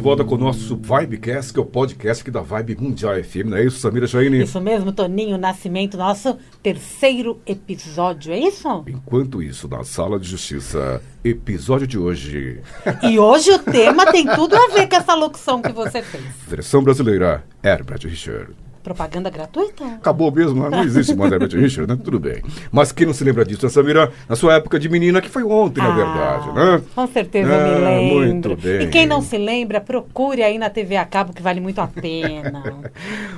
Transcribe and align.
Volta 0.00 0.24
com 0.24 0.34
o 0.34 0.38
nosso 0.38 0.76
Vibecast, 0.76 1.52
que 1.52 1.58
é 1.58 1.62
o 1.62 1.66
podcast 1.66 2.22
aqui 2.22 2.30
da 2.30 2.40
Vibe 2.40 2.76
Mundial 2.80 3.22
FM, 3.22 3.46
não 3.46 3.56
é 3.58 3.64
isso, 3.64 3.78
Samira 3.78 4.06
Jaine? 4.06 4.42
Isso 4.42 4.60
mesmo, 4.60 4.92
Toninho 4.92 5.36
Nascimento, 5.36 5.96
nosso 5.96 6.38
terceiro 6.62 7.38
episódio, 7.46 8.32
é 8.32 8.38
isso? 8.38 8.84
Enquanto 8.88 9.42
isso, 9.42 9.68
na 9.68 9.84
Sala 9.84 10.18
de 10.18 10.26
Justiça, 10.26 11.02
episódio 11.22 11.86
de 11.86 11.98
hoje. 11.98 12.60
E 13.02 13.18
hoje 13.18 13.50
o 13.50 13.58
tema 13.58 14.10
tem 14.10 14.26
tudo 14.26 14.54
a 14.54 14.68
ver 14.68 14.88
com 14.88 14.96
essa 14.96 15.14
locução 15.14 15.60
que 15.60 15.72
você 15.72 16.02
fez. 16.02 16.24
Versão 16.46 16.82
brasileira, 16.82 17.44
Herbert 17.62 18.02
Richard. 18.04 18.54
Propaganda 18.82 19.28
gratuita? 19.28 19.84
Acabou 19.84 20.32
mesmo, 20.32 20.68
não 20.70 20.82
existe 20.82 21.14
mais 21.14 21.30
Herbert 21.30 21.52
Richard, 21.54 21.90
né? 21.92 21.98
Tudo 22.02 22.18
bem. 22.18 22.42
Mas 22.72 22.90
quem 22.92 23.06
não 23.06 23.12
se 23.12 23.22
lembra 23.22 23.44
disso, 23.44 23.64
né, 23.64 23.68
Samira? 23.70 24.10
Na 24.28 24.34
sua 24.36 24.54
época 24.54 24.78
de 24.78 24.88
menina, 24.88 25.20
que 25.20 25.28
foi 25.28 25.42
ontem, 25.42 25.80
na 25.82 25.88
Ah, 25.88 25.96
verdade, 25.96 26.52
né? 26.52 26.82
Com 26.94 27.06
certeza 27.06 27.54
Ah, 27.54 27.58
me 27.64 27.74
lembro. 27.84 28.26
muito 28.26 28.56
bem. 28.56 28.82
E 28.82 28.86
quem 28.88 29.06
não 29.06 29.20
se 29.20 29.36
lembra, 29.36 29.80
procure 29.80 30.42
aí 30.42 30.56
na 30.58 30.70
TV 30.70 30.96
a 30.96 31.04
cabo 31.04 31.32
que 31.34 31.42
vale 31.42 31.60
muito 31.60 31.78
a 31.80 31.86
pena. 31.86 32.62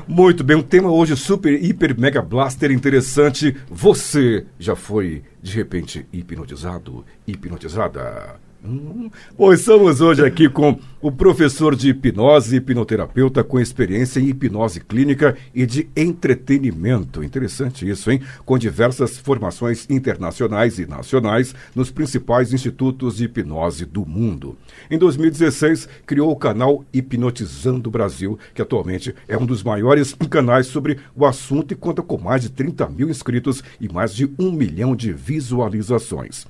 Muito 0.06 0.42
bem, 0.44 0.56
um 0.56 0.62
tema 0.62 0.90
hoje 0.90 1.16
super, 1.16 1.52
hiper, 1.62 1.98
mega 1.98 2.20
blaster 2.20 2.70
interessante. 2.72 3.56
Você 3.70 4.44
já 4.58 4.74
foi, 4.76 5.22
de 5.42 5.54
repente, 5.56 6.06
hipnotizado? 6.12 7.04
Hipnotizada? 7.26 8.36
Hum, 8.64 9.10
Pois 9.36 9.58
estamos 9.58 10.00
hoje 10.00 10.24
aqui 10.24 10.48
com 10.48 10.78
o 11.00 11.10
professor 11.10 11.74
de 11.74 11.88
hipnose, 11.88 12.54
hipnoterapeuta 12.54 13.42
com 13.42 13.58
experiência 13.58 14.20
em 14.20 14.28
hipnose 14.28 14.78
clínica 14.78 15.36
e 15.52 15.66
de 15.66 15.88
entretenimento. 15.96 17.24
Interessante 17.24 17.88
isso, 17.88 18.08
hein? 18.08 18.20
Com 18.44 18.56
diversas 18.56 19.18
formações 19.18 19.90
internacionais 19.90 20.78
e 20.78 20.86
nacionais 20.86 21.52
nos 21.74 21.90
principais 21.90 22.52
institutos 22.52 23.16
de 23.16 23.24
hipnose 23.24 23.84
do 23.84 24.06
mundo. 24.06 24.56
Em 24.88 24.96
2016, 24.96 25.88
criou 26.06 26.30
o 26.30 26.36
canal 26.36 26.84
Hipnotizando 26.92 27.90
Brasil, 27.90 28.38
que 28.54 28.62
atualmente 28.62 29.12
é 29.26 29.36
um 29.36 29.44
dos 29.44 29.64
maiores 29.64 30.14
canais 30.30 30.68
sobre 30.68 30.98
o 31.16 31.26
assunto 31.26 31.72
e 31.72 31.76
conta 31.76 32.00
com 32.00 32.16
mais 32.16 32.42
de 32.42 32.50
30 32.50 32.88
mil 32.90 33.10
inscritos 33.10 33.60
e 33.80 33.92
mais 33.92 34.14
de 34.14 34.30
um 34.38 34.52
milhão 34.52 34.94
de 34.94 35.12
visualizações. 35.12 36.46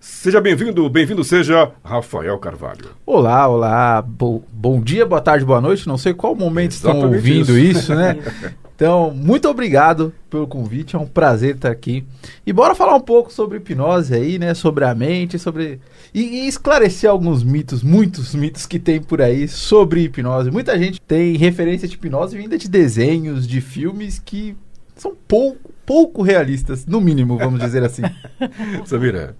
Seja 0.00 0.40
bem-vindo, 0.40 0.88
bem-vindo 0.88 1.24
seja 1.24 1.70
Rafael 1.84 2.38
Carvalho. 2.38 2.90
Olá, 3.04 3.48
olá, 3.48 4.02
bo- 4.02 4.42
bom 4.52 4.80
dia, 4.80 5.04
boa 5.06 5.20
tarde, 5.20 5.44
boa 5.44 5.60
noite. 5.60 5.88
Não 5.88 5.98
sei 5.98 6.14
qual 6.14 6.34
momento 6.34 6.72
estão 6.72 6.92
Exatamente 6.92 7.16
ouvindo 7.16 7.58
isso. 7.58 7.78
isso, 7.80 7.94
né? 7.94 8.16
Então, 8.76 9.10
muito 9.10 9.48
obrigado 9.48 10.12
pelo 10.28 10.46
convite, 10.46 10.96
é 10.96 10.98
um 10.98 11.06
prazer 11.06 11.54
estar 11.54 11.70
aqui. 11.70 12.04
E 12.46 12.52
bora 12.52 12.74
falar 12.74 12.94
um 12.94 13.00
pouco 13.00 13.32
sobre 13.32 13.56
hipnose 13.56 14.12
aí, 14.14 14.38
né? 14.38 14.52
Sobre 14.52 14.84
a 14.84 14.94
mente, 14.94 15.38
sobre. 15.38 15.80
E, 16.12 16.20
e 16.44 16.46
esclarecer 16.46 17.08
alguns 17.08 17.42
mitos, 17.42 17.82
muitos 17.82 18.34
mitos 18.34 18.66
que 18.66 18.78
tem 18.78 19.00
por 19.00 19.22
aí 19.22 19.48
sobre 19.48 20.02
hipnose. 20.02 20.50
Muita 20.50 20.78
gente 20.78 21.00
tem 21.00 21.38
referência 21.38 21.88
de 21.88 21.94
hipnose 21.94 22.36
vinda 22.36 22.58
de 22.58 22.68
desenhos, 22.68 23.46
de 23.48 23.62
filmes 23.62 24.18
que 24.22 24.54
são 24.94 25.14
pouco, 25.26 25.70
pouco 25.86 26.20
realistas, 26.20 26.84
no 26.84 27.00
mínimo, 27.00 27.38
vamos 27.38 27.60
dizer 27.60 27.82
assim. 27.84 28.02
Samira, 28.84 29.36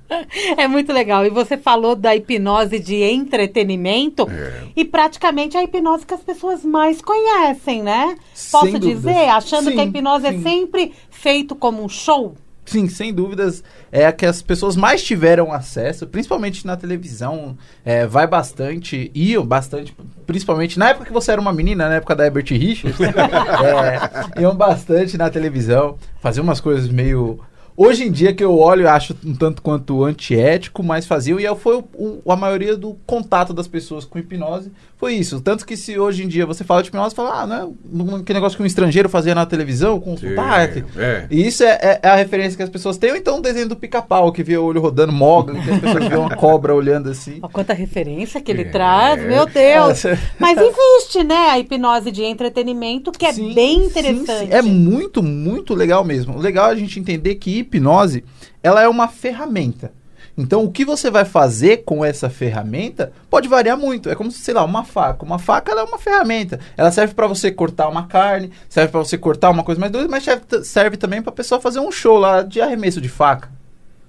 É 0.57 0.67
muito 0.69 0.93
legal. 0.93 1.27
E 1.27 1.31
você 1.31 1.57
falou 1.59 1.95
da 1.97 2.15
hipnose 2.15 2.79
de 2.79 3.03
entretenimento 3.03 4.27
É. 4.31 4.63
e 4.77 4.85
praticamente 4.85 5.57
é 5.57 5.61
a 5.61 5.65
hipnose 5.65 6.07
que 6.07 6.15
as 6.15 6.23
pessoas 6.23 6.65
mais 6.65 7.03
conhecem, 7.03 7.83
né? 7.83 8.17
Posso 8.53 8.67
Sem 8.67 8.75
dúvidas. 8.81 9.03
dizer, 9.03 9.29
achando 9.29 9.73
que 9.73 9.81
a 9.81 9.83
Sim, 9.83 9.89
hipnose 9.89 10.27
é 10.27 10.33
sim. 10.33 10.43
sempre 10.43 10.93
feito 11.11 11.55
como 11.55 11.83
um 11.85 11.89
show. 11.89 12.35
Sim, 12.67 12.89
sem 12.89 13.15
dúvidas, 13.15 13.63
é 13.93 14.05
a 14.05 14.13
que 14.13 14.27
as 14.27 14.43
pessoas 14.43 14.75
mais 14.75 15.03
tiveram 15.03 15.53
acesso, 15.53 16.05
principalmente 16.05 16.67
na 16.67 16.77
televisão, 16.77 17.57
é, 17.85 18.05
vai 18.07 18.27
bastante, 18.27 19.11
iam 19.15 19.47
bastante, 19.47 19.97
principalmente 20.27 20.77
na 20.77 20.91
época 20.91 21.07
que 21.07 21.13
você 21.13 21.31
era 21.31 21.41
uma 21.41 21.53
menina, 21.53 21.89
na 21.89 21.95
época 21.95 22.17
da 22.17 22.27
Herbert 22.27 22.49
Richards, 22.51 22.99
é, 23.01 24.43
iam 24.43 24.55
bastante 24.55 25.17
na 25.17 25.31
televisão, 25.31 25.97
faziam 26.21 26.45
umas 26.45 26.61
coisas 26.61 26.89
meio... 26.89 27.41
Hoje 27.77 28.05
em 28.05 28.11
dia 28.11 28.33
que 28.33 28.43
eu 28.43 28.59
olho, 28.59 28.83
eu 28.83 28.89
acho 28.89 29.15
um 29.25 29.35
tanto 29.35 29.61
quanto 29.61 30.03
antiético, 30.05 30.83
mas 30.83 31.05
faziam, 31.07 31.39
e 31.39 31.55
foi 31.57 31.77
o- 31.77 31.85
o- 32.25 32.33
a 32.33 32.37
maioria 32.37 32.77
do 32.77 32.97
contato 33.07 33.53
das 33.53 33.69
pessoas 33.69 34.05
com 34.05 34.19
hipnose, 34.19 34.73
foi 34.97 35.13
isso. 35.15 35.41
Tanto 35.43 35.67
que 35.67 35.77
se 35.77 35.99
hoje 35.99 36.25
em 36.25 36.29
dia 36.29 36.47
você 36.47 36.65
fala 36.65 36.83
de 36.83 36.89
hipnose, 36.89 37.15
fala, 37.15 37.43
ah, 37.43 37.47
não 37.47 38.17
é 38.17 38.21
aquele 38.21 38.39
negócio 38.39 38.57
que 38.57 38.63
um 38.63 38.67
estrangeiro 38.67 39.11
fazia 39.11 39.35
na 39.35 39.45
televisão, 39.45 40.01
consultar, 40.01 40.73
Sim, 40.73 40.85
é. 40.97 41.27
e 41.31 41.47
isso 41.47 41.63
é, 41.65 41.79
é- 41.83 42.01
é 42.03 42.09
a 42.09 42.15
referência 42.17 42.57
que 42.57 42.63
as 42.63 42.71
pessoas 42.71 42.97
têm, 42.97 43.11
ou 43.11 43.17
então 43.17 43.39
o 43.39 43.43
desenho 43.43 43.69
do 43.69 43.77
pica-pau, 43.77 44.33
que 44.33 44.43
vê 44.43 44.57
o 44.57 44.65
olho 44.65 44.81
rodando, 44.81 45.13
Mogli, 45.13 45.61
que 45.63 45.71
as 45.71 45.79
pessoas 45.81 46.05
vêem 46.09 46.19
uma 46.19 46.35
cobra 46.35 46.75
olhando 46.75 47.11
assim. 47.11 47.41
Ó, 47.43 47.49
quanta 47.49 47.75
referência 47.75 48.41
que 48.41 48.51
ele 48.51 48.63
É. 48.63 48.71
traz, 48.71 49.23
meu 49.23 49.45
Deus! 49.45 50.03
É. 50.07 50.19
Mas 50.39 50.57
existe, 50.59 51.23
né, 51.25 51.51
a 51.51 51.59
hipnose 51.59 52.11
de 52.11 52.23
entretenimento, 52.25 53.13
que 53.13 53.27
é 53.27 53.33
Sim, 53.35 53.53
bem 53.53 53.81
sim, 53.81 53.87
interessante. 53.87 54.47
sim. 54.47 54.49
É 54.51 54.63
muito, 54.63 55.23
muito 55.23 55.75
legal 55.75 56.03
mesmo. 56.05 56.37
O 56.39 56.41
legal 56.41 56.71
é 56.71 56.73
a 56.73 56.77
gente 56.77 56.99
entender 56.99 57.35
que 57.35 57.66
hipnose, 57.67 58.25
ela 58.63 58.83
é 58.83 58.89
uma 58.89 59.09
ferramenta. 59.09 59.93
Então, 60.39 60.65
o 60.65 60.71
que 60.71 60.85
você 60.85 61.11
vai 61.11 61.25
fazer 61.25 61.79
com 61.87 62.05
essa 62.05 62.29
ferramenta 62.29 63.11
pode 63.31 63.49
variar 63.49 63.79
muito. 63.79 64.11
É 64.11 64.15
como, 64.15 64.31
sei 64.31 64.53
lá, 64.53 64.63
uma 64.65 64.85
faca. 64.85 65.25
Uma 65.25 65.39
faca 65.39 65.73
ela 65.73 65.81
é 65.81 65.85
uma 65.85 65.99
ferramenta. 65.99 66.61
Ela 66.77 66.91
serve 66.91 67.15
para 67.15 67.27
você 67.27 67.51
cortar 67.51 67.89
uma 67.89 68.07
carne, 68.07 68.51
serve 68.69 68.91
para 68.91 69.01
você 69.01 69.17
cortar 69.17 69.49
uma 69.49 69.65
coisa 69.65 69.81
mais 69.81 69.91
doida, 69.91 70.09
mas 70.09 70.25
serve, 70.25 70.43
serve 70.63 70.99
também 70.99 71.23
para 71.23 71.33
pessoa 71.33 71.59
fazer 71.59 71.81
um 71.81 71.91
show 71.91 72.19
lá 72.19 72.43
de 72.43 72.61
arremesso 72.61 73.01
de 73.01 73.09
faca. 73.09 73.49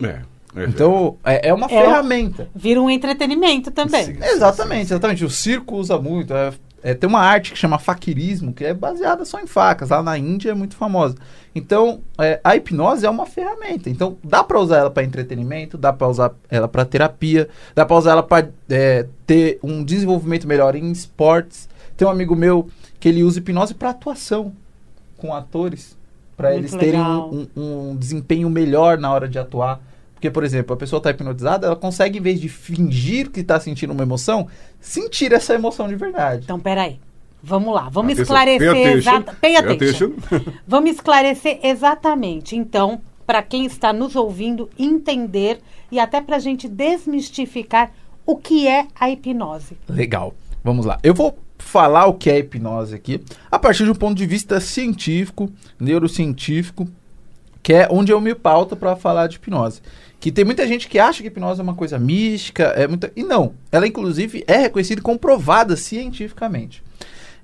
É, 0.03 0.19
é 0.56 0.66
Então, 0.66 1.16
é, 1.23 1.47
é 1.47 1.53
uma 1.53 1.67
É. 1.67 1.69
ferramenta. 1.69 2.50
Vira 2.53 2.81
um 2.81 2.90
entretenimento 2.90 3.72
também. 3.72 4.07
Sim. 4.07 4.17
Exatamente, 4.22 4.91
exatamente. 4.91 5.23
O 5.23 5.29
circo 5.29 5.78
usa 5.78 5.97
muito. 5.97 6.34
É, 6.34 6.51
é, 6.84 6.94
tem 6.94 7.10
uma 7.10 7.20
arte 7.20 7.52
que 7.52 7.58
chama 7.58 7.80
faquirismo, 7.80 8.54
que 8.54 8.64
é 8.64 8.74
baseada 8.74 9.26
só 9.26 9.40
em 9.40 9.48
facas. 9.48 9.90
Lá 9.90 10.02
na 10.04 10.18
Índia 10.18 10.52
é 10.52 10.54
muito 10.54 10.76
famosa. 10.76 11.16
Então, 11.56 12.00
é, 12.20 12.40
a 12.44 12.56
hipnose 12.56 13.06
é 13.06 13.10
uma 13.10 13.26
ferramenta. 13.26 13.90
Então, 13.90 14.18
dá 14.24 14.44
pra 14.44 14.60
usar 14.60 14.78
ela 14.78 14.92
para 14.92 15.04
entretenimento, 15.04 15.78
dá 15.78 15.92
pra 15.92 16.08
usar 16.08 16.32
ela 16.50 16.68
para 16.68 16.86
terapia, 16.86 17.50
dá 17.76 17.86
pra 17.86 17.98
usar 17.98 18.12
ela 18.12 18.24
para 18.24 18.48
ter 19.26 19.60
um 19.64 19.84
desenvolvimento 19.84 20.48
melhor 20.48 20.76
em 20.76 20.92
esportes. 20.92 21.68
Tem 21.98 22.08
um 22.08 22.12
amigo 22.12 22.36
meu 22.36 22.70
que 23.00 23.09
ele 23.09 23.24
usa 23.24 23.40
hipnose 23.40 23.74
para 23.74 23.90
atuação 23.90 24.54
com 25.18 25.34
atores, 25.34 25.98
para 26.36 26.56
eles 26.56 26.72
terem 26.80 27.00
um, 27.32 27.48
um- 27.58 27.90
um 27.92 27.96
desempenho 27.96 28.50
melhor 28.50 29.00
na 29.00 29.12
hora 29.12 29.28
de 29.28 29.40
atuar. 29.40 29.80
Porque, 30.17 30.31
por 30.31 30.44
exemplo, 30.44 30.73
a 30.73 30.78
pessoa 30.78 30.97
está 30.97 31.11
hipnotizada, 31.11 31.67
ela 31.67 31.75
consegue, 31.75 32.17
em 32.17 32.22
vez 32.22 32.41
de 32.41 32.50
fingir 32.50 33.29
que 33.29 33.41
está 33.41 33.59
sentindo 33.59 33.94
uma 33.94 34.01
emoção, 34.01 34.47
sentir 34.81 35.31
essa 35.31 35.53
emoção 35.53 35.88
de 35.88 35.95
verdade. 35.95 36.41
Então, 36.44 36.59
peraí. 36.59 37.00
Vamos 37.44 37.72
lá, 37.73 37.88
vamos 37.88 38.13
Atenção, 38.13 38.23
esclarecer 38.35 38.72
pay 38.72 38.81
attention, 38.81 38.97
exata- 38.97 39.31
Pay 39.39 39.39
pay 39.39 39.55
attention. 39.57 40.05
attention. 40.17 40.53
Vamos 40.67 40.89
esclarecer 40.89 41.59
exatamente. 41.61 42.55
Então, 42.55 43.00
para 43.28 43.44
quem 43.44 43.63
está 43.67 43.94
nos 43.94 44.16
ouvindo 44.16 44.67
entender 44.78 45.59
e 45.91 46.00
até 46.00 46.19
para 46.19 46.38
a 46.38 46.39
gente 46.39 46.67
desmistificar 46.67 47.91
o 48.25 48.35
que 48.38 48.67
é 48.67 48.88
a 48.99 49.09
hipnose. 49.11 49.78
Legal. 49.88 50.34
Vamos 50.63 50.84
lá. 50.85 50.97
Eu 51.03 51.13
vou 51.13 51.38
falar 51.59 52.07
o 52.07 52.16
que 52.16 52.29
é 52.29 52.39
hipnose 52.39 52.95
aqui 52.95 53.23
a 53.51 53.59
partir 53.59 53.84
de 53.84 53.91
um 53.91 53.95
ponto 53.95 54.17
de 54.17 54.25
vista 54.25 54.59
científico, 54.59 55.47
neurocientífico, 55.79 56.87
que 57.67 57.73
é 57.73 57.85
onde 57.91 58.14
eu 58.14 58.22
me 58.22 58.34
pauto 58.34 58.78
para 58.78 58.96
falar 58.96 59.28
de 59.28 59.35
hipnose. 59.35 59.81
Que 60.22 60.31
tem 60.31 60.46
muita 60.46 60.66
gente 60.66 60.87
que 60.87 60.97
acha 60.97 61.22
que 61.22 61.28
hipnose 61.28 61.59
é 61.59 61.64
uma 61.64 61.73
coisa 61.73 61.99
mística, 61.99 62.64
é 62.64 62.87
muita... 62.87 63.11
e 63.14 63.23
não. 63.23 63.55
Ela 63.69 63.85
inclusive 63.85 64.41
é 64.47 64.55
reconhecida 64.55 65.02
e 65.02 65.03
comprovada 65.03 65.75
cientificamente. 65.75 66.81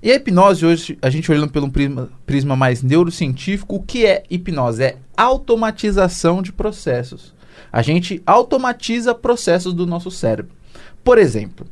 E 0.02 0.10
a 0.10 0.14
hipnose 0.14 0.64
hoje, 0.64 0.98
a 1.02 1.10
gente 1.10 1.30
olhando 1.30 1.52
pelo 1.52 1.70
prisma, 1.70 2.08
prisma 2.24 2.56
mais 2.56 2.82
neurocientífico, 2.82 3.76
o 3.76 3.82
que 3.82 4.06
é 4.06 4.22
hipnose? 4.30 4.82
É 4.82 4.96
automatização 5.14 6.40
de 6.40 6.54
processos. 6.54 7.34
A 7.70 7.82
gente 7.82 8.22
automatiza 8.24 9.14
processos 9.14 9.74
do 9.74 9.86
nosso 9.86 10.10
cérebro. 10.10 10.56
Por 11.04 11.18
exemplo, 11.18 11.66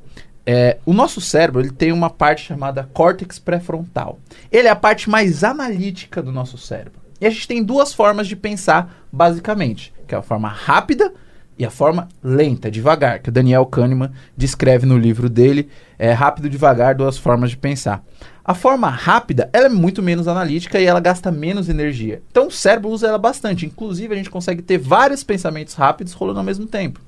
é, 0.44 0.76
o 0.84 0.92
nosso 0.92 1.22
cérebro 1.22 1.62
ele 1.62 1.70
tem 1.70 1.90
uma 1.90 2.10
parte 2.10 2.44
chamada 2.44 2.86
córtex 2.92 3.38
pré-frontal. 3.38 4.18
Ele 4.50 4.68
é 4.68 4.70
a 4.70 4.76
parte 4.76 5.08
mais 5.08 5.42
analítica 5.42 6.22
do 6.22 6.30
nosso 6.30 6.58
cérebro. 6.58 7.01
E 7.22 7.26
a 7.26 7.30
gente 7.30 7.46
tem 7.46 7.62
duas 7.62 7.94
formas 7.94 8.26
de 8.26 8.34
pensar, 8.34 9.06
basicamente, 9.12 9.94
que 10.08 10.14
é 10.14 10.18
a 10.18 10.22
forma 10.22 10.48
rápida 10.48 11.14
e 11.56 11.64
a 11.64 11.70
forma 11.70 12.08
lenta, 12.20 12.68
devagar, 12.68 13.20
que 13.20 13.28
o 13.28 13.32
Daniel 13.32 13.64
Kahneman 13.64 14.10
descreve 14.36 14.86
no 14.86 14.98
livro 14.98 15.30
dele, 15.30 15.68
é 15.96 16.10
Rápido 16.10 16.50
Devagar, 16.50 16.96
duas 16.96 17.16
formas 17.16 17.50
de 17.50 17.56
pensar. 17.56 18.04
A 18.44 18.54
forma 18.54 18.88
rápida, 18.88 19.48
ela 19.52 19.66
é 19.66 19.68
muito 19.68 20.02
menos 20.02 20.26
analítica 20.26 20.80
e 20.80 20.84
ela 20.84 20.98
gasta 20.98 21.30
menos 21.30 21.68
energia. 21.68 22.20
Então 22.28 22.48
o 22.48 22.50
cérebro 22.50 22.90
usa 22.90 23.06
ela 23.06 23.18
bastante. 23.18 23.66
Inclusive, 23.66 24.12
a 24.12 24.16
gente 24.16 24.28
consegue 24.28 24.60
ter 24.60 24.78
vários 24.78 25.22
pensamentos 25.22 25.74
rápidos 25.74 26.14
rolando 26.14 26.40
ao 26.40 26.44
mesmo 26.44 26.66
tempo. 26.66 27.00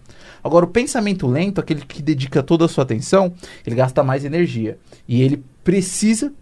Agora, 0.45 0.65
o 0.65 0.69
pensamento 0.69 1.27
lento, 1.27 1.61
aquele 1.61 1.85
que 1.85 2.01
dedica 2.01 2.41
toda 2.41 2.67
a 2.67 2.69
sua 2.69 2.85
atenção, 2.85 3.35
ele 3.67 3.75
gasta 3.75 4.05
mais 4.05 4.25
energia. 4.25 4.79
E 5.09 5.21
ele 5.23 5.43
precisa 5.65 6.33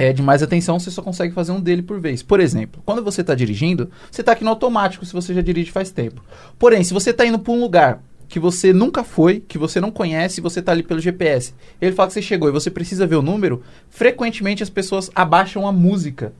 é, 0.00 0.14
de 0.14 0.22
mais 0.22 0.42
atenção, 0.42 0.80
você 0.80 0.90
só 0.90 1.02
consegue 1.02 1.34
fazer 1.34 1.52
um 1.52 1.60
dele 1.60 1.82
por 1.82 2.00
vez. 2.00 2.22
Por 2.22 2.40
exemplo, 2.40 2.82
quando 2.86 3.04
você 3.04 3.20
está 3.20 3.34
dirigindo, 3.34 3.90
você 4.10 4.22
está 4.22 4.32
aqui 4.32 4.42
no 4.42 4.48
automático 4.48 5.04
se 5.04 5.12
você 5.12 5.34
já 5.34 5.42
dirige 5.42 5.70
faz 5.70 5.90
tempo. 5.90 6.24
Porém, 6.58 6.82
se 6.82 6.94
você 6.94 7.10
está 7.10 7.26
indo 7.26 7.38
para 7.38 7.52
um 7.52 7.60
lugar 7.60 8.02
que 8.26 8.40
você 8.40 8.72
nunca 8.72 9.04
foi, 9.04 9.40
que 9.40 9.58
você 9.58 9.78
não 9.78 9.90
conhece, 9.90 10.40
você 10.40 10.60
está 10.60 10.72
ali 10.72 10.82
pelo 10.82 11.00
GPS. 11.00 11.52
Ele 11.78 11.94
fala 11.94 12.06
que 12.08 12.14
você 12.14 12.22
chegou 12.22 12.48
e 12.48 12.52
você 12.52 12.70
precisa 12.70 13.06
ver 13.06 13.16
o 13.16 13.22
número, 13.22 13.62
frequentemente 13.90 14.62
as 14.62 14.70
pessoas 14.70 15.10
abaixam 15.14 15.68
a 15.68 15.72
música 15.72 16.32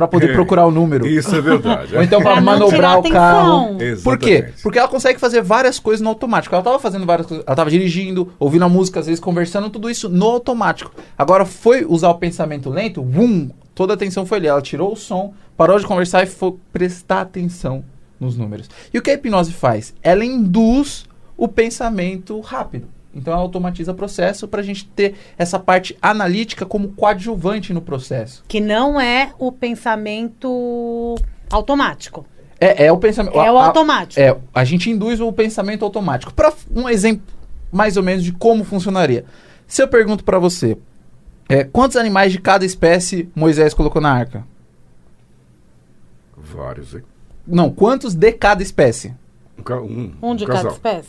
para 0.00 0.08
poder 0.08 0.30
É, 0.30 0.32
procurar 0.32 0.64
o 0.66 0.70
número. 0.70 1.06
Isso 1.06 1.34
é 1.34 1.40
verdade. 1.42 1.94
Ou 1.96 2.02
então 2.02 2.22
Pra 2.22 2.32
para 2.32 2.40
manobrar 2.40 2.98
o 2.98 3.02
carro. 3.10 3.74
atenção. 3.74 4.02
Por 4.02 4.16
quê? 4.18 4.30
Exatamente. 4.30 4.62
Porque 4.62 4.78
ela 4.78 4.88
consegue 4.88 5.20
fazer 5.20 5.42
várias 5.42 5.78
coisas 5.78 6.00
no 6.00 6.08
automático. 6.08 6.54
Ela 6.54 6.64
tava 6.64 6.78
fazendo 6.78 7.04
várias 7.04 7.26
coisas. 7.26 7.44
Ela 7.46 7.56
tava 7.56 7.70
dirigindo, 7.70 8.32
ouvindo 8.38 8.64
a 8.64 8.68
música, 8.68 8.98
às 9.00 9.06
vezes 9.06 9.20
conversando, 9.20 9.68
tudo 9.68 9.90
isso 9.90 10.08
no 10.08 10.26
automático. 10.26 10.90
Agora 11.18 11.44
foi 11.44 11.84
usar 11.86 12.08
o 12.08 12.14
pensamento 12.14 12.70
lento, 12.70 13.02
vum, 13.02 13.50
toda 13.74 13.92
a 13.92 13.94
atenção 13.94 14.24
foi 14.24 14.38
ali. 14.38 14.46
Ela 14.46 14.62
tirou 14.62 14.92
o 14.92 14.96
som, 14.96 15.34
parou 15.56 15.78
de 15.78 15.86
conversar 15.86 16.22
e 16.22 16.26
foi 16.26 16.54
prestar 16.72 17.20
atenção 17.20 17.84
nos 18.18 18.36
números. 18.38 18.68
E 18.94 18.98
o 18.98 19.02
que 19.02 19.10
a 19.10 19.14
hipnose 19.14 19.52
faz? 19.52 19.92
Ela 20.02 20.24
induz 20.24 21.04
o 21.36 21.46
pensamento 21.46 22.40
rápido. 22.40 22.86
Então 23.14 23.32
ela 23.32 23.42
automatiza 23.42 23.90
o 23.92 23.94
processo 23.94 24.46
para 24.46 24.60
a 24.60 24.62
gente 24.64 24.86
ter 24.86 25.14
essa 25.36 25.58
parte 25.58 25.96
analítica 26.00 26.64
como 26.64 26.88
coadjuvante 26.90 27.72
no 27.72 27.80
processo. 27.82 28.44
Que 28.46 28.60
não 28.60 29.00
é 29.00 29.32
o 29.38 29.50
pensamento 29.50 31.16
automático. 31.50 32.24
É, 32.60 32.86
é 32.86 32.92
o 32.92 32.98
pensamento. 32.98 33.34
É 33.40 33.50
o 33.50 33.58
a- 33.58 33.62
a- 33.62 33.66
automático. 33.66 34.20
É, 34.20 34.36
a 34.54 34.64
gente 34.64 34.88
induz 34.90 35.20
o 35.20 35.32
pensamento 35.32 35.84
automático. 35.84 36.32
Para 36.32 36.52
um 36.74 36.88
exemplo 36.88 37.22
mais 37.72 37.96
ou 37.96 38.02
menos 38.02 38.22
de 38.22 38.32
como 38.32 38.62
funcionaria. 38.64 39.24
Se 39.66 39.82
eu 39.82 39.88
pergunto 39.88 40.22
para 40.24 40.38
você, 40.38 40.76
é, 41.48 41.64
quantos 41.64 41.96
animais 41.96 42.30
de 42.32 42.38
cada 42.40 42.64
espécie 42.64 43.28
Moisés 43.34 43.74
colocou 43.74 44.00
na 44.02 44.12
arca? 44.12 44.44
Vários, 46.36 46.94
hein? 46.94 47.02
Não, 47.46 47.70
quantos 47.70 48.14
de 48.14 48.32
cada 48.32 48.62
espécie? 48.62 49.14
Um, 49.58 49.74
um, 49.74 50.12
Um 50.30 50.36
de 50.36 50.44
um 50.44 50.46
cada 50.46 50.68
espécie? 50.70 51.08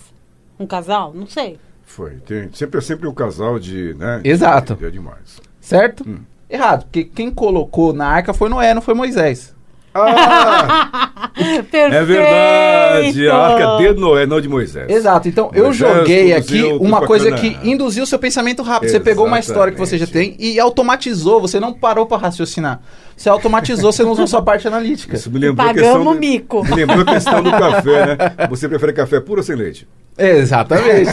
Um 0.59 0.65
casal? 0.68 1.13
Não 1.13 1.27
sei. 1.27 1.59
Foi. 1.95 2.11
Tem, 2.25 2.49
sempre 2.53 2.77
é 2.77 2.81
sempre 2.81 3.07
um 3.07 3.13
casal 3.13 3.59
de, 3.59 3.93
né? 3.95 4.21
Exato. 4.23 4.75
De, 4.75 4.79
de 4.79 4.85
animais. 4.85 5.41
Certo? 5.59 6.07
Hum. 6.07 6.19
Errado, 6.49 6.83
porque 6.83 7.03
quem 7.03 7.29
colocou 7.29 7.93
na 7.93 8.07
arca 8.07 8.33
foi 8.33 8.49
Noé, 8.49 8.73
não 8.73 8.81
foi 8.81 8.93
Moisés. 8.93 9.53
Ah, 9.93 11.31
é 11.38 12.03
verdade. 12.03 13.27
A 13.29 13.35
arca 13.35 13.93
de 13.93 13.99
Noé, 13.99 14.25
não 14.25 14.39
de 14.39 14.47
Moisés. 14.47 14.89
Exato, 14.89 15.27
então 15.27 15.51
eu 15.53 15.65
Moisés 15.65 15.95
joguei 15.97 16.31
produziu 16.33 16.75
aqui 16.75 16.83
uma 16.85 17.05
coisa 17.05 17.29
bacana. 17.29 17.55
que 17.55 17.69
induziu 17.69 18.05
seu 18.05 18.17
pensamento 18.17 18.63
rápido. 18.63 18.89
Você 18.89 18.99
pegou 19.01 19.25
uma 19.25 19.39
história 19.39 19.73
que 19.73 19.79
você 19.79 19.97
já 19.97 20.07
tem 20.07 20.29
Exatamente. 20.29 20.55
e 20.55 20.59
automatizou, 20.59 21.41
você 21.41 21.59
não 21.59 21.73
parou 21.73 22.05
para 22.05 22.17
raciocinar. 22.21 22.81
Você 23.21 23.29
automatizou, 23.29 23.91
você 23.91 24.01
não 24.03 24.12
usou 24.13 24.25
sua 24.25 24.41
parte 24.41 24.68
analítica. 24.68 25.15
Isso 25.15 25.29
me 25.29 25.38
lembrou 25.38 25.63
a 25.69 25.71
Pagamos 25.73 26.15
do, 26.15 26.19
mico. 26.19 26.63
Me 26.63 26.73
lembrou 26.73 27.01
a 27.01 27.06
questão 27.06 27.44
do 27.44 27.51
café, 27.51 28.06
né? 28.07 28.47
Você 28.50 28.68
prefere 28.68 28.94
café 28.94 29.19
puro 29.19 29.41
ou 29.41 29.44
sem 29.45 29.56
leite? 29.56 29.88
Exatamente. 30.18 31.12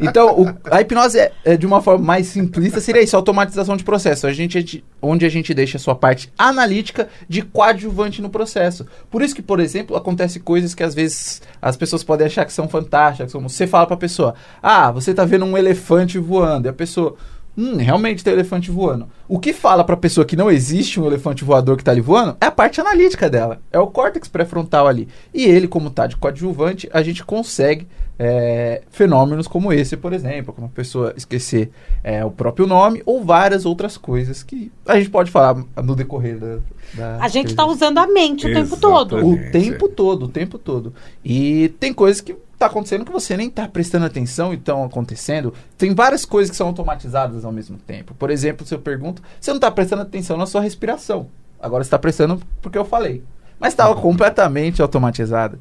então, 0.00 0.40
o- 0.42 0.54
a 0.70 0.80
hipnose 0.80 1.16
é, 1.18 1.30
é 1.44 1.56
de 1.56 1.64
uma 1.64 1.80
forma 1.80 2.04
mais 2.04 2.26
simplista 2.26 2.80
seria 2.80 3.02
isso, 3.02 3.14
automatização 3.16 3.76
de 3.76 3.84
processo. 3.84 4.26
A 4.26 4.32
gente, 4.32 4.58
é 4.58 4.62
de- 4.62 4.82
onde 5.00 5.24
a 5.24 5.28
gente 5.28 5.54
deixa 5.54 5.76
a 5.76 5.80
sua 5.80 5.94
parte 5.94 6.28
analítica 6.36 7.08
de 7.28 7.42
coadjuvante 7.42 8.20
no 8.20 8.28
processo. 8.28 8.84
Por 9.08 9.22
isso 9.22 9.34
que, 9.34 9.42
por 9.42 9.60
exemplo, 9.60 9.96
acontece 9.96 10.40
coisas 10.40 10.74
que 10.74 10.82
às 10.82 10.92
vezes 10.94 11.40
as 11.62 11.76
pessoas 11.76 12.02
podem 12.02 12.26
achar 12.26 12.44
que 12.44 12.52
são 12.52 12.68
fantásticas. 12.68 13.32
Como 13.32 13.48
você 13.48 13.64
fala 13.66 13.86
pra 13.86 13.96
pessoa, 13.96 14.34
ah, 14.62 14.90
você 14.90 15.14
tá 15.14 15.24
vendo 15.24 15.44
um 15.44 15.56
elefante 15.56 16.18
voando. 16.18 16.66
E 16.66 16.70
a 16.70 16.72
pessoa, 16.72 17.14
hum, 17.58 17.76
realmente 17.76 18.22
tem 18.22 18.32
elefante 18.32 18.70
voando. 18.70 19.08
O 19.26 19.38
que 19.40 19.52
fala 19.52 19.82
pra 19.82 19.96
pessoa 19.96 20.24
que 20.24 20.36
não 20.36 20.48
existe 20.48 21.00
um 21.00 21.06
elefante 21.06 21.44
voador 21.44 21.76
que 21.76 21.82
tá 21.82 21.90
ali 21.90 22.00
voando 22.00 22.36
é 22.40 22.46
a 22.46 22.50
parte 22.52 22.80
analítica 22.80 23.28
dela. 23.28 23.60
É 23.72 23.78
o 23.80 23.88
córtex 23.88 24.28
pré-frontal 24.28 24.86
ali. 24.86 25.08
E 25.34 25.44
ele, 25.44 25.66
como 25.66 25.90
tá 25.90 26.06
de 26.06 26.16
coadjuvante, 26.16 26.88
a 26.92 27.02
gente 27.02 27.24
consegue 27.24 27.88
é, 28.16 28.82
fenômenos 28.90 29.46
como 29.46 29.72
esse, 29.72 29.96
por 29.96 30.12
exemplo, 30.12 30.52
como 30.52 30.66
a 30.66 30.70
pessoa 30.70 31.14
esquecer 31.16 31.70
é, 32.02 32.24
o 32.24 32.30
próprio 32.30 32.66
nome 32.66 33.02
ou 33.04 33.24
várias 33.24 33.66
outras 33.66 33.96
coisas 33.96 34.42
que 34.42 34.72
a 34.86 34.96
gente 34.96 35.10
pode 35.10 35.30
falar 35.30 35.56
no 35.82 35.96
decorrer 35.96 36.38
da. 36.38 36.58
da 36.94 37.24
A 37.24 37.28
gente 37.28 37.54
tá 37.54 37.62
entrevista. 37.64 37.86
usando 37.86 37.98
a 37.98 38.06
mente 38.06 38.46
o 38.46 38.52
tempo 38.52 38.76
todo. 38.76 39.16
O 39.16 39.18
Exatamente. 39.34 39.50
tempo 39.50 39.88
todo, 39.88 40.22
o 40.24 40.28
tempo 40.28 40.58
todo. 40.58 40.94
E 41.24 41.68
tem 41.80 41.92
coisas 41.92 42.20
que 42.20 42.34
tá 42.58 42.66
acontecendo 42.66 43.04
que 43.04 43.12
você 43.12 43.36
nem 43.36 43.48
tá 43.48 43.68
prestando 43.68 44.06
atenção 44.06 44.52
e 44.52 44.56
estão 44.56 44.84
acontecendo. 44.84 45.54
Tem 45.76 45.94
várias 45.94 46.24
coisas 46.24 46.50
que 46.50 46.56
são 46.56 46.66
automatizadas 46.66 47.44
ao 47.44 47.52
mesmo 47.52 47.78
tempo. 47.78 48.14
Por 48.14 48.30
exemplo, 48.30 48.66
se 48.66 48.74
eu 48.74 48.78
pergunto, 48.78 49.22
você 49.40 49.52
não 49.52 49.60
tá 49.60 49.70
prestando 49.70 50.02
atenção 50.02 50.36
na 50.36 50.46
sua 50.46 50.60
respiração. 50.60 51.28
Agora 51.60 51.84
você 51.84 51.90
tá 51.90 51.98
prestando 51.98 52.40
porque 52.60 52.76
eu 52.76 52.84
falei. 52.84 53.22
Mas 53.58 53.72
estava 53.72 53.94
completamente 54.00 54.82
automatizada. 54.82 55.58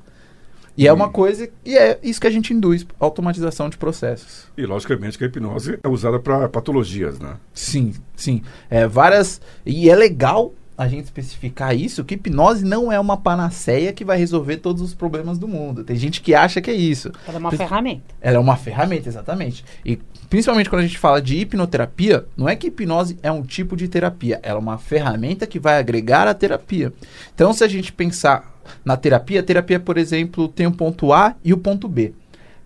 E 0.78 0.88
é 0.88 0.94
uma 0.94 1.10
coisa, 1.10 1.50
e 1.66 1.76
é 1.76 1.98
isso 2.04 2.22
que 2.22 2.28
a 2.28 2.32
gente 2.32 2.54
induz, 2.54 2.86
automatização 3.00 3.68
de 3.68 3.78
processos. 3.78 4.46
E, 4.56 4.64
logicamente, 4.64 5.18
que 5.18 5.24
a 5.24 5.28
hipnose 5.28 5.80
é 5.82 5.88
usada 5.88 6.20
para 6.20 6.48
patologias, 6.48 7.20
né? 7.20 7.38
Sim, 7.52 7.96
sim. 8.16 8.44
É, 8.70 8.88
várias. 8.88 9.42
E 9.66 9.90
é 9.90 9.96
legal 9.96 10.54
a 10.78 10.88
gente 10.88 11.06
especificar 11.06 11.76
isso, 11.76 12.06
que 12.06 12.14
hipnose 12.14 12.64
não 12.64 12.92
é 12.92 13.00
uma 13.00 13.18
panaceia 13.18 13.92
que 13.92 14.06
vai 14.06 14.18
resolver 14.18 14.58
todos 14.58 14.82
os 14.82 14.94
problemas 14.94 15.40
do 15.40 15.48
mundo. 15.48 15.84
Tem 15.84 15.96
gente 15.96 16.22
que 16.22 16.36
acha 16.36 16.62
que 16.62 16.70
é 16.70 16.74
isso. 16.74 17.12
Ela 17.28 17.38
é 17.38 17.40
uma 17.40 17.52
ferramenta. 17.52 18.04
Ela 18.22 18.38
é 18.38 18.40
uma 18.40 18.56
ferramenta, 18.56 19.10
exatamente. 19.10 19.66
E 19.84 19.98
principalmente 20.30 20.70
quando 20.70 20.82
a 20.84 20.86
gente 20.86 21.00
fala 21.00 21.20
de 21.20 21.38
hipnoterapia, 21.38 22.26
não 22.38 22.48
é 22.48 22.56
que 22.56 22.68
hipnose 22.68 23.18
é 23.24 23.32
um 23.32 23.42
tipo 23.42 23.76
de 23.76 23.88
terapia, 23.88 24.40
ela 24.44 24.60
é 24.60 24.62
uma 24.62 24.78
ferramenta 24.78 25.48
que 25.48 25.58
vai 25.58 25.80
agregar 25.80 26.28
a 26.28 26.34
terapia. 26.34 26.94
Então, 27.34 27.52
se 27.54 27.64
a 27.64 27.68
gente 27.68 27.92
pensar 27.92 28.56
na 28.86 28.96
terapia, 28.96 29.40
a 29.40 29.44
terapia, 29.44 29.80
por 29.80 29.98
exemplo, 29.98 30.48
tem 30.48 30.68
o 30.68 30.72
ponto 30.72 31.12
A 31.12 31.36
e 31.44 31.54
o 31.54 31.58
ponto 31.58 31.88
B. 31.88 32.14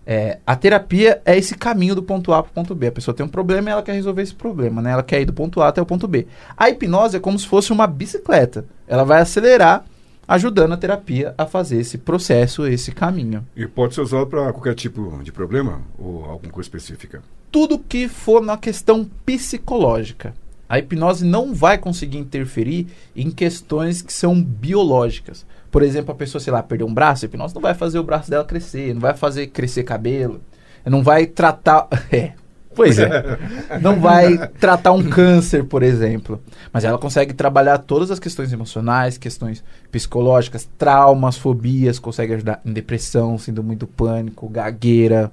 É, 0.06 0.38
a 0.44 0.56
terapia 0.56 1.22
é 1.24 1.38
esse 1.38 1.54
caminho 1.54 1.94
do 1.94 2.02
ponto 2.02 2.32
A 2.32 2.42
para 2.42 2.50
o 2.50 2.54
ponto 2.54 2.74
B. 2.74 2.88
A 2.88 2.92
pessoa 2.92 3.14
tem 3.14 3.24
um 3.24 3.28
problema 3.28 3.70
e 3.70 3.72
ela 3.72 3.82
quer 3.82 3.92
resolver 3.92 4.22
esse 4.22 4.34
problema, 4.34 4.82
né? 4.82 4.90
Ela 4.90 5.02
quer 5.02 5.20
ir 5.20 5.24
do 5.24 5.32
ponto 5.32 5.60
A 5.60 5.68
até 5.68 5.80
o 5.80 5.86
ponto 5.86 6.08
B. 6.08 6.26
A 6.56 6.68
hipnose 6.68 7.16
é 7.16 7.20
como 7.20 7.38
se 7.38 7.46
fosse 7.46 7.72
uma 7.72 7.86
bicicleta. 7.86 8.64
Ela 8.88 9.04
vai 9.04 9.20
acelerar, 9.20 9.84
ajudando 10.26 10.72
a 10.72 10.76
terapia 10.76 11.34
a 11.38 11.46
fazer 11.46 11.78
esse 11.78 11.98
processo, 11.98 12.66
esse 12.66 12.90
caminho. 12.90 13.46
E 13.56 13.66
pode 13.66 13.94
ser 13.94 14.00
usado 14.00 14.26
para 14.26 14.52
qualquer 14.52 14.74
tipo 14.74 15.20
de 15.22 15.30
problema 15.30 15.82
ou 15.98 16.24
alguma 16.24 16.52
coisa 16.52 16.66
específica. 16.66 17.22
tudo 17.52 17.78
que 17.78 18.08
for 18.08 18.40
na 18.42 18.56
questão 18.56 19.04
psicológica. 19.26 20.34
A 20.68 20.78
hipnose 20.78 21.22
não 21.22 21.52
vai 21.52 21.76
conseguir 21.76 22.16
interferir 22.16 22.86
em 23.14 23.30
questões 23.30 24.00
que 24.00 24.12
são 24.12 24.42
biológicas. 24.42 25.44
Por 25.72 25.82
exemplo, 25.82 26.12
a 26.12 26.14
pessoa, 26.14 26.40
sei 26.40 26.52
lá, 26.52 26.62
perdeu 26.62 26.86
um 26.86 26.92
braço, 26.92 27.24
a 27.24 27.26
hipnose 27.26 27.54
não 27.54 27.62
vai 27.62 27.72
fazer 27.72 27.98
o 27.98 28.04
braço 28.04 28.30
dela 28.30 28.44
crescer, 28.44 28.92
não 28.92 29.00
vai 29.00 29.14
fazer 29.14 29.46
crescer 29.46 29.82
cabelo, 29.82 30.40
não 30.84 31.02
vai 31.02 31.26
tratar. 31.26 31.88
É. 32.12 32.32
Pois 32.74 32.98
é. 32.98 33.38
Não 33.82 34.00
vai 34.00 34.48
tratar 34.48 34.92
um 34.92 35.02
câncer, 35.02 35.62
por 35.64 35.82
exemplo. 35.82 36.42
Mas 36.72 36.84
ela 36.84 36.96
consegue 36.96 37.34
trabalhar 37.34 37.76
todas 37.76 38.10
as 38.10 38.18
questões 38.18 38.50
emocionais, 38.50 39.18
questões 39.18 39.62
psicológicas, 39.90 40.66
traumas, 40.78 41.36
fobias, 41.36 41.98
consegue 41.98 42.32
ajudar 42.32 42.62
em 42.64 42.72
depressão, 42.72 43.36
síndrome 43.36 43.76
do 43.76 43.86
pânico, 43.86 44.48
gagueira, 44.48 45.30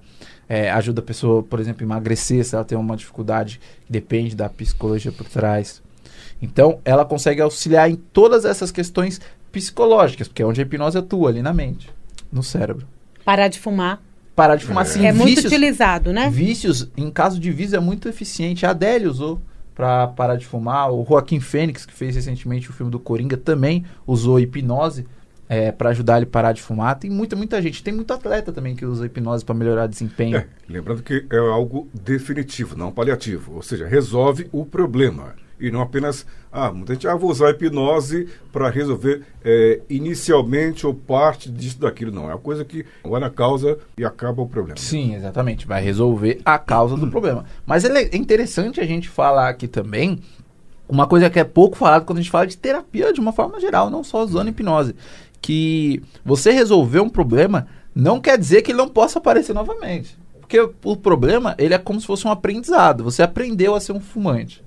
é, 0.50 0.70
ajuda 0.72 1.00
a 1.00 1.04
pessoa, 1.04 1.42
por 1.42 1.62
exemplo, 1.62 1.82
a 1.82 1.86
emagrecer 1.86 2.44
se 2.44 2.56
ela 2.56 2.66
tem 2.66 2.78
uma 2.78 2.98
dificuldade 2.98 3.60
que 3.86 3.92
depende 3.92 4.36
da 4.36 4.50
psicologia 4.50 5.12
por 5.12 5.28
trás. 5.28 5.82
Então, 6.42 6.80
ela 6.86 7.06
consegue 7.06 7.42
auxiliar 7.42 7.90
em 7.90 7.96
todas 7.96 8.46
essas 8.46 8.72
questões 8.72 9.20
psicológicas, 9.52 10.28
porque 10.28 10.42
é 10.42 10.46
onde 10.46 10.62
a 10.62 10.64
hipnose 10.64 10.98
atua, 10.98 11.30
ali 11.30 11.42
na 11.42 11.54
mente, 11.54 11.90
no 12.32 12.44
cérebro. 12.44 12.88
Parar 13.26 13.48
de 13.48 13.60
fumar. 13.60 14.02
Parar 14.36 14.56
de 14.56 14.66
fumar, 14.66 14.86
sim. 14.86 15.06
é 15.06 15.12
muito 15.12 15.36
vícios, 15.36 15.52
utilizado, 15.52 16.14
né? 16.14 16.30
vícios, 16.30 16.90
em 16.96 17.12
caso 17.12 17.40
de 17.40 17.52
vício, 17.52 17.76
é 17.76 17.80
muito 17.80 18.08
eficiente. 18.08 18.66
A 18.66 18.70
Adele 18.70 19.08
usou 19.08 19.42
para 19.76 20.08
parar 20.08 20.36
de 20.36 20.46
fumar. 20.46 20.92
O 20.92 21.06
Joaquim 21.08 21.40
Fênix, 21.40 21.86
que 21.86 21.94
fez 21.94 22.16
recentemente 22.16 22.70
o 22.70 22.74
filme 22.74 22.92
do 22.92 23.00
Coringa, 23.00 23.38
também 23.38 23.86
usou 24.06 24.40
hipnose 24.40 25.06
é, 25.50 25.72
para 25.72 25.90
ajudar 25.90 26.18
ele 26.18 26.26
a 26.26 26.30
parar 26.30 26.52
de 26.52 26.62
fumar. 26.62 27.00
Tem 27.00 27.10
muita, 27.10 27.36
muita 27.36 27.62
gente. 27.62 27.84
Tem 27.84 27.94
muito 27.94 28.14
atleta 28.14 28.52
também 28.52 28.76
que 28.76 28.86
usa 28.86 29.06
hipnose 29.06 29.44
para 29.44 29.56
melhorar 29.56 29.88
desempenho. 29.88 30.38
É, 30.38 30.48
lembrando 30.70 31.02
que 31.02 31.26
é 31.30 31.38
algo 31.38 31.90
definitivo, 31.94 32.78
não 32.78 32.92
paliativo. 32.92 33.56
Ou 33.56 33.62
seja, 33.62 33.88
resolve 33.88 34.48
o 34.52 34.66
problema. 34.66 35.34
E 35.60 35.70
não 35.70 35.82
apenas, 35.82 36.26
ah, 36.52 36.72
muita 36.72 36.94
gente, 36.94 37.08
ah, 37.08 37.16
vou 37.16 37.30
usar 37.30 37.48
a 37.48 37.52
hipnose 37.52 38.30
para 38.52 38.70
resolver 38.70 39.24
é, 39.44 39.82
inicialmente 39.90 40.88
ou 40.88 40.94
parte 40.94 41.50
disso, 41.50 41.80
daquilo. 41.80 42.12
Não, 42.12 42.30
é 42.30 42.34
uma 42.34 42.40
coisa 42.40 42.64
que 42.64 42.86
vai 43.04 43.20
na 43.20 43.30
causa 43.30 43.78
e 43.98 44.06
acaba 44.06 44.42
o 44.42 44.48
problema. 44.48 44.78
Sim, 44.78 45.16
exatamente. 45.16 45.68
Vai 45.68 45.84
resolver 45.84 46.40
a 46.46 46.58
causa 46.58 46.96
do 46.96 47.08
problema. 47.08 47.46
Mas 47.66 47.84
é 47.84 48.16
interessante 48.16 48.80
a 48.80 48.86
gente 48.86 49.10
falar 49.10 49.50
aqui 49.50 49.68
também 49.68 50.20
uma 50.88 51.06
coisa 51.06 51.30
que 51.30 51.40
é 51.40 51.44
pouco 51.44 51.78
falado 51.78 52.06
quando 52.06 52.18
a 52.18 52.22
gente 52.22 52.32
fala 52.32 52.48
de 52.48 52.58
terapia 52.58 53.14
de 53.14 53.20
uma 53.20 53.32
forma 53.32 53.60
geral, 53.60 53.90
não 53.90 54.04
só 54.04 54.24
usando 54.24 54.48
hipnose. 54.48 54.96
Que 55.42 56.02
você 56.26 56.52
resolver 56.52 57.00
um 57.00 57.10
problema 57.10 57.68
não 57.94 58.20
quer 58.20 58.38
dizer 58.38 58.62
que 58.62 58.72
ele 58.72 58.78
não 58.78 58.90
possa 58.90 59.20
aparecer 59.20 59.54
novamente. 59.54 60.18
Porque 60.40 60.60
o 60.84 60.98
problema, 60.98 61.54
ele 61.60 61.76
é 61.76 61.78
como 61.78 62.02
se 62.02 62.08
fosse 62.08 62.26
um 62.26 62.32
aprendizado. 62.32 63.04
Você 63.04 63.22
aprendeu 63.22 63.76
a 63.76 63.80
ser 63.80 63.92
um 63.92 64.00
fumante. 64.00 64.64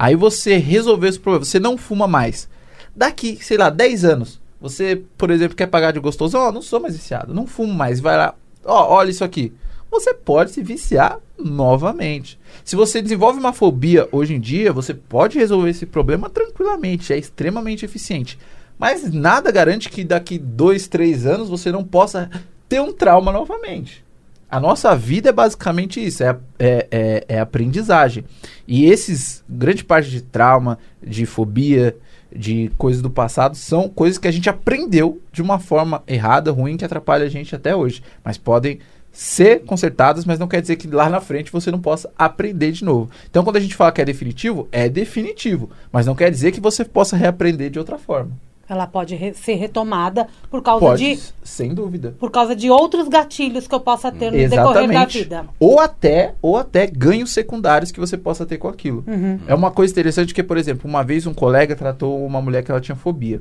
Aí 0.00 0.14
você 0.14 0.58
resolveu 0.58 1.08
esse 1.08 1.18
problema, 1.18 1.44
você 1.44 1.58
não 1.58 1.76
fuma 1.76 2.06
mais. 2.06 2.48
Daqui, 2.94 3.36
sei 3.42 3.56
lá, 3.56 3.68
10 3.68 4.04
anos, 4.04 4.40
você, 4.60 5.02
por 5.18 5.28
exemplo, 5.28 5.56
quer 5.56 5.66
pagar 5.66 5.90
de 5.90 5.98
gostoso, 5.98 6.38
ó, 6.38 6.48
oh, 6.48 6.52
não 6.52 6.62
sou 6.62 6.78
mais 6.78 6.94
viciado, 6.94 7.34
não 7.34 7.48
fumo 7.48 7.74
mais, 7.74 7.98
vai 7.98 8.16
lá, 8.16 8.32
ó, 8.64 8.84
oh, 8.84 8.92
olha 8.94 9.10
isso 9.10 9.24
aqui. 9.24 9.52
Você 9.90 10.14
pode 10.14 10.52
se 10.52 10.62
viciar 10.62 11.18
novamente. 11.36 12.38
Se 12.64 12.76
você 12.76 13.02
desenvolve 13.02 13.40
uma 13.40 13.52
fobia 13.52 14.08
hoje 14.12 14.34
em 14.34 14.40
dia, 14.40 14.72
você 14.72 14.94
pode 14.94 15.36
resolver 15.36 15.70
esse 15.70 15.84
problema 15.84 16.30
tranquilamente, 16.30 17.12
é 17.12 17.18
extremamente 17.18 17.84
eficiente. 17.84 18.38
Mas 18.78 19.12
nada 19.12 19.50
garante 19.50 19.88
que 19.88 20.04
daqui 20.04 20.38
dois, 20.38 20.86
três 20.86 21.26
anos 21.26 21.48
você 21.48 21.72
não 21.72 21.82
possa 21.82 22.30
ter 22.68 22.80
um 22.80 22.92
trauma 22.92 23.32
novamente. 23.32 24.04
A 24.50 24.58
nossa 24.58 24.96
vida 24.96 25.28
é 25.28 25.32
basicamente 25.32 26.04
isso, 26.04 26.24
é, 26.24 26.36
é, 26.58 26.86
é, 26.90 27.24
é 27.28 27.40
aprendizagem. 27.40 28.24
E 28.66 28.86
esses, 28.86 29.44
grande 29.48 29.84
parte 29.84 30.08
de 30.08 30.22
trauma, 30.22 30.78
de 31.02 31.26
fobia, 31.26 31.94
de 32.34 32.70
coisas 32.78 33.02
do 33.02 33.10
passado, 33.10 33.56
são 33.56 33.88
coisas 33.88 34.18
que 34.18 34.26
a 34.28 34.30
gente 34.30 34.48
aprendeu 34.48 35.20
de 35.30 35.42
uma 35.42 35.58
forma 35.58 36.02
errada, 36.06 36.50
ruim, 36.50 36.76
que 36.76 36.84
atrapalha 36.84 37.26
a 37.26 37.28
gente 37.28 37.54
até 37.54 37.76
hoje. 37.76 38.02
Mas 38.24 38.38
podem 38.38 38.78
ser 39.12 39.64
consertadas, 39.64 40.24
mas 40.24 40.38
não 40.38 40.48
quer 40.48 40.60
dizer 40.60 40.76
que 40.76 40.86
lá 40.86 41.10
na 41.10 41.20
frente 41.20 41.52
você 41.52 41.70
não 41.70 41.80
possa 41.80 42.10
aprender 42.16 42.72
de 42.72 42.84
novo. 42.84 43.10
Então, 43.28 43.44
quando 43.44 43.56
a 43.56 43.60
gente 43.60 43.74
fala 43.74 43.92
que 43.92 44.00
é 44.00 44.04
definitivo, 44.04 44.68
é 44.70 44.88
definitivo, 44.88 45.70
mas 45.92 46.06
não 46.06 46.14
quer 46.14 46.30
dizer 46.30 46.52
que 46.52 46.60
você 46.60 46.84
possa 46.84 47.16
reaprender 47.16 47.70
de 47.70 47.78
outra 47.78 47.98
forma. 47.98 48.30
Ela 48.68 48.86
pode 48.86 49.14
re 49.14 49.32
ser 49.32 49.54
retomada 49.54 50.28
por 50.50 50.62
causa 50.62 50.84
pode, 50.84 51.16
de. 51.16 51.20
Sem 51.42 51.72
dúvida. 51.72 52.14
Por 52.18 52.30
causa 52.30 52.54
de 52.54 52.70
outros 52.70 53.08
gatilhos 53.08 53.66
que 53.66 53.74
eu 53.74 53.80
possa 53.80 54.12
ter 54.12 54.30
no 54.30 54.36
Exatamente. 54.36 54.74
decorrer 54.74 54.92
da 54.92 55.04
vida. 55.06 55.46
Ou 55.58 55.80
até, 55.80 56.34
ou 56.42 56.56
até 56.56 56.86
ganhos 56.86 57.30
secundários 57.30 57.90
que 57.90 57.98
você 57.98 58.16
possa 58.16 58.44
ter 58.44 58.58
com 58.58 58.68
aquilo. 58.68 59.02
Uhum. 59.06 59.40
É 59.46 59.54
uma 59.54 59.70
coisa 59.70 59.92
interessante 59.92 60.34
que, 60.34 60.42
por 60.42 60.58
exemplo, 60.58 60.88
uma 60.88 61.02
vez 61.02 61.26
um 61.26 61.32
colega 61.32 61.74
tratou 61.74 62.24
uma 62.26 62.42
mulher 62.42 62.62
que 62.62 62.70
ela 62.70 62.80
tinha 62.80 62.96
fobia. 62.96 63.40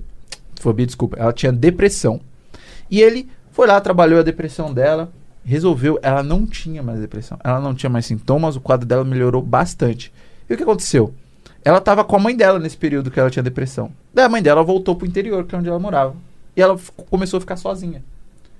Fobia, 0.61 0.85
desculpa. 0.85 1.17
Ela 1.19 1.33
tinha 1.33 1.51
depressão. 1.51 2.21
E 2.89 3.01
ele 3.01 3.29
foi 3.51 3.67
lá, 3.67 3.81
trabalhou 3.81 4.19
a 4.19 4.23
depressão 4.23 4.73
dela, 4.73 5.11
resolveu. 5.43 5.99
Ela 6.01 6.23
não 6.23 6.45
tinha 6.45 6.81
mais 6.81 6.99
depressão. 6.99 7.37
Ela 7.43 7.59
não 7.59 7.75
tinha 7.75 7.89
mais 7.89 8.05
sintomas, 8.05 8.55
o 8.55 8.61
quadro 8.61 8.87
dela 8.87 9.03
melhorou 9.03 9.41
bastante. 9.41 10.11
E 10.49 10.53
o 10.53 10.57
que 10.57 10.63
aconteceu? 10.63 11.13
Ela 11.67 11.79
estava 11.79 12.01
com 12.05 12.15
a 12.15 12.19
mãe 12.19 12.33
dela 12.33 12.59
nesse 12.59 12.77
período 12.77 13.11
que 13.11 13.19
ela 13.19 13.29
tinha 13.29 13.43
depressão. 13.43 13.91
Daí 14.13 14.23
a 14.23 14.29
mãe 14.29 14.41
dela 14.41 14.63
voltou 14.63 14.95
pro 14.95 15.05
interior, 15.05 15.43
que 15.43 15.53
é 15.53 15.57
onde 15.57 15.67
ela 15.67 15.77
morava. 15.77 16.15
E 16.55 16.61
ela 16.61 16.79
começou 17.09 17.39
a 17.39 17.41
ficar 17.41 17.57
sozinha. 17.57 18.01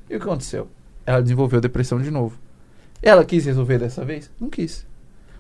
E 0.10 0.18
o 0.18 0.20
que 0.20 0.26
aconteceu? 0.26 0.68
Ela 1.06 1.22
desenvolveu 1.22 1.62
depressão 1.62 2.02
de 2.02 2.12
novo. 2.12 2.38
Ela 3.02 3.24
quis 3.24 3.46
resolver 3.46 3.78
dessa 3.78 4.04
vez? 4.04 4.30
Não 4.38 4.50
quis. 4.50 4.86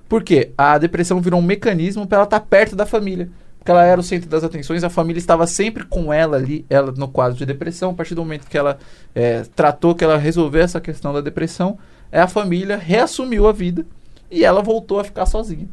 Por 0.07 0.23
quê? 0.23 0.51
A 0.57 0.77
depressão 0.77 1.19
virou 1.19 1.41
um 1.41 1.43
mecanismo 1.43 2.07
para 2.07 2.19
ela 2.19 2.23
estar 2.23 2.39
tá 2.39 2.45
perto 2.49 2.73
da 2.73 2.85
família. 2.85 3.27
Porque 3.59 3.69
ela 3.69 3.83
era 3.83 3.99
o 3.99 4.03
centro 4.03 4.29
das 4.29 4.45
atenções, 4.45 4.85
a 4.85 4.89
família 4.89 5.19
estava 5.19 5.45
sempre 5.45 5.83
com 5.83 6.13
ela 6.13 6.37
ali, 6.37 6.65
ela 6.69 6.93
no 6.93 7.09
quadro 7.09 7.37
de 7.37 7.45
depressão. 7.45 7.91
A 7.91 7.93
partir 7.93 8.15
do 8.15 8.21
momento 8.21 8.47
que 8.47 8.57
ela 8.57 8.79
é, 9.13 9.43
tratou, 9.57 9.93
que 9.93 10.05
ela 10.05 10.15
resolveu 10.15 10.61
essa 10.61 10.79
questão 10.79 11.11
da 11.11 11.19
depressão, 11.19 11.77
é, 12.13 12.21
a 12.21 12.29
família 12.29 12.77
reassumiu 12.77 13.45
a 13.45 13.51
vida 13.51 13.85
e 14.31 14.45
ela 14.45 14.61
voltou 14.61 15.01
a 15.01 15.03
ficar 15.03 15.25
sozinha. 15.25 15.67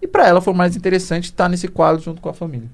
E 0.00 0.06
para 0.06 0.26
ela 0.26 0.40
foi 0.40 0.54
mais 0.54 0.76
interessante 0.76 1.24
estar 1.24 1.48
nesse 1.48 1.68
quadro 1.68 2.02
junto 2.02 2.20
com 2.20 2.28
a 2.28 2.34
família. 2.34 2.68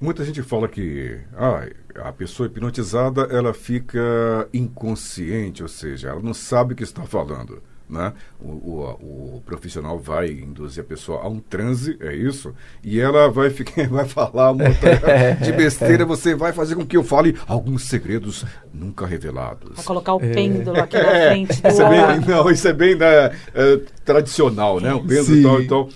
Muita 0.00 0.24
gente 0.24 0.42
fala 0.42 0.66
que 0.66 1.18
ah, 1.36 1.66
a 1.96 2.12
pessoa 2.12 2.46
hipnotizada 2.46 3.28
ela 3.30 3.52
fica 3.52 4.48
inconsciente, 4.52 5.62
ou 5.62 5.68
seja, 5.68 6.08
ela 6.08 6.20
não 6.20 6.32
sabe 6.32 6.72
o 6.72 6.76
que 6.76 6.82
está 6.82 7.02
falando. 7.02 7.62
Né? 7.86 8.12
O, 8.40 8.48
o, 8.48 9.36
o, 9.36 9.42
profissional 9.44 9.98
vai 9.98 10.30
induzir 10.30 10.82
a 10.82 10.86
pessoa 10.86 11.22
a 11.22 11.28
um 11.28 11.40
transe, 11.40 11.98
é 12.00 12.14
isso, 12.14 12.54
e 12.84 13.00
ela 13.00 13.28
vai 13.28 13.50
ficar, 13.50 13.88
vai 13.90 14.06
falar 14.06 14.52
uma 14.52 14.64
de 15.42 15.52
besteira, 15.52 16.06
você 16.06 16.34
vai 16.36 16.52
fazer 16.52 16.76
com 16.76 16.86
que 16.86 16.96
eu 16.96 17.02
fale 17.02 17.36
alguns 17.48 17.82
segredos 17.82 18.46
nunca 18.72 19.04
revelados. 19.04 19.74
Vai 19.74 19.84
colocar 19.84 20.14
o 20.14 20.20
pêndulo 20.20 20.80
aqui 20.80 20.96
na 20.96 21.10
é, 21.12 21.28
frente 21.30 21.60
do 21.60 21.68
isso 21.68 21.82
é 21.82 21.88
bem, 21.88 22.20
Não, 22.28 22.50
isso 22.50 22.68
é 22.68 22.72
bem 22.72 22.94
né, 22.94 23.36
é, 23.52 23.80
tradicional, 24.04 24.78
né? 24.80 24.94
O 24.94 25.04
pêndulo 25.04 25.36
e 25.36 25.42
tal, 25.42 25.60
então. 25.60 25.88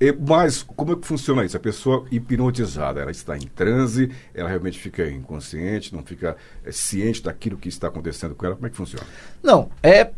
E, 0.00 0.12
mas 0.12 0.62
como 0.62 0.92
é 0.92 0.96
que 0.96 1.06
funciona 1.06 1.44
isso? 1.44 1.56
A 1.56 1.60
pessoa 1.60 2.04
hipnotizada, 2.10 3.00
ela 3.00 3.10
está 3.10 3.36
em 3.36 3.46
transe, 3.46 4.10
ela 4.34 4.48
realmente 4.48 4.78
fica 4.78 5.08
inconsciente, 5.08 5.94
não 5.94 6.02
fica 6.02 6.36
é, 6.64 6.70
ciente 6.70 7.22
daquilo 7.22 7.56
que 7.56 7.68
está 7.68 7.88
acontecendo 7.88 8.34
com 8.34 8.44
ela. 8.44 8.54
Como 8.54 8.66
é 8.66 8.70
que 8.70 8.76
funciona? 8.76 9.06
Não, 9.42 9.70
é 9.82 10.10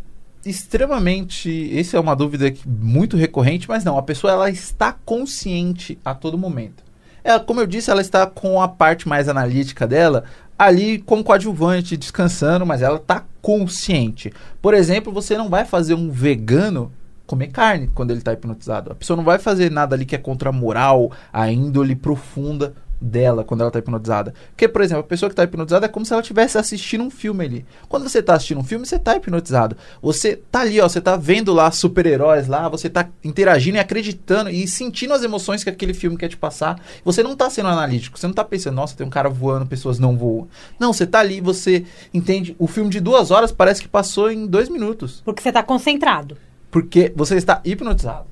extremamente. 0.45 1.79
Essa 1.79 1.97
é 1.97 2.01
uma 2.01 2.17
dúvida 2.17 2.53
muito 2.67 3.17
recorrente, 3.17 3.69
mas 3.69 3.85
não, 3.85 3.97
a 3.97 4.03
pessoa 4.03 4.33
ela 4.33 4.51
está 4.51 4.93
consciente 5.05 5.99
a 6.05 6.15
todo 6.15 6.37
momento. 6.37 6.83
Ela, 7.23 7.41
como 7.41 7.61
eu 7.61 7.67
disse, 7.67 7.91
ela 7.91 8.01
está 8.01 8.27
com 8.27 8.61
a 8.61 8.67
parte 8.67 9.09
mais 9.09 9.29
analítica 9.29 9.87
dela 9.87 10.25
ali 10.59 10.99
como 10.99 11.23
coadjuvante, 11.23 11.97
descansando, 11.97 12.67
mas 12.67 12.83
ela 12.83 12.97
está 12.97 13.25
consciente. 13.41 14.33
Por 14.61 14.75
exemplo, 14.75 15.13
você 15.13 15.39
não 15.39 15.49
vai 15.49 15.65
fazer 15.65 15.95
um 15.95 16.11
vegano 16.11 16.93
comer 17.29 17.49
carne 17.49 17.91
quando 17.95 18.11
ele 18.11 18.21
está 18.21 18.33
hipnotizado. 18.33 18.91
A 18.91 18.95
pessoa 18.95 19.17
não 19.17 19.23
vai 19.23 19.39
fazer 19.39 19.71
nada 19.71 19.95
ali 19.95 20.07
que 20.07 20.17
é 20.17 20.19
contra 20.19 20.49
a 20.49 20.53
moral, 20.53 21.13
a 21.31 21.53
índole 21.53 21.95
profunda 21.95 22.75
dela 23.01 23.45
quando 23.45 23.61
ela 23.61 23.69
está 23.69 23.79
hipnotizada. 23.79 24.35
Porque, 24.51 24.67
por 24.67 24.83
exemplo, 24.83 25.01
a 25.01 25.07
pessoa 25.07 25.29
que 25.29 25.35
está 25.35 25.45
hipnotizada 25.45 25.87
é 25.87 25.89
como 25.89 26.05
se 26.05 26.13
ela 26.13 26.23
estivesse 26.23 26.57
assistindo 26.59 27.05
um 27.05 27.11
filme 27.11 27.45
ali. 27.45 27.67
Quando 27.87 28.09
você 28.09 28.19
está 28.19 28.35
assistindo 28.35 28.59
um 28.59 28.65
filme, 28.65 28.87
você 28.87 28.97
está 28.97 29.15
hipnotizado. 29.15 29.77
Você 30.03 30.37
tá 30.37 30.61
ali, 30.61 30.81
ó, 30.81 30.89
você 30.89 31.03
tá 31.03 31.17
vendo 31.17 31.53
lá 31.53 31.71
super-heróis 31.71 32.49
lá, 32.49 32.67
você 32.69 32.89
está 32.89 33.09
interagindo 33.23 33.77
e 33.77 33.81
acreditando 33.81 34.51
e 34.51 34.67
sentindo 34.67 35.13
as 35.13 35.23
emoções 35.23 35.63
que 35.63 35.71
aquele 35.71 35.95
filme 35.95 36.17
quer 36.17 36.29
te 36.29 36.37
passar. 36.37 36.81
Você 37.05 37.23
não 37.23 37.33
está 37.35 37.49
sendo 37.51 37.69
analítico, 37.69 38.19
você 38.19 38.27
não 38.27 38.33
está 38.33 38.43
pensando, 38.43 38.75
nossa, 38.75 38.97
tem 38.97 39.07
um 39.07 39.11
cara 39.11 39.29
voando, 39.29 39.67
pessoas 39.67 39.99
não 39.99 40.17
voam. 40.17 40.49
Não, 40.81 40.93
você 40.93 41.05
está 41.05 41.21
ali, 41.21 41.41
você 41.43 41.85
entende. 42.13 42.57
O 42.59 42.67
filme 42.67 42.91
de 42.91 43.01
duas 43.01 43.31
horas 43.31 43.53
parece 43.53 43.83
que 43.83 43.89
passou 43.89 44.31
em 44.31 44.47
dois 44.47 44.71
minutos. 44.71 45.23
Porque 45.25 45.43
você 45.43 45.51
está 45.51 45.63
concentrado. 45.63 46.37
Porque 46.71 47.13
você 47.17 47.37
está 47.37 47.61
hipnotizado. 47.65 48.27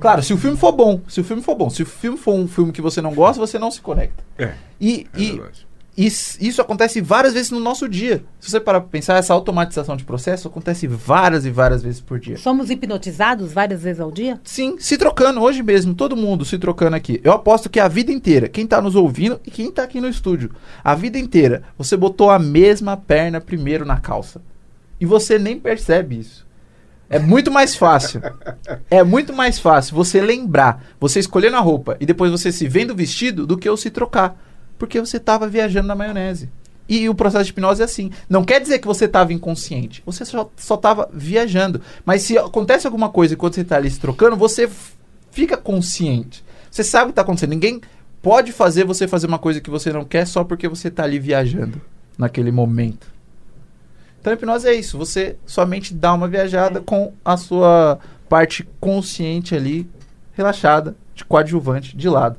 Claro, 0.00 0.22
se 0.22 0.32
o 0.32 0.38
filme 0.38 0.56
for 0.56 0.72
bom, 0.72 1.00
se 1.08 1.20
o 1.20 1.24
filme 1.24 1.42
for 1.42 1.54
bom, 1.54 1.68
se 1.68 1.82
o 1.82 1.86
filme 1.86 2.16
for 2.16 2.34
um 2.34 2.48
filme 2.48 2.72
que 2.72 2.80
você 2.80 3.02
não 3.02 3.14
gosta, 3.14 3.38
você 3.38 3.58
não 3.58 3.70
se 3.70 3.80
conecta. 3.80 4.24
É. 4.38 4.54
E, 4.80 5.06
é 5.14 5.20
e 5.20 5.42
isso, 5.96 6.38
isso, 6.40 6.62
acontece 6.62 7.02
várias 7.02 7.34
vezes 7.34 7.50
no 7.50 7.60
nosso 7.60 7.86
dia. 7.86 8.24
Se 8.40 8.50
você 8.50 8.58
parar 8.58 8.80
para 8.80 8.88
pensar, 8.88 9.18
essa 9.18 9.34
automatização 9.34 9.94
de 9.94 10.04
processo 10.04 10.48
acontece 10.48 10.86
várias 10.86 11.44
e 11.44 11.50
várias 11.50 11.82
vezes 11.82 12.00
por 12.00 12.18
dia. 12.18 12.38
Somos 12.38 12.70
hipnotizados 12.70 13.52
várias 13.52 13.82
vezes 13.82 14.00
ao 14.00 14.10
dia? 14.10 14.40
Sim, 14.42 14.76
se 14.78 14.96
trocando 14.96 15.42
hoje 15.42 15.62
mesmo, 15.62 15.94
todo 15.94 16.16
mundo 16.16 16.46
se 16.46 16.58
trocando 16.58 16.96
aqui. 16.96 17.20
Eu 17.22 17.32
aposto 17.32 17.68
que 17.68 17.78
a 17.78 17.88
vida 17.88 18.10
inteira, 18.10 18.48
quem 18.48 18.64
está 18.64 18.80
nos 18.80 18.96
ouvindo 18.96 19.38
e 19.46 19.50
quem 19.50 19.68
está 19.68 19.82
aqui 19.82 20.00
no 20.00 20.08
estúdio, 20.08 20.50
a 20.82 20.94
vida 20.94 21.18
inteira, 21.18 21.62
você 21.76 21.94
botou 21.94 22.30
a 22.30 22.38
mesma 22.38 22.96
perna 22.96 23.38
primeiro 23.38 23.84
na 23.84 24.00
calça. 24.00 24.40
E 24.98 25.04
você 25.04 25.38
nem 25.38 25.58
percebe 25.58 26.18
isso. 26.18 26.46
É 27.12 27.18
muito 27.18 27.50
mais 27.50 27.74
fácil. 27.74 28.22
É 28.90 29.04
muito 29.04 29.34
mais 29.34 29.58
fácil 29.58 29.94
você 29.94 30.20
lembrar, 30.20 30.82
você 30.98 31.20
escolher 31.20 31.50
na 31.50 31.60
roupa 31.60 31.94
e 32.00 32.06
depois 32.06 32.30
você 32.30 32.50
se 32.50 32.66
vendo 32.66 32.94
vestido 32.94 33.46
do 33.46 33.58
que 33.58 33.68
eu 33.68 33.76
se 33.76 33.90
trocar. 33.90 34.34
Porque 34.78 34.98
você 34.98 35.18
estava 35.18 35.46
viajando 35.46 35.88
na 35.88 35.94
maionese. 35.94 36.48
E 36.88 37.08
o 37.08 37.14
processo 37.14 37.44
de 37.44 37.50
hipnose 37.50 37.82
é 37.82 37.84
assim. 37.84 38.10
Não 38.28 38.42
quer 38.42 38.60
dizer 38.60 38.78
que 38.78 38.86
você 38.86 39.04
estava 39.04 39.32
inconsciente. 39.32 40.02
Você 40.06 40.24
só 40.24 40.50
estava 40.56 41.08
viajando. 41.12 41.82
Mas 42.04 42.22
se 42.22 42.38
acontece 42.38 42.86
alguma 42.86 43.10
coisa 43.10 43.34
enquanto 43.34 43.54
você 43.54 43.60
está 43.60 43.76
ali 43.76 43.90
se 43.90 44.00
trocando, 44.00 44.34
você 44.34 44.68
fica 45.30 45.56
consciente. 45.56 46.42
Você 46.70 46.82
sabe 46.82 47.04
o 47.04 47.06
que 47.08 47.12
está 47.12 47.22
acontecendo. 47.22 47.50
Ninguém 47.50 47.80
pode 48.22 48.52
fazer 48.52 48.84
você 48.84 49.06
fazer 49.06 49.26
uma 49.26 49.38
coisa 49.38 49.60
que 49.60 49.68
você 49.68 49.92
não 49.92 50.04
quer 50.04 50.26
só 50.26 50.44
porque 50.44 50.66
você 50.66 50.88
está 50.88 51.04
ali 51.04 51.18
viajando 51.18 51.78
naquele 52.16 52.50
momento. 52.50 53.11
Então, 54.22 54.32
a 54.32 54.34
hipnose 54.34 54.68
é 54.68 54.72
isso. 54.72 54.96
Você 54.96 55.36
somente 55.44 55.92
dá 55.92 56.14
uma 56.14 56.28
viajada 56.28 56.80
com 56.80 57.12
a 57.24 57.36
sua 57.36 57.98
parte 58.28 58.66
consciente 58.80 59.52
ali, 59.52 59.84
relaxada, 60.34 60.94
de 61.12 61.24
coadjuvante, 61.24 61.96
de 61.96 62.08
lado. 62.08 62.36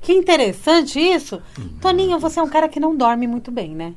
Que 0.00 0.12
interessante 0.12 1.00
isso. 1.00 1.42
Uhum. 1.58 1.78
Toninho, 1.80 2.20
você 2.20 2.38
é 2.38 2.42
um 2.44 2.48
cara 2.48 2.68
que 2.68 2.78
não 2.78 2.96
dorme 2.96 3.26
muito 3.26 3.50
bem, 3.50 3.74
né? 3.74 3.92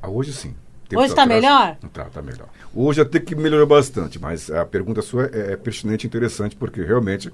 Ah, 0.00 0.08
hoje 0.08 0.32
sim. 0.32 0.54
Tempo 0.88 1.02
hoje 1.02 1.12
está 1.12 1.26
melhor? 1.26 1.76
Tá, 1.92 2.04
tá 2.06 2.22
melhor. 2.22 2.48
Hoje 2.74 3.02
até 3.02 3.20
que 3.20 3.34
melhorou 3.34 3.66
bastante, 3.66 4.18
mas 4.18 4.50
a 4.50 4.64
pergunta 4.64 5.02
sua 5.02 5.26
é, 5.26 5.52
é 5.52 5.56
pertinente 5.56 6.06
e 6.06 6.08
interessante, 6.08 6.56
porque 6.56 6.82
realmente 6.82 7.30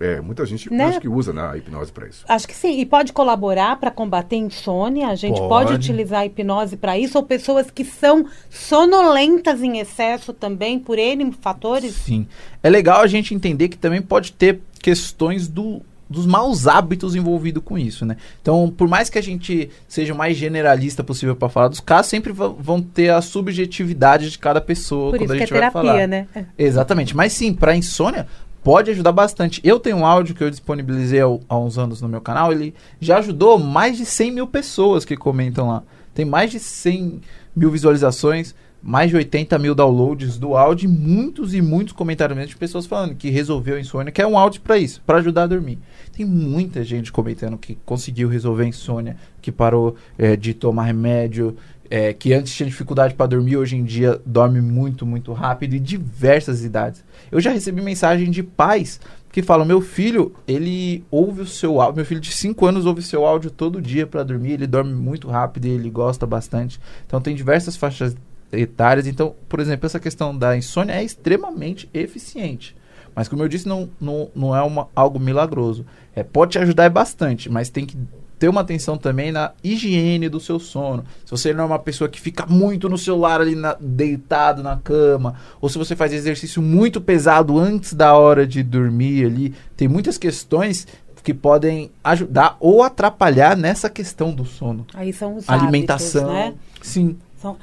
é, 0.00 0.20
muita 0.20 0.44
gente 0.44 0.72
né? 0.72 0.86
acho 0.86 1.00
que 1.00 1.08
usa 1.08 1.32
né, 1.32 1.42
a 1.42 1.56
hipnose 1.56 1.92
para 1.92 2.08
isso. 2.08 2.24
Acho 2.28 2.48
que 2.48 2.54
sim. 2.54 2.80
E 2.80 2.86
pode 2.86 3.12
colaborar 3.12 3.78
para 3.78 3.90
combater 3.90 4.36
insônia. 4.36 5.08
A 5.08 5.14
gente 5.14 5.38
pode, 5.38 5.68
pode 5.68 5.74
utilizar 5.74 6.20
a 6.20 6.26
hipnose 6.26 6.76
para 6.76 6.98
isso. 6.98 7.16
Ou 7.16 7.24
pessoas 7.24 7.70
que 7.70 7.84
são 7.84 8.26
sonolentas 8.50 9.62
em 9.62 9.78
excesso 9.78 10.32
também, 10.32 10.78
por 10.78 10.98
N 10.98 11.32
fatores. 11.40 11.94
Sim. 11.94 12.26
É 12.62 12.68
legal 12.68 13.02
a 13.02 13.06
gente 13.06 13.34
entender 13.34 13.68
que 13.68 13.78
também 13.78 14.02
pode 14.02 14.32
ter 14.32 14.60
questões 14.80 15.48
do 15.48 15.80
dos 16.06 16.26
maus 16.26 16.66
hábitos 16.66 17.16
envolvidos 17.16 17.62
com 17.64 17.78
isso, 17.78 18.04
né? 18.04 18.18
Então, 18.40 18.72
por 18.76 18.86
mais 18.86 19.08
que 19.08 19.18
a 19.18 19.22
gente 19.22 19.70
seja 19.88 20.12
o 20.12 20.16
mais 20.16 20.36
generalista 20.36 21.02
possível 21.02 21.34
para 21.34 21.48
falar 21.48 21.68
dos 21.68 21.80
casos, 21.80 22.10
sempre 22.10 22.30
vão 22.30 22.80
ter 22.80 23.08
a 23.08 23.22
subjetividade 23.22 24.30
de 24.30 24.38
cada 24.38 24.60
pessoa 24.60 25.10
por 25.10 25.18
quando 25.18 25.24
isso 25.24 25.32
a 25.32 25.38
gente 25.38 25.48
que 25.48 25.54
é 25.54 25.56
terapia, 25.56 25.82
vai 25.82 25.92
falar. 25.92 26.06
né? 26.06 26.28
Exatamente. 26.58 27.16
Mas 27.16 27.32
sim, 27.32 27.54
para 27.54 27.74
insônia 27.74 28.28
pode 28.64 28.90
ajudar 28.90 29.12
bastante. 29.12 29.60
Eu 29.62 29.78
tenho 29.78 29.98
um 29.98 30.06
áudio 30.06 30.34
que 30.34 30.42
eu 30.42 30.50
disponibilizei 30.50 31.20
há, 31.20 31.58
uns 31.58 31.78
anos 31.78 32.00
no 32.00 32.08
meu 32.08 32.20
canal, 32.20 32.50
ele 32.50 32.74
já 32.98 33.18
ajudou 33.18 33.58
mais 33.58 33.98
de 33.98 34.06
100 34.06 34.30
mil 34.32 34.46
pessoas 34.46 35.04
que 35.04 35.16
comentam 35.16 35.68
lá. 35.68 35.82
Tem 36.14 36.24
mais 36.24 36.50
de 36.50 36.58
100 36.58 37.20
mil 37.54 37.70
visualizações 37.70 38.54
mais 38.84 39.08
de 39.08 39.16
80 39.16 39.58
mil 39.58 39.74
downloads 39.74 40.36
do 40.36 40.54
áudio 40.54 40.90
muitos 40.90 41.54
e 41.54 41.62
muitos 41.62 41.94
comentários 41.94 42.46
de 42.46 42.54
pessoas 42.54 42.84
falando 42.84 43.14
que 43.14 43.30
resolveu 43.30 43.76
a 43.76 43.80
insônia, 43.80 44.12
que 44.12 44.20
é 44.20 44.26
um 44.26 44.36
áudio 44.36 44.60
para 44.60 44.76
isso, 44.76 45.00
para 45.06 45.18
ajudar 45.18 45.44
a 45.44 45.46
dormir. 45.46 45.78
Tem 46.12 46.26
muita 46.26 46.84
gente 46.84 47.10
comentando 47.10 47.56
que 47.56 47.78
conseguiu 47.86 48.28
resolver 48.28 48.64
a 48.64 48.68
insônia, 48.68 49.16
que 49.40 49.50
parou 49.50 49.96
é, 50.18 50.36
de 50.36 50.52
tomar 50.52 50.84
remédio, 50.84 51.56
é, 51.90 52.12
que 52.12 52.32
antes 52.32 52.54
tinha 52.54 52.68
dificuldade 52.68 53.14
para 53.14 53.26
dormir, 53.26 53.56
hoje 53.56 53.76
em 53.76 53.84
dia 53.84 54.20
dorme 54.24 54.60
muito, 54.60 55.04
muito 55.04 55.32
rápido 55.32 55.74
e 55.74 55.80
diversas 55.80 56.64
idades. 56.64 57.04
Eu 57.30 57.40
já 57.40 57.50
recebi 57.50 57.82
mensagem 57.82 58.30
de 58.30 58.42
pais 58.42 59.00
que 59.30 59.42
falam: 59.42 59.66
meu 59.66 59.80
filho, 59.80 60.34
ele 60.46 61.04
ouve 61.10 61.42
o 61.42 61.46
seu 61.46 61.80
áudio, 61.80 61.96
meu 61.96 62.06
filho 62.06 62.20
de 62.20 62.32
5 62.32 62.66
anos 62.66 62.86
ouve 62.86 63.00
o 63.00 63.02
seu 63.02 63.26
áudio 63.26 63.50
todo 63.50 63.82
dia 63.82 64.06
para 64.06 64.22
dormir, 64.22 64.52
ele 64.52 64.66
dorme 64.66 64.94
muito 64.94 65.28
rápido 65.28 65.66
e 65.66 65.70
ele 65.70 65.90
gosta 65.90 66.26
bastante. 66.26 66.80
Então 67.06 67.20
tem 67.20 67.34
diversas 67.34 67.76
faixas 67.76 68.16
etárias. 68.52 69.06
Então, 69.06 69.34
por 69.48 69.60
exemplo, 69.60 69.86
essa 69.86 70.00
questão 70.00 70.36
da 70.36 70.56
insônia 70.56 70.94
é 70.94 71.02
extremamente 71.02 71.88
eficiente. 71.92 72.76
Mas, 73.14 73.28
como 73.28 73.42
eu 73.42 73.48
disse, 73.48 73.68
não, 73.68 73.88
não, 74.00 74.30
não 74.34 74.56
é 74.56 74.62
uma, 74.62 74.88
algo 74.94 75.20
milagroso. 75.20 75.86
É, 76.16 76.22
pode 76.22 76.52
te 76.52 76.58
ajudar 76.58 76.90
bastante, 76.90 77.48
mas 77.48 77.70
tem 77.70 77.86
que 77.86 77.96
ter 78.38 78.48
uma 78.48 78.60
atenção 78.60 78.96
também 78.96 79.30
na 79.30 79.52
higiene 79.62 80.28
do 80.28 80.40
seu 80.40 80.58
sono. 80.58 81.04
Se 81.24 81.30
você 81.30 81.52
não 81.52 81.64
é 81.64 81.66
uma 81.66 81.78
pessoa 81.78 82.08
que 82.08 82.20
fica 82.20 82.46
muito 82.46 82.88
no 82.88 82.98
celular 82.98 83.40
ali 83.40 83.54
na, 83.54 83.76
deitado 83.80 84.62
na 84.62 84.76
cama, 84.76 85.36
ou 85.60 85.68
se 85.68 85.78
você 85.78 85.94
faz 85.94 86.12
exercício 86.12 86.60
muito 86.60 87.00
pesado 87.00 87.58
antes 87.58 87.94
da 87.94 88.14
hora 88.14 88.46
de 88.46 88.62
dormir 88.62 89.26
ali, 89.26 89.54
tem 89.76 89.88
muitas 89.88 90.18
questões 90.18 90.86
que 91.24 91.32
podem 91.32 91.90
ajudar 92.04 92.56
ou 92.60 92.82
atrapalhar 92.82 93.56
nessa 93.56 93.88
questão 93.88 94.32
do 94.32 94.44
sono. 94.44 94.86
Aí 94.92 95.10
são 95.10 95.36
os 95.36 95.48
alimentação, 95.48 96.30
hábitos, 96.30 96.34
né? 96.34 96.54
sim. 96.82 97.16
São, 97.38 97.56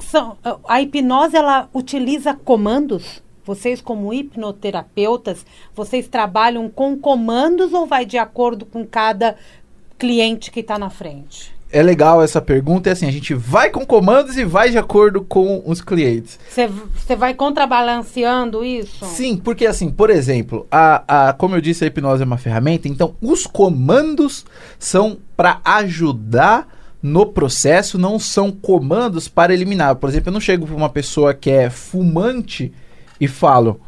são, 0.00 0.36
a 0.66 0.80
hipnose 0.80 1.36
ela 1.36 1.68
utiliza 1.74 2.34
comandos? 2.34 3.22
Vocês, 3.44 3.80
como 3.80 4.12
hipnoterapeutas, 4.12 5.46
vocês 5.74 6.08
trabalham 6.08 6.68
com 6.68 6.98
comandos 6.98 7.72
ou 7.72 7.86
vai 7.86 8.04
de 8.04 8.18
acordo 8.18 8.66
com 8.66 8.84
cada 8.84 9.36
cliente 9.98 10.50
que 10.50 10.60
está 10.60 10.78
na 10.78 10.90
frente? 10.90 11.54
É 11.70 11.82
legal 11.82 12.22
essa 12.22 12.40
pergunta, 12.40 12.88
é 12.88 12.92
assim, 12.92 13.06
a 13.06 13.10
gente 13.10 13.34
vai 13.34 13.70
com 13.70 13.84
comandos 13.84 14.36
e 14.36 14.44
vai 14.44 14.70
de 14.70 14.78
acordo 14.78 15.22
com 15.22 15.62
os 15.66 15.80
clientes. 15.80 16.38
Você 16.48 17.16
vai 17.16 17.34
contrabalanceando 17.34 18.64
isso? 18.64 19.04
Sim, 19.04 19.36
porque 19.36 19.66
assim, 19.66 19.90
por 19.90 20.08
exemplo, 20.08 20.66
a, 20.70 21.28
a, 21.28 21.32
como 21.32 21.56
eu 21.56 21.60
disse, 21.60 21.82
a 21.82 21.88
hipnose 21.88 22.22
é 22.22 22.26
uma 22.26 22.38
ferramenta, 22.38 22.86
então 22.86 23.16
os 23.20 23.46
comandos 23.46 24.46
são 24.78 25.18
para 25.36 25.60
ajudar 25.64 26.68
no 27.02 27.26
processo 27.26 27.98
não 27.98 28.18
são 28.18 28.50
comandos 28.50 29.28
para 29.28 29.54
eliminar. 29.54 29.94
Por 29.96 30.08
exemplo, 30.08 30.30
eu 30.30 30.32
não 30.32 30.40
chego 30.40 30.66
para 30.66 30.74
uma 30.74 30.88
pessoa 30.88 31.32
que 31.32 31.50
é 31.50 31.70
fumante 31.70 32.72
e 33.20 33.28
falo: 33.28 33.80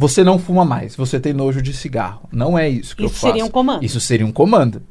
você 0.00 0.22
não 0.22 0.38
fuma 0.38 0.64
mais, 0.64 0.94
você 0.94 1.18
tem 1.18 1.32
nojo 1.32 1.60
de 1.60 1.72
cigarro. 1.72 2.28
Não 2.30 2.56
é 2.56 2.68
isso 2.68 2.94
que 2.94 3.02
isso 3.02 3.12
eu 3.12 3.18
faço. 3.18 3.26
Isso 3.26 3.26
seria 3.26 3.44
um 3.44 3.50
comando. 3.50 3.84
Isso 3.84 4.00
seria 4.00 4.26
um 4.26 4.30
comando. 4.30 4.82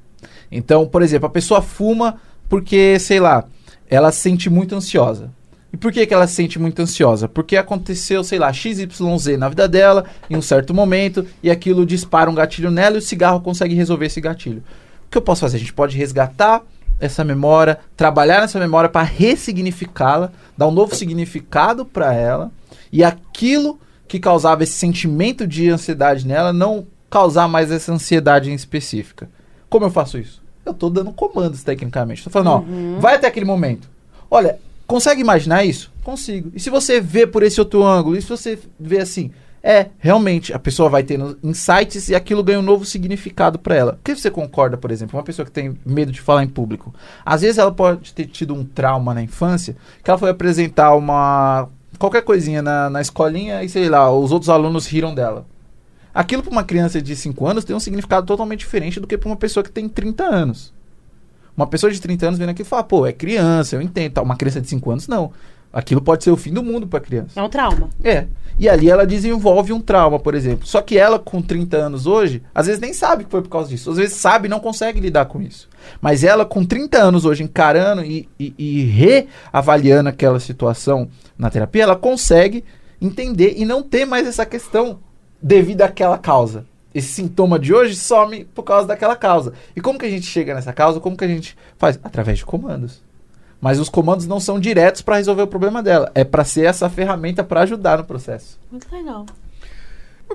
Então, 0.52 0.86
por 0.86 1.02
exemplo, 1.02 1.28
a 1.28 1.30
pessoa 1.30 1.62
fuma 1.62 2.18
porque, 2.50 3.00
sei 3.00 3.18
lá, 3.22 3.46
ela 3.90 4.12
se 4.12 4.20
sente 4.20 4.50
muito 4.50 4.75
ansiosa. 4.75 5.31
E 5.72 5.77
por 5.77 5.94
que, 5.94 6.05
que 6.05 6.14
ela 6.14 6.27
se 6.27 6.34
sente 6.34 6.60
muito 6.60 6.81
ansiosa? 6.81 7.29
Porque 7.29 7.55
aconteceu, 7.55 8.22
sei 8.22 8.38
lá, 8.38 8.51
XYZ 8.51 9.38
na 9.40 9.48
vida 9.48 9.66
dela, 9.66 10.03
em 10.29 10.36
um 10.36 10.42
certo 10.42 10.74
momento, 10.74 11.25
e 11.42 11.50
aquilo 11.50 11.86
dispara 11.86 12.29
um 12.29 12.36
gatilho 12.36 12.70
nela 12.70 12.98
e 12.98 13.00
o 13.00 13.01
cigarro 13.01 13.40
consegue 13.40 13.75
resolver 13.75 14.08
esse 14.08 14.20
gatilho. 14.20 14.62
O 15.05 15.10
que 15.10 15.18
eu 15.18 15.22
posso 15.22 15.40
fazer? 15.40 15.55
A 15.55 15.60
gente 15.62 15.74
pode 15.74 15.96
resgatar 15.96 16.62
essa 17.00 17.24
memória, 17.24 17.79
trabalhar 17.96 18.42
nessa 18.42 18.60
memória 18.60 18.90
para 18.90 19.03
ressignificá-la, 19.03 20.34
dar 20.58 20.68
um 20.68 20.72
novo 20.72 20.94
significado 20.94 21.86
para 21.86 22.14
ela 22.14 22.51
e 22.92 23.05
aquilo 23.05 23.79
que 24.07 24.20
causava 24.20 24.63
esse 24.63 24.74
sentimento 24.74 25.46
de 25.46 25.70
ansiedade 25.70 26.25
nela 26.25 26.53
não 26.53 26.85
causar 27.09 27.48
mais 27.48 27.72
essa 27.72 27.91
ansiedade 27.91 28.51
em 28.51 28.53
específica. 28.53 29.29
Como 29.70 29.85
eu 29.85 29.91
faço 29.91 30.17
isso? 30.17 30.41
Eu 30.65 30.72
estou 30.72 30.89
dando 30.89 31.11
comandos 31.11 31.63
tecnicamente. 31.63 32.20
Estou 32.20 32.31
falando, 32.31 32.67
uhum. 32.67 32.98
ó, 32.98 33.00
vai 33.00 33.15
até 33.15 33.27
aquele 33.27 33.46
momento. 33.46 33.89
Olha, 34.29 34.59
consegue 34.85 35.22
imaginar 35.22 35.63
isso? 35.63 35.91
Consigo. 36.03 36.51
E 36.53 36.59
se 36.59 36.70
você 36.70 37.00
vê 37.00 37.25
por 37.25 37.43
esse 37.43 37.59
outro 37.59 37.83
ângulo, 37.83 38.17
e 38.17 38.22
se 38.22 38.29
você 38.29 38.59
vê 38.79 39.00
assim, 39.00 39.31
é, 39.63 39.87
realmente, 39.98 40.53
a 40.53 40.59
pessoa 40.59 40.87
vai 40.87 41.03
tendo 41.03 41.37
insights 41.43 42.09
e 42.09 42.15
aquilo 42.15 42.43
ganha 42.43 42.59
um 42.59 42.63
novo 42.63 42.85
significado 42.85 43.59
para 43.59 43.75
ela. 43.75 43.93
O 43.93 44.03
que 44.03 44.15
você 44.15 44.31
concorda, 44.31 44.77
por 44.77 44.91
exemplo, 44.91 45.17
uma 45.17 45.24
pessoa 45.24 45.46
que 45.46 45.51
tem 45.51 45.77
medo 45.85 46.11
de 46.11 46.22
falar 46.22 46.43
em 46.43 46.48
público? 46.48 46.93
Às 47.25 47.41
vezes 47.41 47.57
ela 47.57 47.72
pode 47.72 48.13
ter 48.13 48.27
tido 48.27 48.53
um 48.53 48.63
trauma 48.63 49.13
na 49.13 49.22
infância, 49.22 49.75
que 50.03 50.09
ela 50.09 50.17
foi 50.17 50.29
apresentar 50.29 50.96
uma 50.96 51.67
qualquer 51.98 52.22
coisinha 52.22 52.62
na, 52.62 52.90
na 52.90 53.01
escolinha 53.01 53.64
e 53.64 53.70
sei 53.70 53.90
lá, 53.90 54.12
os 54.12 54.31
outros 54.31 54.50
alunos 54.50 54.88
riram 54.88 55.14
dela. 55.14 55.46
Aquilo 56.14 56.42
para 56.42 56.51
uma 56.51 56.64
criança 56.64 57.01
de 57.01 57.16
5 57.16 57.46
anos 57.46 57.64
tem 57.64 57.75
um 57.75 57.79
significado 57.79 58.25
totalmente 58.25 58.60
diferente 58.60 59.00
do 59.00 59.05
que 59.05 59.18
para 59.18 59.29
uma 59.29 59.36
pessoa 59.36 59.64
que 59.64 59.72
tem 59.72 59.88
30 59.88 60.24
anos. 60.24 60.74
Uma 61.55 61.68
pessoa 61.68 61.92
de 61.92 62.00
30 62.00 62.27
anos 62.27 62.40
vendo 62.40 62.50
aqui 62.50 62.62
e 62.62 62.66
fala, 62.66 62.83
pô, 62.83 63.05
é 63.05 63.12
criança, 63.12 63.75
eu 63.75 63.81
entendo. 63.81 64.22
Uma 64.22 64.36
criança 64.36 64.62
de 64.62 64.68
5 64.68 64.92
anos, 64.92 65.07
não. 65.07 65.31
Aquilo 65.72 66.01
pode 66.01 66.24
ser 66.24 66.32
o 66.32 66.38
fim 66.38 66.51
do 66.51 66.64
mundo 66.64 66.88
para 66.88 67.00
a 67.00 67.01
criança. 67.01 67.40
É 67.40 67.44
um 67.44 67.50
trauma. 67.50 67.90
É. 68.03 68.25
E 68.60 68.68
ali 68.68 68.90
ela 68.90 69.06
desenvolve 69.06 69.72
um 69.72 69.80
trauma, 69.80 70.20
por 70.20 70.34
exemplo. 70.34 70.66
Só 70.66 70.82
que 70.82 70.98
ela, 70.98 71.20
com 71.20 71.42
30 71.42 71.77
anos 71.77 72.08
hoje, 72.08 72.42
às 72.56 72.66
vezes 72.66 72.82
nem 72.82 72.94
sabe 72.94 73.25
que 73.25 73.30
foi 73.30 73.42
por 73.42 73.50
causa 73.50 73.70
disso. 73.70 73.92
Às 73.92 73.98
vezes 73.98 74.16
sabe 74.16 74.48
e 74.48 74.50
não 74.50 74.60
consegue 74.60 75.00
lidar 75.00 75.25
com 75.25 75.42
isso. 75.42 75.70
Mas 76.01 76.24
ela, 76.24 76.46
com 76.46 76.66
30 76.66 76.98
anos 76.98 77.25
hoje, 77.25 77.44
encarando 77.44 78.03
e, 78.03 78.27
e, 78.40 78.53
e 78.58 78.84
reavaliando 78.86 80.10
aquela 80.10 80.40
situação 80.40 81.08
na 81.38 81.50
terapia, 81.51 81.84
ela 81.84 81.96
consegue 81.96 82.64
entender 83.00 83.53
e 83.58 83.66
não 83.66 83.84
ter 83.84 84.06
mais 84.06 84.27
essa 84.27 84.46
questão 84.46 85.00
devido 85.42 85.84
àquela 85.84 86.18
causa. 86.18 86.66
Esse 86.96 87.10
sintoma 87.10 87.60
de 87.60 87.74
hoje 87.74 87.96
some 87.96 88.46
por 88.46 88.64
causa 88.64 88.88
daquela 88.88 89.16
causa. 89.16 89.53
E 89.75 89.82
como 89.82 90.00
que 90.00 90.06
a 90.06 90.10
gente 90.10 90.25
chega 90.25 90.56
nessa 90.56 90.74
causa? 90.74 91.00
Como 91.00 91.16
que 91.16 91.25
a 91.25 91.27
gente 91.27 91.56
faz? 91.77 92.00
Através 92.03 92.40
de 92.40 92.46
comandos. 92.46 93.03
Mas 93.59 93.79
os 93.79 93.89
comandos 93.89 94.27
não 94.27 94.39
são 94.39 94.59
diretos 94.59 95.01
para 95.01 95.17
resolver 95.17 95.41
o 95.41 95.48
problema 95.48 95.81
dela. 95.81 96.11
É 96.13 96.24
para 96.24 96.43
ser 96.43 96.65
essa 96.65 96.89
ferramenta 96.89 97.43
para 97.43 97.61
ajudar 97.61 97.98
no 97.98 98.03
processo. 98.03 98.59
Muito 98.72 98.87
legal. 98.91 99.25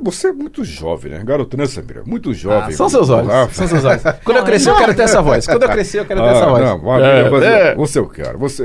Você 0.00 0.28
é 0.28 0.33
muito 0.33 0.64
jovem, 0.64 1.12
né? 1.12 1.22
Garotana 1.22 1.66
Samira, 1.66 2.02
muito 2.05 2.33
jovem. 2.33 2.74
Ah, 2.74 2.76
são 2.76 2.88
seus 2.88 3.11
olhos. 3.11 3.31
São 3.55 3.68
seus 3.68 3.85
olhos. 3.85 4.02
Quando 4.24 4.38
eu 4.38 4.44
crescer, 4.44 4.70
eu 4.70 4.76
quero 4.76 4.94
ter 4.94 5.02
essa 5.02 5.22
voz. 5.22 5.46
Quando 5.46 5.62
eu 5.62 5.68
crescer, 5.68 6.00
eu 6.00 6.05
quero 6.05 6.20
ter 6.20 6.26
ah, 6.26 6.33
essa 6.33 6.46
voz. 6.46 6.64
Não, 6.64 6.94
é, 7.05 7.28
você, 7.28 7.46
é. 7.46 7.74
você 7.74 7.98
eu 7.98 8.09
quero. 8.09 8.38
Você 8.38 8.64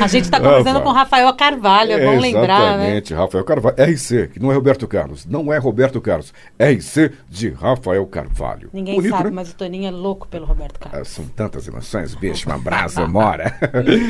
A 0.00 0.06
gente 0.06 0.24
está 0.24 0.40
conversando 0.40 0.78
ah, 0.78 0.82
com 0.82 0.90
Rafael 0.90 1.32
Carvalho, 1.34 1.92
é 1.92 2.04
bom 2.04 2.20
lembrar. 2.20 2.78
Né? 2.78 2.98
Exatamente, 2.98 3.14
né? 3.14 3.20
Rafael 3.20 3.44
Carvalho. 3.44 3.76
RC, 3.78 4.28
que 4.28 4.40
não 4.40 4.50
é 4.50 4.54
Roberto 4.54 4.88
Carlos. 4.88 5.24
Não 5.24 5.52
é 5.52 5.58
Roberto 5.58 6.00
Carlos. 6.00 6.32
RC 6.58 7.12
de 7.28 7.50
Rafael 7.50 8.04
Carvalho. 8.06 8.70
Ninguém 8.72 8.96
Bonito, 8.96 9.12
sabe, 9.12 9.30
né? 9.30 9.30
mas 9.30 9.50
o 9.50 9.54
Toninho 9.54 9.86
é 9.86 9.90
louco 9.90 10.26
pelo 10.28 10.44
Roberto 10.44 10.78
Carlos. 10.80 11.00
Ah, 11.00 11.04
são 11.04 11.24
tantas 11.26 11.66
emoções, 11.68 12.14
bicho, 12.14 12.48
uma 12.48 12.58
brasa, 12.58 13.06
mora. 13.06 13.56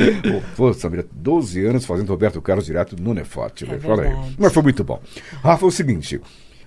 Pô, 0.57 0.73
Samira, 0.73 1.05
12 1.13 1.65
anos 1.67 1.85
fazendo 1.85 2.09
Roberto 2.09 2.41
Carlos 2.41 2.65
direto 2.65 2.97
no 3.01 3.15
Nefote. 3.15 3.71
É 3.71 3.79
Fala 3.79 4.03
aí. 4.03 4.17
Mas 4.39 4.53
foi 4.53 4.63
muito 4.63 4.83
bom. 4.83 5.02
Rafa, 5.43 5.71
seguinte, 5.71 6.21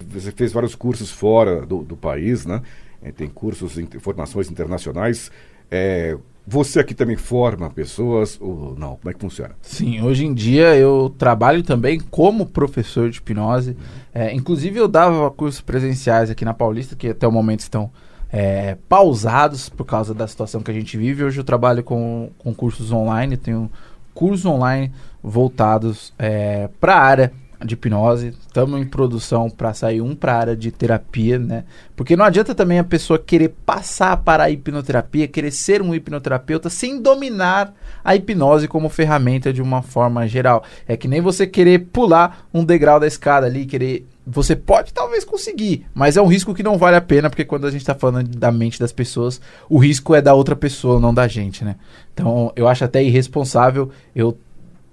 você 0.07 0.31
fez 0.31 0.51
vários 0.51 0.75
cursos 0.75 1.11
fora 1.11 1.65
do, 1.65 1.83
do 1.83 1.95
país, 1.95 2.45
né? 2.45 2.61
É, 3.01 3.11
tem 3.11 3.27
cursos, 3.27 3.77
formações 3.99 4.49
internacionais. 4.49 5.31
É, 5.69 6.17
você 6.47 6.79
aqui 6.79 6.93
também 6.93 7.15
forma 7.15 7.69
pessoas 7.69 8.37
ou 8.39 8.75
não? 8.77 8.97
Como 8.97 9.09
é 9.09 9.13
que 9.13 9.19
funciona? 9.19 9.55
Sim, 9.61 10.01
hoje 10.01 10.25
em 10.25 10.33
dia 10.33 10.75
eu 10.75 11.13
trabalho 11.17 11.63
também 11.63 11.99
como 11.99 12.45
professor 12.45 13.09
de 13.09 13.17
hipnose. 13.17 13.75
É, 14.13 14.33
inclusive 14.33 14.79
eu 14.79 14.87
dava 14.87 15.29
cursos 15.31 15.61
presenciais 15.61 16.29
aqui 16.29 16.45
na 16.45 16.53
Paulista, 16.53 16.95
que 16.95 17.09
até 17.09 17.27
o 17.27 17.31
momento 17.31 17.61
estão 17.61 17.91
é, 18.31 18.77
pausados 18.87 19.69
por 19.69 19.85
causa 19.85 20.13
da 20.13 20.27
situação 20.27 20.61
que 20.61 20.69
a 20.69 20.73
gente 20.73 20.97
vive. 20.97 21.23
Hoje 21.23 21.39
eu 21.39 21.43
trabalho 21.43 21.83
com, 21.83 22.29
com 22.37 22.53
cursos 22.53 22.91
online, 22.91 23.37
tenho 23.37 23.69
cursos 24.13 24.45
online 24.45 24.91
voltados 25.23 26.13
é, 26.17 26.69
para 26.79 26.95
a 26.95 27.01
área 27.01 27.33
de 27.63 27.73
hipnose. 27.73 28.33
Estamos 28.47 28.79
em 28.79 28.85
produção 28.85 29.49
para 29.49 29.73
sair 29.73 30.01
um 30.01 30.15
para 30.15 30.33
a 30.33 30.39
área 30.39 30.55
de 30.55 30.71
terapia, 30.71 31.37
né? 31.37 31.63
Porque 31.95 32.15
não 32.15 32.25
adianta 32.25 32.55
também 32.55 32.79
a 32.79 32.83
pessoa 32.83 33.19
querer 33.19 33.49
passar 33.65 34.17
para 34.17 34.45
a 34.45 34.49
hipnoterapia, 34.49 35.27
querer 35.27 35.51
ser 35.51 35.81
um 35.81 35.93
hipnoterapeuta 35.93 36.69
sem 36.69 37.01
dominar 37.01 37.73
a 38.03 38.15
hipnose 38.15 38.67
como 38.67 38.89
ferramenta 38.89 39.53
de 39.53 39.61
uma 39.61 39.81
forma 39.81 40.27
geral. 40.27 40.63
É 40.87 40.97
que 40.97 41.07
nem 41.07 41.21
você 41.21 41.45
querer 41.45 41.87
pular 41.91 42.47
um 42.53 42.63
degrau 42.63 42.99
da 42.99 43.07
escada 43.07 43.45
ali, 43.45 43.65
querer 43.65 44.07
você 44.27 44.55
pode 44.55 44.91
talvez 44.91 45.23
conseguir, 45.23 45.85
mas 45.93 46.17
é 46.17 46.21
um 46.21 46.25
risco 46.25 46.53
que 46.53 46.63
não 46.63 46.79
vale 46.79 46.95
a 46.95 47.01
pena, 47.01 47.29
porque 47.29 47.45
quando 47.45 47.67
a 47.67 47.71
gente 47.71 47.81
está 47.81 47.93
falando 47.93 48.27
da 48.27 48.51
mente 48.51 48.79
das 48.79 48.91
pessoas, 48.91 49.39
o 49.69 49.77
risco 49.77 50.15
é 50.15 50.21
da 50.21 50.33
outra 50.33 50.55
pessoa, 50.55 50.99
não 50.99 51.13
da 51.13 51.27
gente, 51.27 51.63
né? 51.63 51.75
Então, 52.11 52.51
eu 52.55 52.67
acho 52.67 52.83
até 52.83 53.03
irresponsável 53.03 53.91
eu 54.15 54.35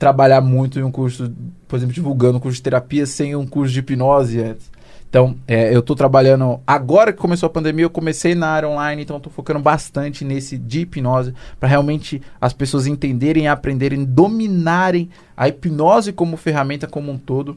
trabalhar 0.02 0.40
muito 0.40 0.80
em 0.80 0.82
um 0.82 0.90
curso, 0.90 1.32
por 1.68 1.76
exemplo, 1.76 1.94
divulgando 1.94 2.36
um 2.36 2.40
curso 2.40 2.56
de 2.56 2.62
terapia 2.62 3.06
sem 3.06 3.36
um 3.36 3.46
curso 3.46 3.72
de 3.72 3.78
hipnose 3.78 4.40
antes. 4.40 4.68
Então, 5.08 5.36
é, 5.46 5.72
eu 5.72 5.78
estou 5.78 5.94
trabalhando. 5.94 6.58
Agora 6.66 7.12
que 7.12 7.20
começou 7.20 7.46
a 7.46 7.50
pandemia, 7.50 7.84
eu 7.84 7.90
comecei 7.90 8.34
na 8.34 8.48
área 8.48 8.68
online, 8.68 9.02
então 9.02 9.18
estou 9.18 9.32
focando 9.32 9.60
bastante 9.60 10.24
nesse 10.24 10.58
de 10.58 10.80
hipnose, 10.80 11.32
para 11.60 11.68
realmente 11.68 12.20
as 12.40 12.52
pessoas 12.52 12.88
entenderem, 12.88 13.46
aprenderem, 13.46 14.04
dominarem 14.04 15.08
a 15.36 15.46
hipnose 15.46 16.12
como 16.12 16.36
ferramenta 16.36 16.88
como 16.88 17.12
um 17.12 17.16
todo. 17.16 17.56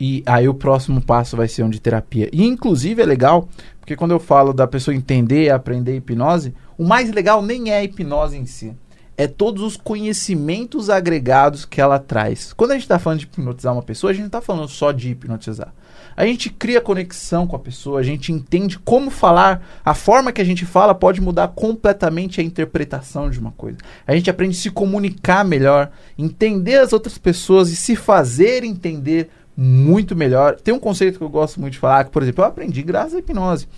E 0.00 0.22
aí 0.24 0.48
o 0.48 0.54
próximo 0.54 1.02
passo 1.02 1.36
vai 1.36 1.48
ser 1.48 1.64
um 1.64 1.68
de 1.68 1.82
terapia. 1.82 2.30
E 2.32 2.46
inclusive 2.46 3.02
é 3.02 3.04
legal, 3.04 3.46
porque 3.78 3.94
quando 3.94 4.12
eu 4.12 4.20
falo 4.20 4.54
da 4.54 4.66
pessoa 4.66 4.94
entender 4.94 5.50
aprender 5.50 5.94
hipnose, 5.94 6.54
o 6.78 6.84
mais 6.84 7.12
legal 7.12 7.42
nem 7.42 7.70
é 7.70 7.80
a 7.80 7.84
hipnose 7.84 8.38
em 8.38 8.46
si 8.46 8.72
é 9.16 9.26
todos 9.26 9.62
os 9.62 9.76
conhecimentos 9.76 10.90
agregados 10.90 11.64
que 11.64 11.80
ela 11.80 11.98
traz. 11.98 12.52
Quando 12.52 12.72
a 12.72 12.74
gente 12.74 12.82
está 12.82 12.98
falando 12.98 13.20
de 13.20 13.26
hipnotizar 13.26 13.72
uma 13.72 13.82
pessoa, 13.82 14.10
a 14.10 14.12
gente 14.12 14.22
não 14.22 14.28
está 14.28 14.40
falando 14.40 14.68
só 14.68 14.92
de 14.92 15.10
hipnotizar. 15.10 15.72
A 16.16 16.24
gente 16.24 16.48
cria 16.48 16.80
conexão 16.80 17.46
com 17.46 17.56
a 17.56 17.58
pessoa, 17.58 17.98
a 17.98 18.02
gente 18.02 18.30
entende 18.30 18.78
como 18.78 19.10
falar, 19.10 19.66
a 19.84 19.94
forma 19.94 20.32
que 20.32 20.40
a 20.40 20.44
gente 20.44 20.64
fala 20.64 20.94
pode 20.94 21.20
mudar 21.20 21.48
completamente 21.48 22.40
a 22.40 22.44
interpretação 22.44 23.28
de 23.28 23.38
uma 23.38 23.50
coisa. 23.52 23.78
A 24.06 24.14
gente 24.14 24.30
aprende 24.30 24.56
a 24.56 24.60
se 24.60 24.70
comunicar 24.70 25.44
melhor, 25.44 25.90
entender 26.16 26.76
as 26.76 26.92
outras 26.92 27.18
pessoas 27.18 27.70
e 27.70 27.76
se 27.76 27.96
fazer 27.96 28.62
entender 28.62 29.28
muito 29.56 30.14
melhor. 30.14 30.56
Tem 30.56 30.72
um 30.72 30.78
conceito 30.78 31.18
que 31.18 31.24
eu 31.24 31.28
gosto 31.28 31.60
muito 31.60 31.74
de 31.74 31.78
falar, 31.80 32.04
que, 32.04 32.10
por 32.10 32.22
exemplo, 32.22 32.44
eu 32.44 32.48
aprendi 32.48 32.82
graças 32.82 33.14
à 33.14 33.18
hipnose, 33.18 33.68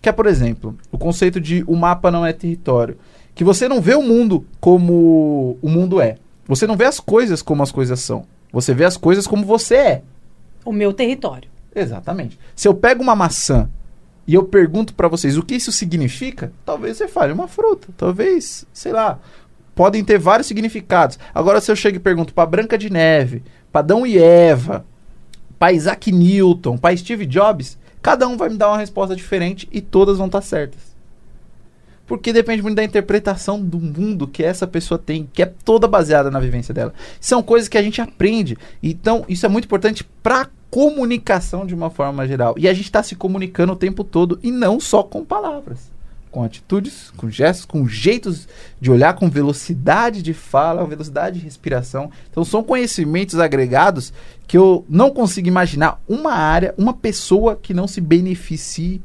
que 0.00 0.08
é, 0.08 0.12
por 0.12 0.26
exemplo, 0.26 0.76
o 0.92 0.98
conceito 0.98 1.40
de 1.40 1.64
o 1.66 1.74
mapa 1.74 2.10
não 2.10 2.26
é 2.26 2.32
território 2.32 2.98
que 3.36 3.44
você 3.44 3.68
não 3.68 3.82
vê 3.82 3.94
o 3.94 4.02
mundo 4.02 4.46
como 4.58 5.58
o 5.60 5.68
mundo 5.68 6.00
é. 6.00 6.16
Você 6.48 6.66
não 6.66 6.74
vê 6.74 6.86
as 6.86 6.98
coisas 6.98 7.42
como 7.42 7.62
as 7.62 7.70
coisas 7.70 8.00
são. 8.00 8.24
Você 8.50 8.72
vê 8.72 8.86
as 8.86 8.96
coisas 8.96 9.26
como 9.26 9.44
você 9.44 9.76
é. 9.76 10.02
O 10.64 10.72
meu 10.72 10.90
território. 10.90 11.48
Exatamente. 11.74 12.38
Se 12.56 12.66
eu 12.66 12.74
pego 12.74 13.02
uma 13.02 13.14
maçã 13.14 13.68
e 14.26 14.32
eu 14.32 14.44
pergunto 14.44 14.94
para 14.94 15.06
vocês 15.06 15.36
o 15.36 15.42
que 15.42 15.54
isso 15.54 15.70
significa, 15.70 16.50
talvez 16.64 16.96
você 16.96 17.06
fale 17.06 17.30
uma 17.30 17.46
fruta. 17.46 17.88
Talvez, 17.98 18.64
sei 18.72 18.92
lá, 18.92 19.18
podem 19.74 20.02
ter 20.02 20.18
vários 20.18 20.48
significados. 20.48 21.18
Agora, 21.34 21.60
se 21.60 21.70
eu 21.70 21.76
chego 21.76 21.98
e 21.98 22.00
pergunto 22.00 22.32
para 22.32 22.48
Branca 22.48 22.78
de 22.78 22.88
Neve, 22.88 23.42
para 23.70 23.80
Adão 23.80 24.06
e 24.06 24.16
Eva, 24.16 24.82
para 25.58 25.74
Isaac 25.74 26.10
Newton, 26.10 26.78
para 26.78 26.96
Steve 26.96 27.26
Jobs, 27.26 27.76
cada 28.00 28.26
um 28.26 28.38
vai 28.38 28.48
me 28.48 28.56
dar 28.56 28.68
uma 28.68 28.78
resposta 28.78 29.14
diferente 29.14 29.68
e 29.70 29.82
todas 29.82 30.16
vão 30.16 30.26
estar 30.26 30.40
tá 30.40 30.46
certas. 30.46 30.95
Porque 32.06 32.32
depende 32.32 32.62
muito 32.62 32.76
da 32.76 32.84
interpretação 32.84 33.60
do 33.60 33.78
mundo 33.80 34.28
que 34.28 34.42
essa 34.42 34.66
pessoa 34.66 34.96
tem, 34.96 35.28
que 35.32 35.42
é 35.42 35.46
toda 35.46 35.88
baseada 35.88 36.30
na 36.30 36.38
vivência 36.38 36.72
dela. 36.72 36.94
São 37.20 37.42
coisas 37.42 37.68
que 37.68 37.76
a 37.76 37.82
gente 37.82 38.00
aprende. 38.00 38.56
Então, 38.82 39.24
isso 39.28 39.44
é 39.44 39.48
muito 39.48 39.64
importante 39.64 40.04
para 40.22 40.48
comunicação 40.70 41.66
de 41.66 41.74
uma 41.74 41.90
forma 41.90 42.26
geral. 42.26 42.54
E 42.56 42.68
a 42.68 42.74
gente 42.74 42.84
está 42.84 43.02
se 43.02 43.16
comunicando 43.16 43.72
o 43.72 43.76
tempo 43.76 44.04
todo 44.04 44.38
e 44.42 44.50
não 44.52 44.78
só 44.78 45.02
com 45.02 45.24
palavras. 45.24 45.90
Com 46.30 46.44
atitudes, 46.44 47.10
com 47.16 47.30
gestos, 47.30 47.64
com 47.64 47.88
jeitos 47.88 48.46
de 48.80 48.90
olhar, 48.90 49.14
com 49.14 49.28
velocidade 49.28 50.22
de 50.22 50.34
fala, 50.34 50.84
velocidade 50.84 51.38
de 51.38 51.44
respiração. 51.44 52.10
Então, 52.30 52.44
são 52.44 52.62
conhecimentos 52.62 53.38
agregados 53.40 54.12
que 54.46 54.56
eu 54.56 54.84
não 54.88 55.10
consigo 55.10 55.48
imaginar 55.48 56.00
uma 56.06 56.34
área, 56.34 56.74
uma 56.76 56.92
pessoa 56.92 57.56
que 57.56 57.74
não 57.74 57.88
se 57.88 58.00
beneficie 58.00 59.00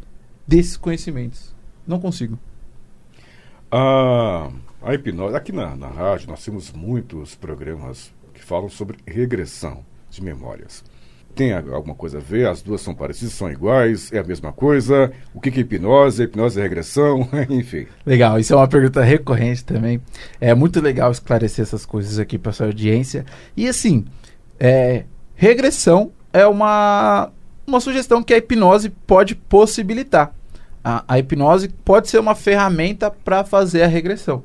desses 0.45 0.75
conhecimentos. 0.75 1.51
Não 1.87 1.99
consigo. 1.99 2.37
A, 3.71 4.49
a 4.81 4.93
hipnose, 4.93 5.33
aqui 5.33 5.53
na, 5.53 5.77
na 5.77 5.87
rádio 5.87 6.27
nós 6.27 6.43
temos 6.43 6.73
muitos 6.73 7.35
programas 7.35 8.11
que 8.33 8.43
falam 8.43 8.67
sobre 8.67 8.97
regressão 9.07 9.85
de 10.09 10.21
memórias. 10.21 10.83
Tem 11.33 11.53
alguma 11.53 11.95
coisa 11.95 12.17
a 12.17 12.21
ver? 12.21 12.45
As 12.49 12.61
duas 12.61 12.81
são 12.81 12.93
parecidas, 12.93 13.33
são 13.33 13.49
iguais, 13.49 14.11
é 14.11 14.19
a 14.19 14.23
mesma 14.23 14.51
coisa? 14.51 15.13
O 15.33 15.39
que, 15.39 15.49
é 15.49 15.61
hipnose? 15.61 16.23
Hipnose 16.23 16.59
é 16.59 16.63
regressão? 16.63 17.29
Enfim. 17.49 17.87
Legal, 18.05 18.37
isso 18.37 18.51
é 18.51 18.57
uma 18.57 18.67
pergunta 18.67 19.01
recorrente 19.01 19.63
também. 19.63 20.01
É 20.41 20.53
muito 20.53 20.81
legal 20.81 21.09
esclarecer 21.09 21.63
essas 21.63 21.85
coisas 21.85 22.19
aqui 22.19 22.37
para 22.37 22.51
sua 22.51 22.65
audiência. 22.65 23.25
E 23.55 23.69
assim, 23.69 24.03
é, 24.59 25.05
regressão 25.33 26.11
é 26.33 26.45
uma, 26.45 27.31
uma 27.65 27.79
sugestão 27.79 28.21
que 28.21 28.33
a 28.33 28.37
hipnose 28.37 28.89
pode 28.89 29.33
possibilitar 29.33 30.33
a, 30.83 31.03
a 31.07 31.19
hipnose 31.19 31.69
pode 31.69 32.09
ser 32.09 32.19
uma 32.19 32.35
ferramenta 32.35 33.11
para 33.11 33.43
fazer 33.43 33.83
a 33.83 33.87
regressão. 33.87 34.43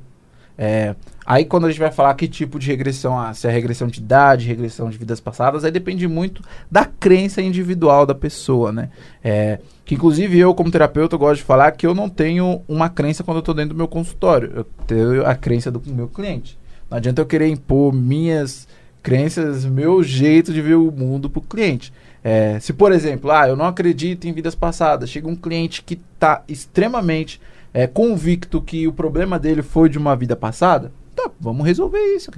É, 0.59 0.95
aí 1.27 1.45
quando 1.45 1.67
a 1.67 1.71
gente 1.71 1.79
vai 1.79 1.93
falar 1.93 2.15
que 2.15 2.27
tipo 2.27 2.59
de 2.59 2.67
regressão, 2.67 3.19
ah, 3.19 3.35
se 3.35 3.47
é 3.47 3.51
regressão 3.51 3.89
de 3.89 4.01
idade, 4.01 4.47
regressão 4.47 4.89
de 4.89 4.97
vidas 4.97 5.21
passadas, 5.21 5.65
aí 5.65 5.71
depende 5.71 6.09
muito 6.09 6.43
da 6.71 6.87
crença 6.87 7.43
individual 7.43 8.07
da 8.07 8.15
pessoa, 8.15 8.73
né? 8.73 8.89
É, 9.23 9.59
que 9.85 9.95
inclusive 9.95 10.39
eu, 10.39 10.55
como 10.55 10.71
terapeuta, 10.71 11.17
gosto 11.17 11.39
de 11.39 11.45
falar 11.45 11.73
que 11.73 11.87
eu 11.87 11.95
não 11.95 12.09
tenho 12.09 12.63
uma 12.67 12.89
crença 12.89 13.23
quando 13.23 13.37
eu 13.37 13.41
estou 13.41 13.55
dentro 13.55 13.75
do 13.75 13.77
meu 13.77 13.89
consultório. 13.89 14.51
Eu 14.55 14.65
tenho 14.87 15.27
a 15.27 15.35
crença 15.35 15.71
do 15.71 15.83
meu 15.87 16.09
cliente. 16.09 16.59
Não 16.91 16.97
adianta 16.97 17.21
eu 17.21 17.27
querer 17.27 17.49
impor 17.49 17.93
minhas 17.93 18.67
crenças, 19.03 19.65
meu 19.65 20.03
jeito 20.03 20.53
de 20.53 20.63
ver 20.63 20.75
o 20.75 20.91
mundo 20.91 21.29
para 21.29 21.39
o 21.39 21.43
cliente. 21.43 21.93
É, 22.29 22.59
se, 22.59 22.73
por 22.73 22.91
exemplo, 22.91 23.31
ah, 23.31 23.47
eu 23.47 23.55
não 23.55 23.67
acredito 23.67 24.27
em 24.27 24.33
vidas 24.33 24.57
passadas, 24.57 25.09
chega 25.09 25.29
um 25.29 25.37
cliente 25.37 25.81
que 25.81 25.97
está 26.15 26.43
extremamente 26.49 27.41
é, 27.73 27.87
convicto 27.87 28.61
que 28.61 28.89
o 28.89 28.93
problema 28.93 29.39
dele 29.39 29.63
foi 29.63 29.89
de 29.89 29.97
uma 29.97 30.17
vida 30.17 30.35
passada, 30.35 30.91
tá, 31.15 31.31
vamos 31.39 31.65
resolver 31.65 32.01
isso. 32.17 32.33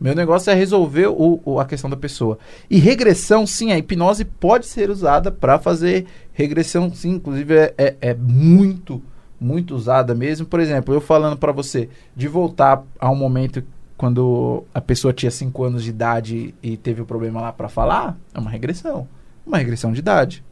Meu 0.00 0.14
negócio 0.14 0.48
é 0.48 0.54
resolver 0.54 1.08
o, 1.08 1.40
o, 1.44 1.58
a 1.58 1.64
questão 1.64 1.90
da 1.90 1.96
pessoa. 1.96 2.38
E 2.70 2.78
regressão, 2.78 3.44
sim, 3.44 3.72
a 3.72 3.78
hipnose 3.78 4.24
pode 4.24 4.64
ser 4.66 4.90
usada 4.90 5.32
para 5.32 5.58
fazer 5.58 6.06
regressão, 6.32 6.94
sim, 6.94 7.14
inclusive 7.14 7.52
é, 7.52 7.74
é, 7.76 7.96
é 8.00 8.14
muito, 8.14 9.02
muito 9.40 9.74
usada 9.74 10.14
mesmo. 10.14 10.46
Por 10.46 10.60
exemplo, 10.60 10.94
eu 10.94 11.00
falando 11.00 11.36
para 11.36 11.50
você 11.50 11.88
de 12.14 12.28
voltar 12.28 12.80
a 12.96 13.10
um 13.10 13.16
momento 13.16 13.60
quando 13.96 14.62
a 14.72 14.80
pessoa 14.80 15.12
tinha 15.12 15.32
5 15.32 15.64
anos 15.64 15.82
de 15.82 15.90
idade 15.90 16.54
e 16.62 16.76
teve 16.76 17.00
o 17.00 17.04
um 17.04 17.06
problema 17.08 17.40
lá 17.40 17.52
para 17.52 17.68
falar, 17.68 18.16
é 18.32 18.38
uma 18.38 18.48
regressão 18.48 19.08
uma 19.46 19.58
regressão 19.58 19.92
de 19.92 20.00
idade. 20.00 20.44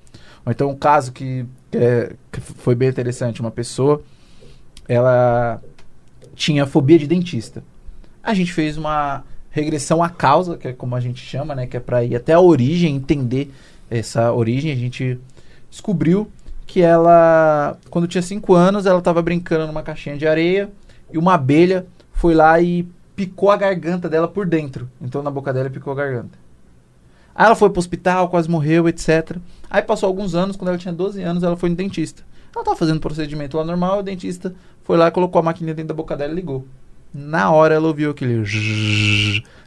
Ou 0.44 0.53
então 0.53 0.70
um 0.70 0.76
caso 0.76 1.12
que, 1.12 1.44
é, 1.72 2.14
que 2.31 2.40
foi 2.40 2.74
bem 2.74 2.88
interessante, 2.88 3.40
uma 3.40 3.50
pessoa, 3.50 4.03
ela 4.88 5.61
tinha 6.35 6.66
fobia 6.66 6.98
de 6.98 7.07
dentista. 7.07 7.62
A 8.22 8.35
gente 8.35 8.53
fez 8.53 8.76
uma 8.76 9.24
regressão 9.50 10.03
à 10.03 10.09
causa, 10.09 10.57
que 10.57 10.68
é 10.68 10.72
como 10.72 10.94
a 10.94 11.00
gente 11.00 11.20
chama, 11.20 11.55
né, 11.55 11.66
que 11.66 11.76
é 11.76 11.81
para 11.81 12.05
ir 12.05 12.14
até 12.16 12.33
a 12.33 12.40
origem, 12.40 12.94
entender 12.94 13.53
essa 13.90 14.33
origem. 14.33 14.72
A 14.72 14.76
gente 14.76 15.18
descobriu 15.70 16.31
que 16.66 16.81
ela, 16.81 17.76
quando 17.90 18.07
tinha 18.07 18.22
5 18.22 18.55
anos, 18.55 18.87
ela 18.87 19.00
estava 19.00 19.20
brincando 19.20 19.66
numa 19.66 19.83
caixinha 19.83 20.16
de 20.16 20.26
areia 20.26 20.70
e 21.12 21.18
uma 21.18 21.35
abelha 21.35 21.87
foi 22.12 22.35
lá 22.35 22.61
e 22.61 22.87
picou 23.16 23.50
a 23.50 23.57
garganta 23.57 24.09
dela 24.09 24.29
por 24.29 24.46
dentro. 24.46 24.88
Então 25.00 25.22
na 25.22 25.31
boca 25.31 25.53
dela 25.53 25.68
picou 25.68 25.92
a 25.92 25.96
garganta. 25.96 26.38
Aí 27.34 27.46
ela 27.46 27.54
foi 27.54 27.70
pro 27.70 27.78
hospital, 27.78 28.28
quase 28.28 28.50
morreu, 28.50 28.88
etc. 28.88 29.36
Aí 29.70 29.82
passou 29.82 30.06
alguns 30.06 30.34
anos, 30.34 30.56
quando 30.56 30.68
ela 30.68 30.78
tinha 30.78 30.92
12 30.92 31.22
anos, 31.22 31.42
ela 31.42 31.56
foi 31.56 31.68
no 31.68 31.76
dentista. 31.76 32.22
Ela 32.54 32.64
tava 32.64 32.76
fazendo 32.76 33.00
procedimento 33.00 33.56
lá 33.56 33.64
normal, 33.64 34.00
o 34.00 34.02
dentista 34.02 34.54
foi 34.82 34.96
lá, 34.96 35.10
colocou 35.10 35.38
a 35.38 35.42
máquina 35.42 35.72
dentro 35.72 35.88
da 35.88 35.94
boca 35.94 36.16
dela 36.16 36.32
e 36.32 36.34
ligou. 36.34 36.66
Na 37.12 37.50
hora 37.50 37.74
ela 37.74 37.86
ouviu 37.86 38.10
aquele 38.10 38.44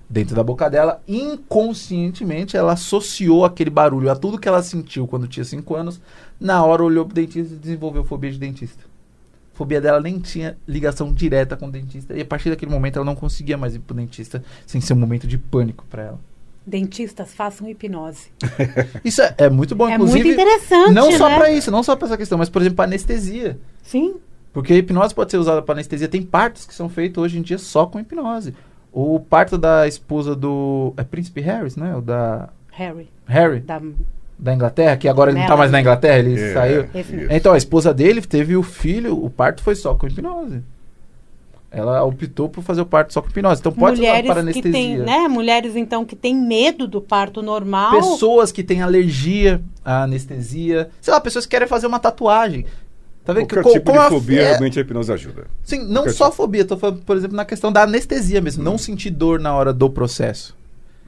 dentro 0.10 0.36
da 0.36 0.44
boca 0.44 0.70
dela, 0.70 1.02
inconscientemente 1.08 2.56
ela 2.56 2.74
associou 2.74 3.44
aquele 3.46 3.70
barulho 3.70 4.12
a 4.12 4.16
tudo 4.16 4.38
que 4.38 4.48
ela 4.48 4.62
sentiu 4.62 5.08
quando 5.08 5.28
tinha 5.28 5.44
5 5.44 5.76
anos. 5.76 6.00
Na 6.40 6.64
hora 6.64 6.84
olhou 6.84 7.06
pro 7.06 7.16
dentista 7.16 7.54
e 7.54 7.58
desenvolveu 7.58 8.04
fobia 8.04 8.32
de 8.32 8.38
dentista. 8.38 8.84
A 9.54 9.58
fobia 9.58 9.80
dela 9.80 10.00
nem 10.00 10.20
tinha 10.20 10.58
ligação 10.68 11.14
direta 11.14 11.56
com 11.56 11.68
o 11.68 11.72
dentista. 11.72 12.14
E 12.16 12.22
a 12.22 12.26
partir 12.26 12.50
daquele 12.50 12.72
momento 12.72 12.98
ela 12.98 13.06
não 13.06 13.16
conseguia 13.16 13.58
mais 13.58 13.76
ir 13.76 13.80
pro 13.80 13.96
dentista 13.96 14.44
sem 14.66 14.82
ser 14.82 14.94
um 14.94 14.98
momento 14.98 15.26
de 15.26 15.38
pânico 15.38 15.86
para 15.90 16.04
ela. 16.04 16.20
Dentistas 16.66 17.34
façam 17.34 17.68
hipnose. 17.68 18.30
isso 19.04 19.22
é, 19.22 19.36
é, 19.38 19.50
muito 19.50 19.76
bom, 19.76 19.88
é 19.90 19.96
inclusive. 19.96 20.24
muito 20.24 20.34
interessante. 20.42 20.94
Não 20.94 21.12
só 21.12 21.28
né? 21.30 21.38
para 21.38 21.52
isso, 21.52 21.70
não 21.70 21.84
só 21.84 21.96
para 21.96 22.08
essa 22.08 22.18
questão, 22.18 22.38
mas, 22.38 22.50
por 22.50 22.62
exemplo, 22.62 22.78
para 22.78 22.86
anestesia. 22.86 23.58
Sim. 23.84 24.16
Porque 24.54 24.72
a 24.74 24.78
hipnose 24.78 25.14
pode 25.14 25.32
ser 25.32 25.38
usada 25.38 25.62
para 25.62 25.76
anestesia. 25.76 26.08
Tem 26.08 26.22
partos 26.22 26.66
que 26.66 26.74
são 26.74 26.88
feitos 26.88 27.22
hoje 27.24 27.38
em 27.38 27.42
dia 27.42 27.58
só 27.58 27.86
com 27.86 28.00
hipnose. 28.00 28.54
O 28.92 29.20
parto 29.20 29.58
da 29.58 29.88
esposa 29.88 30.36
do. 30.36 30.94
É 30.96 31.04
Príncipe 31.04 31.42
Harris, 31.42 31.76
né? 31.76 31.96
O 31.96 32.02
da 32.02 32.50
Harry. 32.72 33.10
Harry, 33.26 33.60
Da... 33.62 33.82
da 34.38 34.54
Inglaterra, 34.54 34.96
que 34.96 35.08
agora 35.08 35.32
ele 35.32 35.40
não 35.40 35.48
tá 35.48 35.56
Melanie. 35.56 35.60
mais 35.60 35.72
na 35.72 35.82
Inglaterra, 35.82 36.20
ele 36.20 36.40
É, 36.40 36.54
saiu. 36.54 36.86
Então, 37.32 37.54
a 37.54 37.58
esposa 37.58 37.94
dele 37.94 38.22
teve 38.22 38.56
o 38.56 38.62
filho, 38.64 39.22
o 39.24 39.30
parto 39.30 39.64
foi 39.64 39.74
só 39.76 39.96
com 39.96 40.06
hipnose. 40.08 40.62
Ela 41.76 42.04
optou 42.04 42.48
por 42.48 42.64
fazer 42.64 42.82
o 42.82 42.86
parto 42.86 43.12
só 43.12 43.20
com 43.22 43.30
hipnose. 43.30 43.60
Então 43.60 43.72
pode 43.72 44.00
usar 44.00 44.08
Mulheres 44.10 44.26
para 44.28 44.36
que 44.36 44.40
anestesia. 44.42 44.72
têm, 44.72 44.98
né? 45.00 45.28
Mulheres, 45.28 45.76
então, 45.76 46.06
que 46.06 46.16
têm 46.16 46.36
medo 46.36 46.88
do 46.88 47.02
parto 47.02 47.42
normal. 47.42 47.92
Pessoas 47.92 48.52
que 48.52 48.64
têm 48.64 48.84
alergia 48.84 49.60
à 49.84 50.04
anestesia. 50.04 50.90
Sei 51.02 51.12
lá, 51.12 51.20
pessoas 51.20 51.46
que 51.48 51.52
querem 51.52 51.68
fazer 51.68 51.88
uma 51.88 51.98
tatuagem. 52.00 52.66
Tá 53.26 53.34
vendo? 53.34 53.48
Qualquer 53.48 53.64
Co- 53.64 53.72
tipo 53.72 53.86
como 53.86 54.00
de 54.00 54.06
a- 54.06 54.10
fobia, 54.10 54.42
é, 54.42 54.48
realmente 54.50 54.78
a 54.78 54.82
hipnose 54.84 55.12
ajuda. 55.12 55.48
Sim, 55.64 55.80
não 55.86 56.02
Qualquer 56.02 56.12
só 56.14 56.26
tipo. 56.26 56.36
fobia, 56.38 56.64
tô 56.66 56.78
falando, 56.78 57.02
por 57.04 57.18
exemplo, 57.18 57.36
na 57.36 57.46
questão 57.46 57.72
da 57.72 57.84
anestesia 57.84 58.40
mesmo, 58.42 58.62
Hum. 58.62 58.66
não 58.66 58.78
sentir 58.78 59.10
dor 59.10 59.40
na 59.40 59.56
hora 59.56 59.74
do 59.74 59.90
processo. 59.90 60.56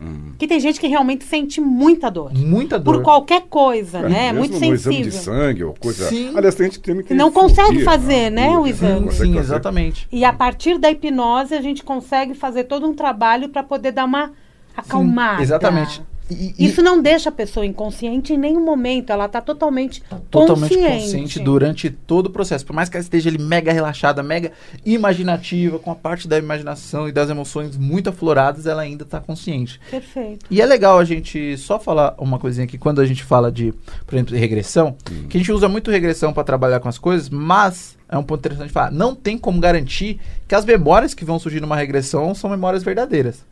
Hum. 0.01 0.33
Que 0.37 0.45
tem 0.47 0.59
gente 0.59 0.79
que 0.79 0.87
realmente 0.87 1.23
sente 1.23 1.61
muita 1.61 2.11
dor. 2.11 2.33
Muita 2.33 2.77
dor. 2.77 2.95
Por 2.95 3.03
qualquer 3.03 3.43
coisa, 3.49 3.99
É, 3.99 4.01
né? 4.09 4.33
mesmo 4.33 4.39
Muito 4.39 4.59
no 4.59 4.73
exame 4.73 4.97
de 5.03 5.11
sensível. 5.11 5.33
sangue 5.33 5.63
ou 5.63 5.73
coisa. 5.73 6.09
Sim. 6.09 6.33
Aliás, 6.35 6.53
tem 6.55 6.65
gente 6.67 6.79
que 6.79 6.93
tem 6.93 7.01
que 7.03 7.13
Não 7.13 7.31
fobia, 7.31 7.49
consegue 7.55 7.83
fazer, 7.83 8.29
né, 8.29 8.49
o 8.49 8.53
Não 8.55 8.67
exame. 8.67 9.11
Sim, 9.11 9.17
fazer. 9.33 9.39
exatamente. 9.39 10.07
E 10.11 10.25
a 10.25 10.33
partir 10.33 10.77
da 10.77 10.91
hipnose, 10.91 11.53
a 11.55 11.61
gente 11.61 11.83
consegue 11.83 12.33
fazer 12.33 12.65
todo 12.65 12.85
um 12.85 12.93
trabalho 12.93 13.47
para 13.49 13.63
poder 13.63 13.91
dar 13.93 14.03
uma 14.05 14.31
acalmada. 14.75 15.37
Sim, 15.37 15.43
exatamente. 15.43 16.01
E- 16.29 16.55
e- 16.57 16.65
Isso 16.65 16.81
não 16.81 17.01
deixa 17.01 17.29
a 17.29 17.31
pessoa 17.31 17.65
inconsciente 17.65 18.33
em 18.33 18.37
nenhum 18.37 18.63
momento. 18.65 19.11
Ela 19.11 19.25
está 19.25 19.39
totalmente, 19.41 20.01
totalmente 20.31 20.73
consciente. 20.73 21.03
consciente 21.03 21.39
durante 21.39 21.89
todo 21.89 22.27
o 22.27 22.29
processo. 22.31 22.65
Por 22.65 22.73
mais 22.73 22.89
que 22.89 22.97
ela 22.97 23.03
esteja 23.03 23.29
ali 23.29 23.37
mega 23.37 23.71
relaxada, 23.71 24.23
mega 24.23 24.51
imaginativa, 24.83 25.77
com 25.77 25.91
a 25.91 25.95
parte 25.95 26.27
da 26.27 26.37
imaginação 26.37 27.07
e 27.07 27.11
das 27.11 27.29
emoções 27.29 27.77
muito 27.77 28.09
afloradas, 28.09 28.65
ela 28.65 28.81
ainda 28.81 29.03
está 29.03 29.19
consciente. 29.19 29.79
Perfeito. 29.91 30.45
E 30.49 30.61
é 30.61 30.65
legal 30.65 30.97
a 30.97 31.03
gente 31.05 31.57
só 31.57 31.79
falar 31.79 32.15
uma 32.17 32.39
coisinha 32.39 32.65
aqui, 32.65 32.77
quando 32.77 33.01
a 33.01 33.05
gente 33.05 33.23
fala 33.23 33.51
de, 33.51 33.73
por 34.07 34.15
exemplo, 34.15 34.35
regressão, 34.35 34.95
que 35.29 35.37
a 35.37 35.39
gente 35.39 35.51
usa 35.51 35.67
muito 35.69 35.91
regressão 35.91 36.33
para 36.33 36.43
trabalhar 36.43 36.79
com 36.79 36.89
as 36.89 36.97
coisas, 36.97 37.29
mas 37.29 37.95
é 38.09 38.17
um 38.17 38.23
ponto 38.23 38.39
interessante 38.39 38.71
falar, 38.71 38.91
não 38.91 39.13
tem 39.13 39.37
como 39.37 39.59
garantir 39.59 40.19
que 40.47 40.55
as 40.55 40.63
memórias 40.65 41.13
que 41.13 41.25
vão 41.25 41.37
surgir 41.37 41.59
numa 41.61 41.75
regressão 41.75 42.33
são 42.33 42.49
memórias 42.49 42.83
verdadeiras. 42.83 43.43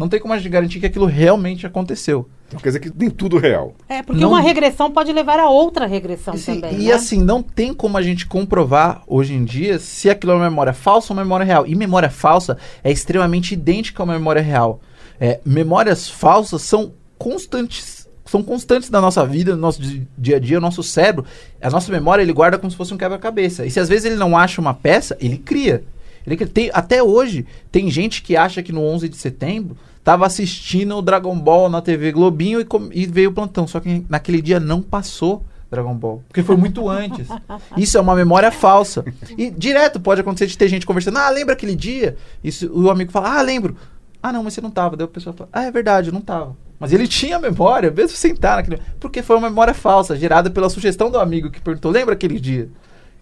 Não 0.00 0.08
tem 0.08 0.18
como 0.18 0.32
a 0.34 0.38
gente 0.38 0.48
garantir 0.48 0.80
que 0.80 0.86
aquilo 0.86 1.04
realmente 1.06 1.66
aconteceu. 1.66 2.26
Então, 2.48 2.58
quer 2.58 2.70
dizer 2.70 2.80
que 2.80 2.90
nem 2.96 3.10
tudo 3.10 3.36
real. 3.38 3.74
É, 3.88 4.02
porque 4.02 4.20
Não- 4.20 4.30
uma 4.30 4.40
regressão 4.40 4.90
pode 4.90 5.12
levar 5.12 5.38
a 5.38 5.48
outra 5.48 5.86
regressão 5.86 6.34
E, 6.34 6.40
também. 6.40 6.74
e 6.80 6.84
né? 6.86 6.92
assim, 6.92 7.22
não 7.22 7.42
tem 7.42 7.72
como 7.74 7.96
a 7.98 8.02
gente 8.02 8.26
comprovar 8.26 9.02
hoje 9.06 9.34
em 9.34 9.44
dia 9.44 9.78
se 9.78 10.08
aquilo 10.10 10.32
é 10.32 10.36
uma 10.36 10.48
memória 10.50 10.72
falsa 10.72 11.12
ou 11.12 11.16
uma 11.16 11.22
memória 11.22 11.44
real. 11.44 11.66
E 11.66 11.74
memória 11.76 12.10
falsa 12.10 12.56
é 12.82 12.90
extremamente 12.90 13.52
idêntica 13.54 14.02
a 14.02 14.04
uma 14.04 14.14
memória 14.14 14.42
real. 14.42 14.80
É, 15.20 15.38
memórias 15.44 16.08
falsas 16.08 16.62
são 16.62 16.92
constantes. 17.18 18.00
São 18.24 18.42
constantes 18.44 18.88
da 18.90 19.00
nossa 19.00 19.26
vida, 19.26 19.54
no 19.56 19.60
nosso 19.60 19.82
di- 19.82 20.06
dia 20.16 20.36
a 20.36 20.38
dia, 20.40 20.58
o 20.58 20.60
nosso 20.60 20.82
cérebro. 20.82 21.24
A 21.60 21.68
nossa 21.68 21.90
memória 21.92 22.22
ele 22.22 22.32
guarda 22.32 22.56
como 22.58 22.70
se 22.70 22.76
fosse 22.76 22.94
um 22.94 22.96
quebra-cabeça. 22.96 23.66
E 23.66 23.70
se 23.70 23.78
às 23.80 23.88
vezes 23.88 24.04
ele 24.06 24.14
não 24.16 24.36
acha 24.36 24.60
uma 24.60 24.72
peça, 24.72 25.16
ele 25.20 25.36
cria. 25.36 25.82
Ele 26.26 26.36
cria. 26.36 26.48
Tem, 26.48 26.70
até 26.72 27.02
hoje, 27.02 27.44
tem 27.72 27.90
gente 27.90 28.22
que 28.22 28.36
acha 28.36 28.62
que 28.62 28.72
no 28.72 28.82
11 28.82 29.08
de 29.08 29.16
setembro 29.16 29.76
tava 30.04 30.26
assistindo 30.26 30.96
o 30.96 31.02
Dragon 31.02 31.38
Ball 31.38 31.68
na 31.68 31.80
TV 31.80 32.12
Globinho 32.12 32.60
e, 32.60 32.66
e 32.92 33.06
veio 33.06 33.30
o 33.30 33.32
plantão. 33.32 33.66
Só 33.66 33.80
que 33.80 34.04
naquele 34.08 34.40
dia 34.40 34.58
não 34.58 34.82
passou 34.82 35.44
Dragon 35.70 35.94
Ball. 35.94 36.22
Porque 36.26 36.42
foi 36.42 36.56
muito 36.56 36.88
antes. 36.88 37.28
Isso 37.76 37.96
é 37.96 38.00
uma 38.00 38.14
memória 38.14 38.50
falsa. 38.50 39.04
E 39.38 39.50
direto 39.50 40.00
pode 40.00 40.20
acontecer 40.20 40.46
de 40.46 40.58
ter 40.58 40.68
gente 40.68 40.84
conversando. 40.84 41.18
Ah, 41.18 41.30
lembra 41.30 41.54
aquele 41.54 41.76
dia? 41.76 42.16
Isso, 42.42 42.70
o 42.72 42.90
amigo 42.90 43.12
fala, 43.12 43.38
ah, 43.38 43.42
lembro. 43.42 43.76
Ah, 44.22 44.32
não, 44.32 44.42
mas 44.42 44.54
você 44.54 44.60
não 44.60 44.70
tava. 44.70 44.96
Daí 44.96 45.04
o 45.04 45.08
pessoal 45.08 45.34
fala, 45.34 45.48
ah, 45.52 45.64
é 45.64 45.70
verdade, 45.70 46.08
eu 46.08 46.12
não 46.12 46.20
tava. 46.20 46.56
Mas 46.78 46.92
ele 46.92 47.06
tinha 47.06 47.38
memória, 47.38 47.90
mesmo 47.90 48.16
sem 48.16 48.32
estar 48.32 48.56
naquele. 48.56 48.80
Porque 48.98 49.22
foi 49.22 49.36
uma 49.36 49.48
memória 49.48 49.74
falsa, 49.74 50.16
gerada 50.16 50.50
pela 50.50 50.68
sugestão 50.68 51.10
do 51.10 51.18
amigo 51.18 51.50
que 51.50 51.60
perguntou, 51.60 51.90
lembra 51.90 52.14
aquele 52.14 52.40
dia? 52.40 52.68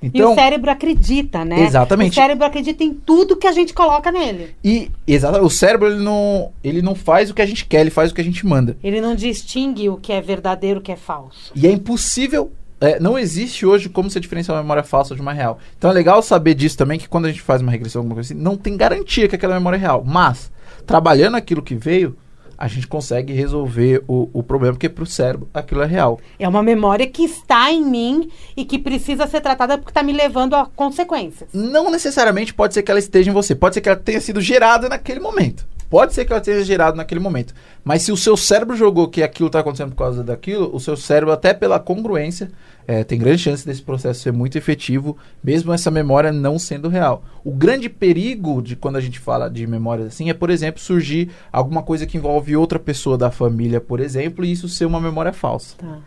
E 0.03 0.07
Então, 0.09 0.33
o 0.33 0.35
cérebro 0.35 0.71
acredita, 0.71 1.45
né? 1.45 1.61
Exatamente. 1.63 2.13
O 2.13 2.15
cérebro 2.15 2.45
acredita 2.45 2.85
em 2.85 2.95
tudo 2.95 3.37
que 3.37 3.47
a 3.47 3.53
gente 3.53 3.75
coloca 3.75 4.11
nele. 4.13 4.55
e 4.65 4.91
exatamente, 5.07 5.47
o 5.47 5.51
cérebro 5.51 5.89
ele 5.89 6.03
não, 6.03 6.51
ele 6.63 6.83
não 6.83 6.95
faz 6.95 7.31
o 7.31 7.35
que 7.35 7.43
a 7.43 7.47
gente 7.47 7.65
quer, 7.67 7.81
ele 7.81 7.91
faz 7.91 8.11
o 8.11 8.15
que 8.15 8.21
a 8.21 8.25
gente 8.25 8.47
manda. 8.47 8.77
Ele 8.83 9.01
não 9.01 9.15
distingue 9.15 9.89
o 9.89 9.97
que 9.97 10.13
é 10.13 10.21
verdadeiro 10.21 10.79
e 10.79 10.81
o 10.81 10.83
que 10.83 10.93
é 10.93 10.97
falso. 10.97 11.53
E 11.55 11.67
é 11.67 11.71
impossível. 11.71 12.51
é, 12.81 13.01
não 13.01 13.19
existe 13.19 13.67
hoje 13.67 13.89
como 13.89 14.09
você 14.09 14.21
diferenciar 14.21 14.57
uma 14.57 14.63
memória 14.63 14.85
falsa 14.85 15.15
de 15.15 15.21
uma 15.21 15.33
real. 15.33 15.59
Então 15.77 15.91
é 15.91 15.93
legal 15.95 16.23
saber 16.23 16.55
disso 16.55 16.77
também, 16.77 16.99
que 16.99 17.09
quando 17.09 17.25
a 17.25 17.29
gente 17.29 17.43
faz 17.43 17.61
uma 17.61 17.73
regressão, 17.73 18.01
alguma 18.01 18.15
coisa 18.15 18.33
assim, 18.33 18.41
não 18.41 18.57
tem 18.57 18.77
garantia 18.77 19.27
que 19.29 19.35
aquela 19.35 19.55
memória 19.55 19.77
é 19.77 19.81
real. 19.81 20.05
Mas, 20.07 20.51
trabalhando 20.87 21.37
aquilo 21.37 21.63
que 21.63 21.75
veio, 21.75 22.17
a 22.59 22.67
gente 22.67 22.89
consegue 22.89 23.33
resolver 23.33 24.03
o, 24.09 24.29
o 24.33 24.43
problema, 24.43 24.75
porque 24.75 24.89
pro 24.89 25.07
cérebro 25.07 25.49
aquilo 25.55 25.81
é 25.81 25.87
real. 25.87 26.21
É 26.39 26.49
uma 26.49 26.63
memória 26.63 27.07
que 27.07 27.23
está 27.23 27.71
em 27.71 27.85
mim 27.85 28.31
e 28.57 28.65
que 28.65 28.79
precisa 28.79 29.29
ser 29.29 29.41
tratada 29.41 29.79
porque 29.79 29.91
está 29.91 30.03
me 30.03 30.13
levando 30.13 30.55
a 30.55 30.67
consequências. 30.67 31.49
Não 31.55 31.91
necessariamente 31.91 32.53
pode 32.53 32.75
ser 32.75 32.83
que 32.83 32.91
ela 32.91 32.99
esteja 32.99 33.31
em 33.31 33.33
você, 33.33 33.55
pode 33.55 33.75
ser 33.75 33.81
que 33.81 33.89
ela 33.89 33.97
tenha 33.97 34.21
sido 34.21 34.41
gerada 34.41 34.89
naquele 34.89 35.21
momento. 35.21 35.65
Pode 35.91 36.13
ser 36.13 36.25
que 36.25 36.33
ela 36.33 36.41
tenha 36.41 36.63
gerado 36.63 36.97
naquele 36.97 37.21
momento. 37.21 37.55
Mas 37.83 38.03
se 38.03 38.13
o 38.13 38.17
seu 38.17 38.37
cérebro 38.37 38.77
jogou 38.77 39.09
que 39.09 39.23
aquilo 39.23 39.47
está 39.47 39.61
acontecendo 39.61 39.91
por 39.91 39.97
causa 39.97 40.23
daquilo, 40.23 40.71
o 40.75 40.79
seu 40.79 40.97
cérebro, 40.97 41.33
até 41.33 41.55
pela 41.55 41.81
congruência, 41.81 42.51
é, 42.87 43.05
tem 43.05 43.19
grande 43.19 43.43
chance 43.43 43.65
desse 43.65 43.83
processo 43.83 44.21
ser 44.21 44.33
muito 44.33 44.57
efetivo, 44.57 45.17
mesmo 45.43 45.73
essa 45.73 45.91
memória 45.91 46.31
não 46.31 46.59
sendo 46.59 46.89
real. 46.89 47.23
O 47.43 47.51
grande 47.51 47.89
perigo 47.89 48.61
de 48.61 48.77
quando 48.77 48.97
a 48.97 49.01
gente 49.01 49.19
fala 49.19 49.49
de 49.49 49.67
memórias 49.67 50.09
assim 50.09 50.29
é, 50.29 50.35
por 50.35 50.51
exemplo, 50.51 50.81
surgir 50.81 51.31
alguma 51.53 51.83
coisa 51.83 52.07
que 52.07 52.17
envolve 52.19 52.57
outra 52.57 52.79
pessoa 52.79 53.17
da 53.17 53.31
família, 53.31 53.81
por 53.81 54.01
exemplo, 54.01 54.45
e 54.45 54.53
isso 54.53 54.69
ser 54.69 54.85
uma 54.85 55.01
memória 55.01 55.33
falsa. 55.33 55.75
Tá. 55.79 55.99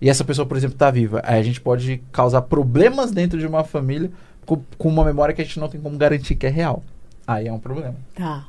E 0.00 0.10
essa 0.10 0.24
pessoa, 0.24 0.46
por 0.46 0.56
exemplo, 0.56 0.74
está 0.74 0.90
viva. 0.90 1.22
Aí 1.24 1.40
a 1.40 1.42
gente 1.42 1.60
pode 1.60 2.02
causar 2.12 2.42
problemas 2.42 3.12
dentro 3.12 3.38
de 3.38 3.46
uma 3.46 3.64
família 3.64 4.10
com, 4.44 4.60
com 4.76 4.88
uma 4.88 5.04
memória 5.04 5.34
que 5.34 5.42
a 5.42 5.44
gente 5.44 5.58
não 5.58 5.68
tem 5.68 5.80
como 5.80 5.96
garantir 5.96 6.34
que 6.34 6.46
é 6.46 6.50
real. 6.50 6.82
Aí 7.26 7.48
é 7.48 7.52
um 7.52 7.58
problema. 7.58 7.96
Tá. 8.14 8.46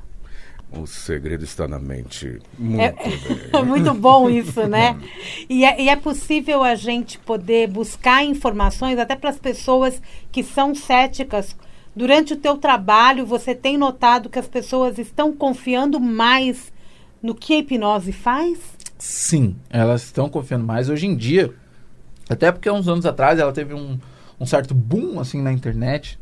O 0.72 0.86
segredo 0.86 1.44
está 1.46 1.68
na 1.68 1.80
mente. 1.80 2.40
Muito 2.58 2.82
É, 2.82 2.92
bem. 2.92 3.24
é 3.54 3.64
muito 3.64 3.94
bom 3.94 4.30
isso, 4.30 4.68
né? 4.68 4.98
E 5.50 5.64
é, 5.64 5.82
e 5.82 5.90
é 5.90 5.96
possível 5.96 6.62
a 6.62 6.76
gente 6.76 7.18
poder 7.20 7.68
buscar 7.70 8.24
informações 8.24 9.00
até 9.00 9.16
para 9.16 9.30
as 9.30 9.40
pessoas 9.40 10.02
que 10.32 10.44
são 10.44 10.76
céticas. 10.76 11.56
Durante 11.96 12.34
o 12.34 12.38
teu 12.38 12.58
trabalho, 12.58 13.26
você 13.26 13.56
tem 13.56 13.78
notado 13.78 14.30
que 14.30 14.38
as 14.38 14.48
pessoas 14.48 15.00
estão 15.00 15.34
confiando 15.34 16.00
mais 16.00 16.72
no 17.24 17.34
que 17.34 17.54
a 17.54 17.58
hipnose 17.60 18.12
faz? 18.12 18.60
Sim, 19.00 19.56
elas 19.70 20.04
estão 20.04 20.30
confiando 20.30 20.66
mais. 20.66 20.90
Hoje 20.90 21.08
em 21.08 21.16
dia, 21.16 21.54
até 22.30 22.52
porque 22.52 22.68
há 22.70 22.74
uns 22.74 22.88
anos 22.88 23.06
atrás 23.06 23.40
ela 23.40 23.54
teve 23.54 23.74
um, 23.74 23.98
um 24.40 24.46
certo 24.46 24.76
boom 24.76 25.20
assim 25.20 25.42
na 25.42 25.52
internet. 25.54 26.20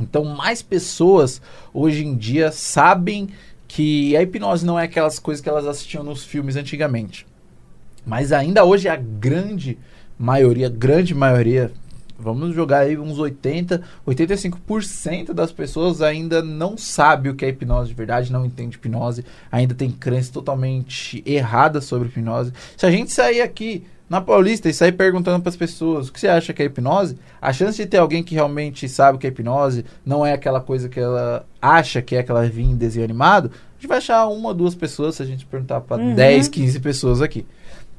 Então, 0.00 0.24
mais 0.24 0.62
pessoas 0.62 1.40
hoje 1.72 2.04
em 2.04 2.16
dia 2.16 2.50
sabem 2.50 3.28
que 3.68 4.16
a 4.16 4.22
hipnose 4.22 4.64
não 4.64 4.78
é 4.78 4.84
aquelas 4.84 5.18
coisas 5.18 5.42
que 5.42 5.48
elas 5.48 5.66
assistiam 5.66 6.02
nos 6.02 6.24
filmes 6.24 6.56
antigamente. 6.56 7.26
Mas 8.04 8.32
ainda 8.32 8.64
hoje 8.64 8.88
a 8.88 8.96
grande 8.96 9.78
maioria, 10.18 10.68
grande 10.68 11.14
maioria, 11.14 11.72
vamos 12.18 12.54
jogar 12.54 12.80
aí 12.80 12.96
uns 12.96 13.18
80, 13.18 13.82
85% 14.06 15.32
das 15.32 15.52
pessoas 15.52 16.00
ainda 16.00 16.42
não 16.42 16.78
sabe 16.78 17.28
o 17.28 17.34
que 17.34 17.44
é 17.44 17.48
hipnose 17.48 17.88
de 17.88 17.94
verdade, 17.94 18.32
não 18.32 18.46
entende 18.46 18.76
hipnose, 18.76 19.24
ainda 19.50 19.74
tem 19.74 19.90
crenças 19.90 20.30
totalmente 20.30 21.22
erradas 21.26 21.84
sobre 21.84 22.08
hipnose. 22.08 22.52
Se 22.76 22.86
a 22.86 22.90
gente 22.90 23.12
sair 23.12 23.42
aqui 23.42 23.84
na 24.08 24.20
Paulista 24.20 24.68
e 24.68 24.72
sair 24.74 24.92
perguntando 24.92 25.40
para 25.42 25.50
as 25.50 25.56
pessoas 25.56 26.08
o 26.08 26.12
que 26.12 26.20
você 26.20 26.28
acha 26.28 26.52
que 26.52 26.62
é 26.62 26.66
hipnose, 26.66 27.18
a 27.40 27.52
chance 27.52 27.76
de 27.76 27.86
ter 27.86 27.98
alguém 27.98 28.22
que 28.22 28.34
realmente 28.34 28.88
sabe 28.88 29.16
o 29.16 29.18
que 29.20 29.26
é 29.26 29.30
hipnose, 29.30 29.84
não 30.04 30.24
é 30.24 30.32
aquela 30.32 30.60
coisa 30.60 30.88
que 30.88 31.00
ela 31.00 31.44
acha 31.60 32.00
que 32.00 32.14
é 32.14 32.22
que 32.22 32.30
ela 32.30 32.46
vinha 32.48 32.72
em 32.72 32.76
desenho 32.76 33.04
animado, 33.04 33.50
a 33.50 33.80
gente 33.80 33.88
vai 33.88 33.98
achar 33.98 34.26
uma 34.28 34.48
ou 34.48 34.54
duas 34.54 34.74
pessoas 34.74 35.16
se 35.16 35.22
a 35.22 35.26
gente 35.26 35.44
perguntar 35.44 35.80
para 35.80 36.00
Uhum. 36.02 36.14
10, 36.14 36.48
15 36.48 36.80
pessoas 36.80 37.20
aqui. 37.20 37.44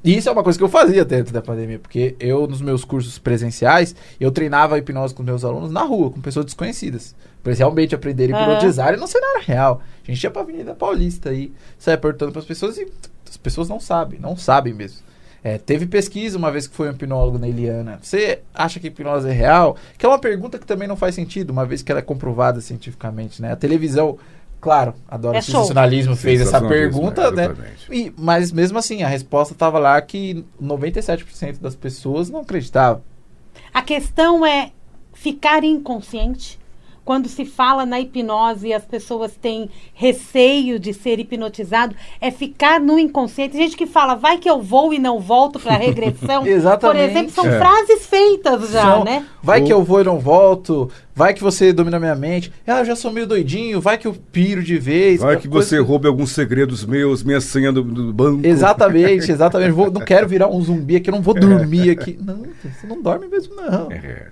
E 0.03 0.15
isso 0.15 0.29
é 0.29 0.31
uma 0.31 0.43
coisa 0.43 0.57
que 0.57 0.63
eu 0.63 0.69
fazia 0.69 1.03
dentro 1.03 1.33
da 1.33 1.41
pandemia, 1.41 1.79
porque 1.79 2.15
eu, 2.19 2.47
nos 2.47 2.61
meus 2.61 2.85
cursos 2.85 3.17
presenciais, 3.19 3.93
eu 4.19 4.31
treinava 4.31 4.75
a 4.75 4.77
hipnose 4.77 5.13
com 5.13 5.21
meus 5.23 5.43
alunos 5.43 5.71
na 5.71 5.81
rua, 5.81 6.09
com 6.11 6.21
pessoas 6.21 6.45
desconhecidas. 6.45 7.13
Pra 7.43 7.51
eles 7.51 7.59
realmente 7.59 7.93
aprenderem 7.93 8.33
a 8.33 8.41
hipnotizar 8.43 8.93
e 8.93 8.97
não 8.97 9.07
ser 9.07 9.19
nada 9.19 9.39
real. 9.45 9.81
A 10.07 10.11
gente 10.11 10.23
ia 10.23 10.31
pra 10.31 10.41
Avenida 10.43 10.73
Paulista 10.73 11.31
aí, 11.31 11.51
saia 11.77 11.97
perguntando 11.97 12.31
pras 12.31 12.45
pessoas 12.45 12.77
e 12.77 12.87
as 13.27 13.37
pessoas 13.37 13.67
não 13.67 13.79
sabem, 13.79 14.19
não 14.19 14.37
sabem 14.37 14.73
mesmo. 14.73 14.99
É, 15.47 15.57
teve 15.57 15.85
pesquisa 15.85 16.37
uma 16.37 16.51
vez 16.51 16.67
que 16.67 16.75
foi 16.75 16.89
um 16.89 16.91
hipnólogo 16.91 17.37
na 17.39 17.47
Eliana. 17.47 17.99
Você 18.01 18.39
acha 18.53 18.81
que 18.81 18.87
hipnose 18.87 19.29
é 19.29 19.31
real? 19.31 19.77
Que 19.97 20.05
é 20.05 20.09
uma 20.09 20.19
pergunta 20.19 20.59
que 20.59 20.65
também 20.65 20.89
não 20.89 20.97
faz 20.97 21.15
sentido, 21.15 21.51
uma 21.51 21.65
vez 21.65 21.81
que 21.81 21.89
ela 21.89 21.99
é 21.99 22.03
comprovada 22.03 22.59
cientificamente, 22.59 23.41
né? 23.41 23.53
A 23.53 23.55
televisão, 23.55 24.17
claro, 24.59 24.93
adora 25.07 25.37
É 25.37 25.39
o 25.39 25.43
show. 25.43 25.53
sensacionalismo, 25.61 26.17
fez 26.17 26.41
essa 26.41 26.51
Sensacionalismo, 26.59 26.91
pergunta, 27.01 27.31
né? 27.31 27.43
exatamente. 27.45 27.87
E, 27.89 28.13
mas 28.17 28.51
mesmo 28.51 28.77
assim, 28.77 29.03
a 29.03 29.07
resposta 29.07 29.53
estava 29.53 29.79
lá 29.79 30.01
que 30.01 30.43
97% 30.61 31.59
das 31.61 31.75
pessoas 31.75 32.29
não 32.29 32.41
acreditavam. 32.41 33.01
A 33.73 33.81
questão 33.81 34.45
é 34.45 34.71
ficar 35.13 35.63
inconsciente. 35.63 36.59
Quando 37.07 37.29
se 37.29 37.45
fala 37.45 37.85
na 37.85 38.01
hipnose 38.01 38.67
e 38.67 38.73
as 38.73 38.83
pessoas 38.83 39.31
têm 39.41 39.69
receio 39.93 40.77
de 40.77 40.93
ser 40.93 41.19
hipnotizado, 41.19 41.95
é 42.19 42.29
ficar 42.29 42.81
no 42.81 42.99
inconsciente. 42.99 43.53
Tem 43.53 43.61
gente 43.61 43.77
que 43.77 43.87
fala, 43.87 44.13
vai 44.13 44.37
que 44.37 44.49
eu 44.49 44.61
vou 44.61 44.93
e 44.93 44.99
não 44.99 45.17
volto 45.17 45.57
para 45.57 45.77
regressão. 45.79 46.45
Exatamente. 46.45 46.99
Por 47.01 47.09
exemplo, 47.09 47.31
são 47.31 47.45
É. 47.47 47.57
frases 47.57 48.05
feitas 48.05 48.69
já, 48.71 48.81
São- 48.81 49.03
né? 49.05 49.25
Vai 49.41 49.61
O- 49.61 49.65
que 49.65 49.71
eu 49.71 49.81
vou 49.85 50.01
e 50.01 50.03
não 50.03 50.19
volto. 50.19 50.91
Vai 51.15 51.33
que 51.33 51.41
você 51.41 51.71
domina 51.71 51.97
minha 51.97 52.13
mente. 52.13 52.51
Ah, 52.67 52.79
eu 52.79 52.85
já 52.85 52.95
sou 52.95 53.09
meio 53.11 53.25
doidinho. 53.25 53.79
Vai 53.79 53.97
que 53.97 54.05
eu 54.05 54.13
piro 54.31 54.61
de 54.61 54.77
vez. 54.77 55.21
Vai 55.21 55.37
que 55.37 55.47
Coisa 55.47 55.69
você 55.69 55.79
roube 55.79 56.07
alguns 56.09 56.31
segredos 56.31 56.85
meus, 56.85 57.23
minha 57.23 57.39
senha 57.39 57.71
do, 57.71 57.81
do 57.81 58.11
banco. 58.13 58.45
Exatamente, 58.45 59.31
exatamente. 59.31 59.71
Vou- 59.71 59.89
não 59.89 60.01
quero 60.01 60.27
virar 60.27 60.47
um 60.49 60.61
zumbi 60.61 60.97
aqui, 60.97 61.09
eu 61.09 61.13
não 61.15 61.21
vou 61.21 61.33
dormir 61.33 61.89
aqui. 61.89 62.19
Não, 62.21 62.43
você 62.61 62.85
não 62.85 63.01
dorme 63.01 63.27
mesmo, 63.29 63.55
não. 63.55 63.89
É. 63.91 64.27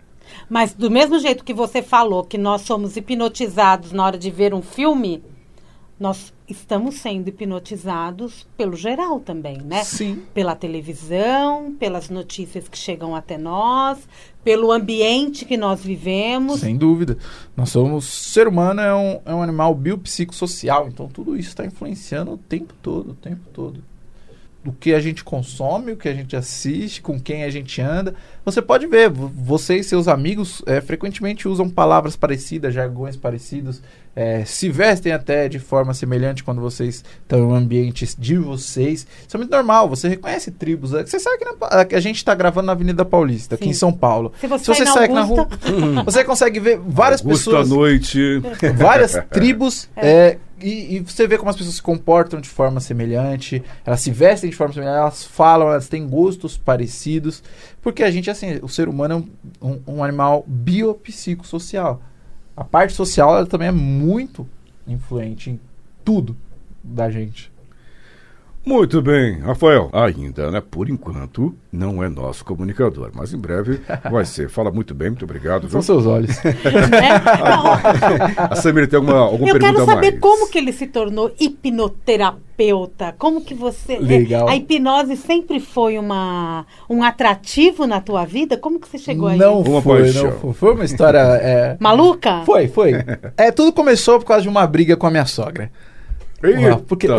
Mas 0.50 0.74
do 0.74 0.90
mesmo 0.90 1.20
jeito 1.20 1.44
que 1.44 1.54
você 1.54 1.82
falou 1.82 2.24
que 2.24 2.38
nós 2.38 2.62
somos 2.62 2.96
hipnotizados 2.98 3.92
na 3.92 4.06
hora 4.06 4.18
de 4.18 4.30
ver 4.30 4.54
um 4.54 4.62
filme, 4.62 5.24
nós 6.00 6.34
estamos 6.48 6.96
sendo 6.96 7.30
hipnotizados 7.30 8.46
pelo 8.58 8.76
geral 8.76 9.20
também, 9.20 9.58
né? 9.62 9.84
Sim. 9.84 10.24
Pela 10.34 10.56
televisão, 10.56 11.74
pelas 11.80 12.10
notícias 12.10 12.68
que 12.68 12.78
chegam 12.78 13.16
até 13.16 13.38
nós, 13.38 14.08
pelo 14.44 14.72
ambiente 14.72 15.46
que 15.46 15.58
nós 15.58 15.82
vivemos. 15.84 16.60
Sem 16.60 16.78
dúvida. 16.78 17.18
Nós 17.56 17.70
somos. 17.70 18.06
Ser 18.06 18.48
humano 18.48 18.82
é 18.82 18.94
um, 18.94 19.20
é 19.26 19.34
um 19.34 19.42
animal 19.42 19.74
biopsicossocial, 19.74 20.88
então 20.88 21.08
tudo 21.08 21.36
isso 21.36 21.50
está 21.50 21.66
influenciando 21.66 22.34
o 22.34 22.38
tempo 22.38 22.74
todo, 22.82 23.12
o 23.12 23.16
tempo 23.16 23.42
todo. 23.54 23.82
O 24.66 24.72
que 24.74 24.94
a 24.94 25.00
gente 25.00 25.24
consome, 25.24 25.92
o 25.92 25.98
que 25.98 26.08
a 26.10 26.14
gente 26.14 26.36
assiste, 26.36 27.02
com 27.02 27.20
quem 27.20 27.44
a 27.44 27.50
gente 27.50 27.80
anda. 27.82 28.16
Você 28.44 28.62
pode 28.62 28.88
ver, 28.88 29.10
vo- 29.10 29.32
você 29.36 29.78
e 29.78 29.84
seus 29.84 30.08
amigos 30.08 30.62
eh, 30.66 30.82
frequentemente 30.82 31.48
usam 31.48 31.70
palavras 31.70 32.16
parecidas, 32.16 32.74
jargões 32.74 33.16
parecidos, 33.16 33.82
eh, 34.16 34.44
se 34.46 34.70
vestem 34.70 35.12
até 35.12 35.48
de 35.50 35.60
forma 35.60 35.94
semelhante 35.94 36.44
quando 36.44 36.62
vocês 36.62 37.04
estão 37.22 37.40
em 37.40 37.44
um 37.44 37.54
ambiente 37.56 38.08
de 38.18 38.38
vocês. 38.38 39.06
Isso 39.28 39.36
é 39.36 39.38
muito 39.38 39.52
normal, 39.52 39.90
você 39.90 40.08
reconhece 40.08 40.52
tribos. 40.52 40.94
eh, 40.94 41.06
Você 41.06 41.20
sabe 41.20 41.38
que, 41.38 41.46
na 41.46 41.86
que 41.86 41.96
a 41.96 42.00
gente 42.00 42.18
está 42.18 42.34
gravando 42.36 42.68
na 42.68 42.72
Avenida 42.74 43.04
Paulista, 43.06 43.56
aqui 43.56 43.66
Sim. 43.66 43.70
em 43.72 43.74
São 43.74 43.92
Paulo. 43.94 44.32
Se 44.40 44.48
você, 44.48 44.64
Se 44.66 44.68
você 44.74 44.86
sair 44.86 44.88
na 44.88 44.94
sai 44.94 45.04
aqui 45.06 45.14
na 45.14 45.22
rua, 45.24 45.48
você 46.06 46.24
consegue 46.24 46.60
ver 46.60 46.80
várias 46.80 47.22
Augusta 47.22 47.52
pessoas, 47.52 47.72
à 47.72 47.76
noite. 47.76 48.42
várias 48.78 49.14
tribos, 49.32 49.90
é, 49.96 50.38
e, 50.66 50.96
e 50.96 51.00
você 51.00 51.28
vê 51.28 51.38
como 51.38 51.50
as 51.50 51.56
pessoas 51.56 51.76
se 51.76 51.82
comportam 51.82 52.42
de 52.42 52.50
forma 52.50 52.80
semelhante, 52.80 53.64
elas 53.86 54.02
se 54.02 54.10
vestem 54.10 54.50
de 54.50 54.56
forma 54.56 54.74
semelhante, 54.74 54.98
elas 54.98 55.24
falam, 55.24 55.68
elas 55.68 55.88
têm 55.88 56.08
gostos 56.08 56.58
parecidos, 56.58 57.44
porque 57.84 58.02
a 58.02 58.10
gente, 58.10 58.32
assim, 58.32 58.58
o 58.64 58.68
ser 58.68 58.90
humano 58.90 59.30
é 59.62 59.66
um, 59.66 59.82
um, 59.88 60.04
animal 60.04 60.44
biopsicossocial. 60.48 62.02
A 62.58 62.64
parte 62.64 62.94
social 62.94 63.38
ela 63.38 63.46
também 63.46 63.68
é 63.68 63.72
muito 63.72 64.48
influente 64.88 65.52
em 65.52 65.60
tudo 66.04 66.36
da 66.84 67.12
gente. 67.12 67.52
Muito 68.66 69.00
bem, 69.00 69.40
Rafael. 69.42 69.90
Ainda, 69.94 70.50
né? 70.50 70.60
Por 70.60 70.90
enquanto, 70.90 71.56
não 71.72 72.04
é 72.04 72.10
nosso 72.10 72.44
comunicador, 72.44 73.12
mas 73.14 73.32
em 73.32 73.38
breve 73.38 73.80
vai 74.10 74.26
ser. 74.26 74.50
Fala 74.50 74.72
muito 74.72 74.96
bem, 74.96 75.10
muito 75.10 75.24
obrigado. 75.24 75.70
São 75.70 75.82
Viu? 75.82 75.84
seus 75.84 76.06
olhos. 76.08 76.36
A 78.50 78.56
Samira 78.56 78.88
tem 78.88 78.98
alguma, 78.98 79.20
alguma 79.20 79.50
Eu 79.50 79.54
pergunta 79.60 79.74
quero 79.74 79.86
saber 79.86 80.12
mais? 80.12 80.20
como 80.20 80.50
que 80.50 80.58
ele 80.58 80.74
se 80.74 80.88
tornou 80.88 81.32
hipnoterapeuta. 81.40 83.14
Como 83.20 83.42
que 83.42 83.54
você. 83.54 84.00
Legal. 84.00 84.48
A 84.48 84.56
hipnose 84.56 85.16
sempre 85.16 85.60
foi 85.60 86.00
uma, 86.00 86.66
um 86.90 87.04
atrativo 87.04 87.86
na 87.86 88.02
tua 88.02 88.26
vida? 88.26 88.58
Como 88.58 88.80
que 88.80 88.88
você 88.88 88.98
chegou 88.98 89.28
aí? 89.28 89.38
não 89.38 89.62
Uma 89.62 89.82
foi, 89.82 90.04
paixão. 90.04 90.24
não 90.24 90.32
foi. 90.32 90.54
Foi 90.54 90.74
uma 90.74 90.86
história... 90.86 91.20
é, 91.20 91.78
Maluca? 91.80 92.42
Foi, 92.46 92.68
foi. 92.68 92.94
É, 93.38 93.52
tudo 93.52 93.72
começou 93.74 94.18
por 94.20 94.26
causa 94.26 94.44
de 94.44 94.50
uma 94.50 94.66
briga 94.66 94.96
com 94.96 95.06
a 95.06 95.12
minha 95.12 95.26
sogra. 95.26 95.70
Eita, 96.44 96.78
porque-. 96.88 97.08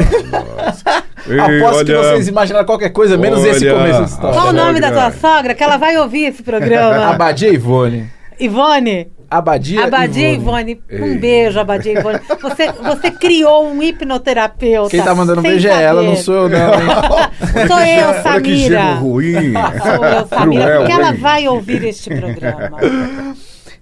Ei, 1.29 1.41
Aposto 1.41 1.85
que 1.85 1.93
olha, 1.93 2.09
vocês 2.11 2.29
imaginaram 2.29 2.65
qualquer 2.65 2.91
coisa, 2.91 3.17
menos 3.17 3.45
esse 3.45 3.69
olha, 3.69 3.79
começo 3.79 3.99
da 3.99 4.05
história. 4.05 4.41
Qual 4.41 4.49
o 4.49 4.53
nome 4.53 4.81
da 4.81 4.93
tua 4.93 5.11
sogra? 5.11 5.55
Que 5.55 5.65
ela 5.65 5.77
vai 5.77 5.97
ouvir 5.97 6.27
esse 6.27 6.43
programa. 6.43 7.07
Abadia 7.11 7.53
Ivone. 7.53 8.09
Ivone? 8.39 9.09
Abadia, 9.29 9.85
Abadia 9.87 10.33
Ivone. 10.35 10.81
Um 10.89 11.05
Ei. 11.05 11.19
beijo, 11.19 11.59
Abadia 11.59 11.99
Ivone. 11.99 12.21
Você, 12.41 12.71
você 12.71 13.11
criou 13.11 13.67
um 13.67 13.83
hipnoterapeuta. 13.83 14.91
Quem 14.91 15.03
tá 15.03 15.15
mandando 15.17 15.41
sem 15.43 15.51
beijo 15.51 15.67
é 15.67 15.83
ela, 15.83 16.01
não 16.03 16.15
sou 16.15 16.35
eu, 16.35 16.49
não. 16.49 16.59
hein? 16.75 16.87
Sou 17.67 17.81
eu, 17.81 18.09
Olha 18.09 18.41
que 18.41 18.57
Samira. 18.57 18.95
ruim. 18.95 19.53
Sou 19.83 20.05
eu, 20.05 20.27
Samira, 20.29 20.63
Cruel, 20.65 20.79
porque 20.79 20.93
ela 20.93 21.13
vai 21.13 21.49
ouvir 21.49 21.85
este 21.85 22.09
programa. 22.11 22.79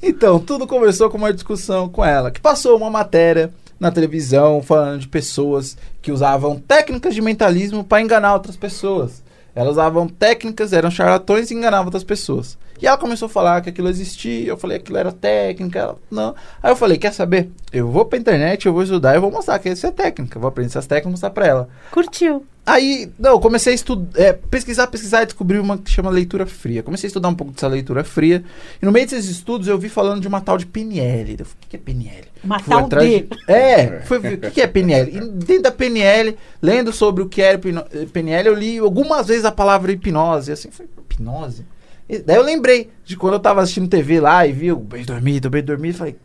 Então, 0.02 0.38
tudo 0.38 0.66
começou 0.66 1.10
com 1.10 1.18
uma 1.18 1.32
discussão 1.32 1.90
com 1.90 2.02
ela, 2.02 2.30
que 2.30 2.40
passou 2.40 2.76
uma 2.76 2.88
matéria 2.88 3.50
na 3.84 3.92
televisão 3.92 4.62
falando 4.62 5.00
de 5.00 5.08
pessoas 5.08 5.76
que 6.00 6.10
usavam 6.10 6.58
técnicas 6.58 7.14
de 7.14 7.22
mentalismo 7.22 7.84
para 7.84 8.02
enganar 8.02 8.34
outras 8.34 8.56
pessoas. 8.56 9.22
Elas 9.54 9.72
usavam 9.72 10.08
técnicas, 10.08 10.72
eram 10.72 10.90
charlatões 10.90 11.50
e 11.50 11.54
enganavam 11.54 11.86
outras 11.86 12.02
pessoas. 12.02 12.58
E 12.82 12.86
ela 12.86 12.98
começou 12.98 13.26
a 13.26 13.28
falar 13.28 13.60
que 13.60 13.70
aquilo 13.70 13.88
existia, 13.88 14.48
eu 14.48 14.56
falei 14.56 14.78
que 14.78 14.84
aquilo 14.84 14.98
era 14.98 15.12
técnica, 15.12 15.78
ela, 15.78 15.96
não. 16.10 16.34
Aí 16.60 16.72
eu 16.72 16.76
falei, 16.76 16.98
quer 16.98 17.12
saber? 17.12 17.50
Eu 17.72 17.88
vou 17.88 18.04
pra 18.04 18.18
internet, 18.18 18.66
eu 18.66 18.72
vou 18.72 18.82
estudar, 18.82 19.14
eu 19.14 19.20
vou 19.20 19.30
mostrar 19.30 19.58
que 19.60 19.68
isso 19.68 19.86
é 19.86 19.92
técnica, 19.92 20.36
eu 20.36 20.40
vou 20.40 20.48
aprender 20.48 20.70
essas 20.70 20.86
técnicas 20.86 21.10
e 21.10 21.12
mostrar 21.12 21.30
pra 21.30 21.46
ela. 21.46 21.68
Curtiu. 21.92 22.44
Aí, 22.66 23.10
não, 23.18 23.32
eu 23.32 23.40
comecei 23.40 23.72
a 23.72 23.74
estudar, 23.74 24.18
é, 24.18 24.32
pesquisar, 24.32 24.86
pesquisar 24.86 25.22
e 25.22 25.26
descobri 25.26 25.58
uma 25.58 25.76
que 25.76 25.90
chama 25.90 26.08
leitura 26.10 26.46
fria. 26.46 26.82
Comecei 26.82 27.06
a 27.06 27.08
estudar 27.08 27.28
um 27.28 27.34
pouco 27.34 27.52
dessa 27.52 27.68
leitura 27.68 28.02
fria. 28.02 28.42
E 28.80 28.86
no 28.86 28.90
meio 28.90 29.06
desses 29.06 29.28
estudos 29.28 29.68
eu 29.68 29.78
vi 29.78 29.90
falando 29.90 30.22
de 30.22 30.28
uma 30.28 30.40
tal 30.40 30.56
de 30.56 30.64
PNL. 30.64 31.36
Eu 31.38 31.44
falei, 31.44 31.58
o 31.66 31.68
que 31.68 31.76
é 31.76 31.78
PNL? 31.78 32.24
Uma 32.42 32.58
Fui 32.58 32.74
tal 32.74 32.84
atrás 32.86 33.08
de. 33.08 33.28
É, 33.46 34.00
fui 34.06 34.18
ver 34.18 34.34
o 34.46 34.50
que 34.50 34.62
é 34.62 34.66
PNL. 34.66 35.10
E 35.14 35.20
dentro 35.20 35.62
da 35.64 35.70
PNL, 35.72 36.36
lendo 36.62 36.90
sobre 36.90 37.22
o 37.22 37.28
que 37.28 37.42
era 37.42 37.58
hipno- 37.58 37.84
eh, 37.92 38.06
PNL, 38.10 38.48
eu 38.48 38.54
li 38.54 38.78
algumas 38.78 39.26
vezes 39.26 39.44
a 39.44 39.52
palavra 39.52 39.92
hipnose. 39.92 40.50
Assim, 40.50 40.70
foi 40.70 40.86
hipnose? 40.86 41.66
E 42.08 42.18
daí 42.18 42.36
eu 42.36 42.42
lembrei 42.42 42.90
de 43.04 43.16
quando 43.16 43.34
eu 43.34 43.40
tava 43.40 43.60
assistindo 43.62 43.88
TV 43.88 44.20
lá 44.20 44.46
e 44.46 44.52
vi 44.52 44.72
o 44.72 44.76
bem 44.76 45.04
dormido, 45.04 45.48
bem 45.50 45.62
dormido, 45.62 45.98
falei, 45.98 46.16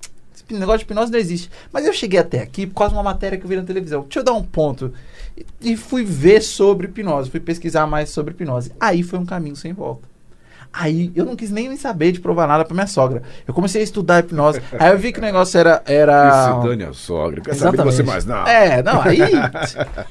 negócio 0.57 0.79
de 0.79 0.85
hipnose 0.85 1.11
não 1.11 1.19
existe. 1.19 1.49
Mas 1.71 1.85
eu 1.85 1.93
cheguei 1.93 2.19
até 2.19 2.41
aqui 2.41 2.65
por 2.65 2.75
causa 2.75 2.93
de 2.93 2.97
uma 2.97 3.03
matéria 3.03 3.37
que 3.37 3.43
eu 3.43 3.49
vi 3.49 3.55
na 3.55 3.63
televisão. 3.63 4.03
Deixa 4.03 4.19
eu 4.19 4.23
dar 4.23 4.33
um 4.33 4.43
ponto. 4.43 4.93
E, 5.37 5.73
e 5.73 5.77
fui 5.77 6.03
ver 6.03 6.41
sobre 6.41 6.87
hipnose, 6.87 7.29
fui 7.29 7.39
pesquisar 7.39 7.85
mais 7.85 8.09
sobre 8.09 8.33
hipnose. 8.33 8.71
Aí 8.79 9.03
foi 9.03 9.19
um 9.19 9.25
caminho 9.25 9.55
sem 9.55 9.73
volta. 9.73 10.07
Aí 10.71 11.11
eu 11.15 11.25
não 11.25 11.35
quis 11.35 11.49
nem 11.49 11.75
saber 11.75 12.11
de 12.11 12.19
provar 12.19 12.47
nada 12.47 12.63
pra 12.63 12.75
minha 12.75 12.85
sogra. 12.85 13.23
Eu 13.47 13.53
comecei 13.53 13.81
a 13.81 13.83
estudar 13.83 14.19
hipnose. 14.19 14.61
Aí 14.77 14.91
eu 14.91 14.99
vi 14.99 15.11
que 15.11 15.17
o 15.17 15.21
negócio 15.21 15.59
era. 15.59 15.79
Que 15.79 15.91
era... 15.91 16.61
se 16.61 16.67
dane 16.67 16.83
a 16.83 16.93
sogra. 16.93 17.41
Quer 17.41 17.55
saber 17.55 17.77
de 17.77 17.83
você 17.83 18.03
mais 18.03 18.23
não. 18.23 18.45
É, 18.47 18.83
não, 18.83 19.01
aí. 19.01 19.19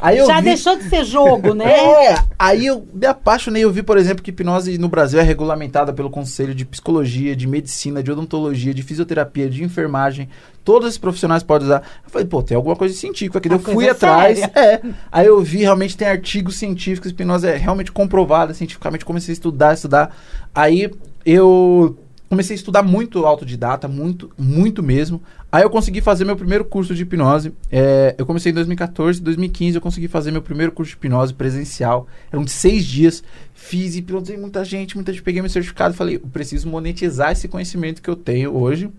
aí 0.00 0.18
eu 0.18 0.26
Já 0.26 0.38
vi... 0.38 0.44
deixou 0.44 0.76
de 0.76 0.88
ser 0.88 1.04
jogo, 1.04 1.54
né? 1.54 1.64
É, 1.70 2.14
aí 2.38 2.66
eu 2.66 2.86
me 2.92 3.06
apaixonei. 3.06 3.62
Eu 3.62 3.70
vi, 3.70 3.82
por 3.82 3.96
exemplo, 3.96 4.22
que 4.22 4.30
hipnose 4.30 4.76
no 4.78 4.88
Brasil 4.88 5.20
é 5.20 5.22
regulamentada 5.22 5.92
pelo 5.92 6.10
Conselho 6.10 6.54
de 6.54 6.64
Psicologia, 6.64 7.36
de 7.36 7.46
Medicina, 7.46 8.02
de 8.02 8.10
Odontologia, 8.10 8.74
de 8.74 8.82
Fisioterapia, 8.82 9.48
de 9.48 9.62
Enfermagem. 9.62 10.28
Todos 10.68 10.86
esses 10.86 10.98
profissionais 10.98 11.42
podem 11.42 11.66
usar. 11.66 11.82
Eu 12.04 12.10
falei, 12.10 12.26
pô, 12.26 12.42
tem 12.42 12.54
alguma 12.54 12.76
coisa 12.76 12.94
científica 12.94 13.38
aqui. 13.38 13.48
Uma 13.48 13.54
Eu 13.54 13.60
fui 13.60 13.88
atrás. 13.88 14.38
séria. 14.38 14.52
É. 14.54 14.82
Aí 15.10 15.26
eu 15.26 15.40
vi, 15.40 15.60
realmente 15.60 15.96
tem 15.96 16.06
artigos 16.06 16.56
científicos, 16.56 17.10
hipnose 17.10 17.46
é 17.46 17.56
realmente 17.56 17.90
comprovada 17.90 18.52
cientificamente. 18.52 19.02
Comecei 19.02 19.32
a 19.32 19.36
estudar, 19.36 19.72
estudar. 19.72 20.14
Aí 20.54 20.90
eu 21.24 21.96
comecei 22.28 22.52
a 22.52 22.58
estudar 22.58 22.82
muito 22.82 23.24
autodidata, 23.24 23.88
muito, 23.88 24.30
muito 24.36 24.82
mesmo. 24.82 25.22
Aí 25.50 25.62
eu 25.62 25.70
consegui 25.70 26.02
fazer 26.02 26.26
meu 26.26 26.36
primeiro 26.36 26.66
curso 26.66 26.94
de 26.94 27.00
hipnose. 27.00 27.54
É, 27.72 28.14
eu 28.18 28.26
comecei 28.26 28.52
em 28.52 28.54
2014, 28.54 29.22
2015 29.22 29.74
eu 29.74 29.80
consegui 29.80 30.06
fazer 30.06 30.30
meu 30.32 30.42
primeiro 30.42 30.70
curso 30.70 30.90
de 30.90 30.98
hipnose 30.98 31.32
presencial. 31.32 32.06
Eram 32.30 32.44
de 32.44 32.50
seis 32.50 32.84
dias. 32.84 33.24
Fiz 33.54 33.94
e 33.94 34.00
hipnotizei 34.00 34.36
muita 34.36 34.62
gente, 34.66 34.96
muita 34.96 35.14
gente. 35.14 35.22
Peguei 35.22 35.40
meu 35.40 35.48
certificado 35.48 35.94
e 35.94 35.96
falei, 35.96 36.16
eu 36.16 36.28
preciso 36.30 36.68
monetizar 36.68 37.32
esse 37.32 37.48
conhecimento 37.48 38.02
que 38.02 38.10
eu 38.10 38.16
tenho 38.16 38.54
hoje. 38.54 38.90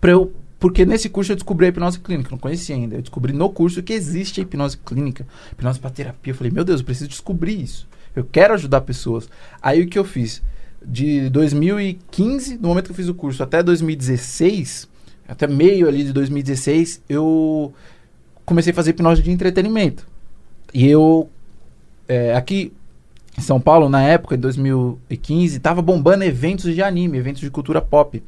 Pra 0.00 0.10
eu, 0.10 0.32
porque 0.58 0.86
nesse 0.86 1.08
curso 1.08 1.32
eu 1.32 1.36
descobri 1.36 1.66
a 1.66 1.68
hipnose 1.68 2.00
clínica, 2.00 2.30
não 2.30 2.38
conhecia 2.38 2.74
ainda. 2.74 2.96
Eu 2.96 3.02
descobri 3.02 3.32
no 3.32 3.50
curso 3.50 3.82
que 3.82 3.92
existe 3.92 4.40
a 4.40 4.42
hipnose 4.42 4.78
clínica, 4.78 5.26
hipnose 5.52 5.78
para 5.78 5.90
terapia. 5.90 6.32
Eu 6.32 6.34
falei, 6.36 6.50
meu 6.50 6.64
Deus, 6.64 6.80
eu 6.80 6.86
preciso 6.86 7.08
descobrir 7.08 7.60
isso. 7.60 7.86
Eu 8.14 8.24
quero 8.24 8.54
ajudar 8.54 8.80
pessoas. 8.80 9.28
Aí 9.60 9.82
o 9.82 9.86
que 9.86 9.98
eu 9.98 10.04
fiz? 10.04 10.42
De 10.84 11.28
2015, 11.30 12.56
no 12.58 12.68
momento 12.68 12.86
que 12.86 12.92
eu 12.92 12.96
fiz 12.96 13.08
o 13.08 13.14
curso, 13.14 13.42
até 13.42 13.62
2016, 13.62 14.88
até 15.28 15.46
meio 15.46 15.88
ali 15.88 16.04
de 16.04 16.12
2016, 16.12 17.02
eu 17.08 17.74
comecei 18.44 18.70
a 18.72 18.74
fazer 18.74 18.90
hipnose 18.90 19.22
de 19.22 19.30
entretenimento. 19.30 20.06
E 20.72 20.86
eu, 20.86 21.28
é, 22.08 22.34
aqui 22.34 22.72
São 23.38 23.60
Paulo, 23.60 23.88
na 23.88 24.02
época, 24.02 24.34
em 24.34 24.38
2015, 24.38 25.60
tava 25.60 25.82
bombando 25.82 26.24
eventos 26.24 26.74
de 26.74 26.82
anime, 26.82 27.18
eventos 27.18 27.40
de 27.40 27.50
cultura 27.50 27.80
pop. 27.80 28.22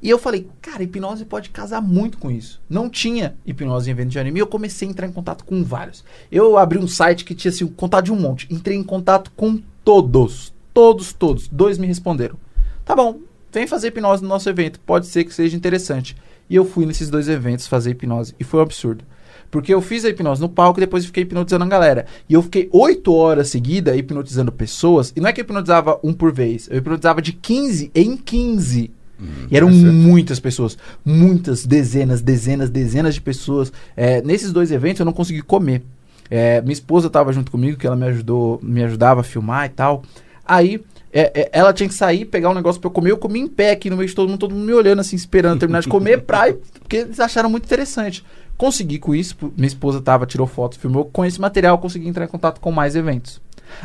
E 0.00 0.10
eu 0.10 0.18
falei, 0.18 0.46
cara, 0.60 0.82
hipnose 0.82 1.24
pode 1.24 1.48
casar 1.48 1.80
muito 1.80 2.18
com 2.18 2.30
isso. 2.30 2.60
Não 2.68 2.90
tinha 2.90 3.34
hipnose 3.46 3.88
em 3.88 3.92
eventos 3.92 4.12
de 4.12 4.18
anime. 4.18 4.38
Eu 4.38 4.46
comecei 4.46 4.86
a 4.86 4.90
entrar 4.90 5.06
em 5.06 5.12
contato 5.12 5.44
com 5.44 5.64
vários. 5.64 6.04
Eu 6.30 6.58
abri 6.58 6.78
um 6.78 6.86
site 6.86 7.24
que 7.24 7.34
tinha 7.34 7.50
assim, 7.50 7.66
contato 7.66 8.04
de 8.04 8.12
um 8.12 8.16
monte. 8.16 8.46
Entrei 8.50 8.76
em 8.76 8.82
contato 8.82 9.32
com 9.34 9.60
todos. 9.82 10.52
Todos, 10.74 11.12
todos. 11.12 11.48
Dois 11.48 11.78
me 11.78 11.86
responderam. 11.86 12.36
Tá 12.84 12.94
bom, 12.94 13.18
vem 13.50 13.66
fazer 13.66 13.88
hipnose 13.88 14.22
no 14.22 14.28
nosso 14.28 14.48
evento, 14.50 14.78
pode 14.80 15.06
ser 15.06 15.24
que 15.24 15.32
seja 15.32 15.56
interessante. 15.56 16.14
E 16.50 16.54
eu 16.56 16.66
fui 16.66 16.84
nesses 16.84 17.08
dois 17.08 17.26
eventos 17.28 17.66
fazer 17.66 17.92
hipnose 17.92 18.34
e 18.38 18.44
foi 18.44 18.60
um 18.60 18.62
absurdo. 18.62 19.04
Porque 19.50 19.72
eu 19.72 19.80
fiz 19.80 20.04
a 20.04 20.08
hipnose 20.08 20.40
no 20.40 20.48
palco 20.48 20.78
e 20.78 20.82
depois 20.82 21.04
fiquei 21.06 21.22
hipnotizando 21.22 21.64
a 21.64 21.68
galera. 21.68 22.06
E 22.28 22.34
eu 22.34 22.42
fiquei 22.42 22.68
oito 22.72 23.12
horas 23.12 23.48
seguidas 23.48 23.96
hipnotizando 23.96 24.50
pessoas. 24.50 25.12
E 25.14 25.20
não 25.20 25.28
é 25.28 25.32
que 25.32 25.40
eu 25.40 25.44
hipnotizava 25.44 25.98
um 26.02 26.12
por 26.12 26.32
vez, 26.32 26.68
eu 26.70 26.78
hipnotizava 26.78 27.22
de 27.22 27.32
15 27.32 27.90
em 27.94 28.16
15. 28.16 28.90
Hum, 29.20 29.26
e 29.50 29.56
eram 29.56 29.70
muitas 29.70 30.40
pessoas, 30.40 30.76
muitas, 31.04 31.64
dezenas, 31.64 32.20
dezenas, 32.20 32.68
dezenas 32.68 33.14
de 33.14 33.20
pessoas. 33.20 33.72
É, 33.96 34.20
nesses 34.22 34.52
dois 34.52 34.72
eventos 34.72 35.00
eu 35.00 35.06
não 35.06 35.12
consegui 35.12 35.42
comer. 35.42 35.82
É, 36.30 36.60
minha 36.62 36.72
esposa 36.72 37.06
estava 37.06 37.32
junto 37.32 37.50
comigo, 37.50 37.78
que 37.78 37.86
ela 37.86 37.96
me 37.96 38.06
ajudou, 38.06 38.58
me 38.62 38.82
ajudava 38.82 39.20
a 39.20 39.24
filmar 39.24 39.66
e 39.66 39.68
tal. 39.68 40.02
Aí 40.44 40.80
é, 41.12 41.30
é, 41.32 41.50
ela 41.52 41.72
tinha 41.72 41.88
que 41.88 41.94
sair, 41.94 42.24
pegar 42.24 42.50
um 42.50 42.54
negócio 42.54 42.80
para 42.80 42.88
eu 42.88 42.92
comer. 42.92 43.12
Eu 43.12 43.16
comi 43.16 43.38
em 43.38 43.46
pé 43.46 43.70
aqui 43.70 43.88
no 43.88 43.96
meio 43.96 44.08
de 44.08 44.14
todo 44.14 44.28
mundo, 44.28 44.40
todo 44.40 44.52
mundo 44.52 44.66
me 44.66 44.72
olhando 44.72 44.98
assim, 44.98 45.14
esperando 45.14 45.60
terminar 45.60 45.80
de 45.80 45.88
comer, 45.88 46.22
pra, 46.22 46.52
porque 46.80 46.96
eles 46.96 47.20
acharam 47.20 47.48
muito 47.48 47.64
interessante. 47.64 48.24
Consegui 48.56 48.98
com 48.98 49.14
isso, 49.14 49.36
minha 49.56 49.66
esposa 49.66 50.00
tava, 50.00 50.26
tirou 50.26 50.46
foto, 50.46 50.78
filmou. 50.78 51.04
Com 51.06 51.24
esse 51.24 51.40
material, 51.40 51.78
consegui 51.78 52.08
entrar 52.08 52.24
em 52.24 52.28
contato 52.28 52.60
com 52.60 52.70
mais 52.70 52.94
eventos. 52.94 53.40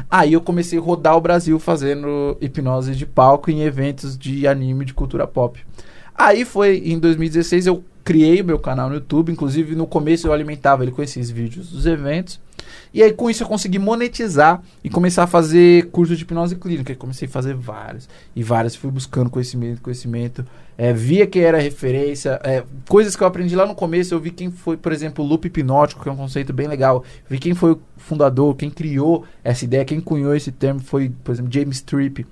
Aí 0.09 0.33
eu 0.33 0.41
comecei 0.41 0.77
a 0.77 0.81
rodar 0.81 1.17
o 1.17 1.21
Brasil 1.21 1.57
fazendo 1.59 2.37
hipnose 2.39 2.95
de 2.95 3.05
palco 3.05 3.49
em 3.49 3.61
eventos 3.61 4.17
de 4.17 4.47
anime 4.47 4.85
de 4.85 4.93
cultura 4.93 5.25
pop. 5.25 5.59
Aí 6.15 6.45
foi 6.45 6.77
em 6.85 6.99
2016 6.99 7.65
eu 7.67 7.83
criei 8.03 8.41
o 8.41 8.45
meu 8.45 8.59
canal 8.59 8.89
no 8.89 8.95
YouTube, 8.95 9.31
inclusive 9.31 9.75
no 9.75 9.87
começo 9.87 10.27
eu 10.27 10.33
alimentava 10.33 10.83
ele 10.83 10.91
com 10.91 11.01
esses 11.01 11.29
vídeos 11.29 11.69
dos 11.69 11.85
eventos. 11.85 12.39
E 12.93 13.01
aí 13.01 13.13
com 13.13 13.29
isso 13.29 13.43
eu 13.43 13.47
consegui 13.47 13.79
monetizar 13.79 14.61
e 14.83 14.89
começar 14.89 15.23
a 15.23 15.27
fazer 15.27 15.85
cursos 15.91 16.17
de 16.17 16.23
hipnose 16.23 16.55
clínica. 16.55 16.93
comecei 16.95 17.27
a 17.27 17.31
fazer 17.31 17.55
vários 17.55 18.09
e 18.35 18.43
vários, 18.43 18.75
fui 18.75 18.91
buscando 18.91 19.29
conhecimento, 19.29 19.81
conhecimento, 19.81 20.45
é, 20.79 20.93
via 20.93 21.27
que 21.27 21.39
era 21.39 21.59
referência, 21.59 22.39
é, 22.41 22.63
coisas 22.87 23.13
que 23.13 23.21
eu 23.21 23.27
aprendi 23.27 23.53
lá 23.53 23.65
no 23.65 23.75
começo, 23.75 24.13
eu 24.13 24.19
vi 24.19 24.31
quem 24.31 24.49
foi, 24.49 24.77
por 24.77 24.93
exemplo, 24.93 25.25
o 25.25 25.27
loop 25.27 25.45
hipnótico, 25.45 26.01
que 26.01 26.07
é 26.07 26.11
um 26.11 26.15
conceito 26.15 26.53
bem 26.53 26.69
legal. 26.69 27.03
Vi 27.29 27.37
quem 27.37 27.53
foi 27.53 27.73
o 27.73 27.81
fundador, 27.97 28.55
quem 28.55 28.69
criou 28.69 29.25
essa 29.43 29.65
ideia, 29.65 29.83
quem 29.83 29.99
cunhou 29.99 30.33
esse 30.33 30.53
termo 30.53 30.79
foi, 30.79 31.11
por 31.21 31.33
exemplo, 31.33 31.51
James 31.51 31.81
Tripp 31.81 32.25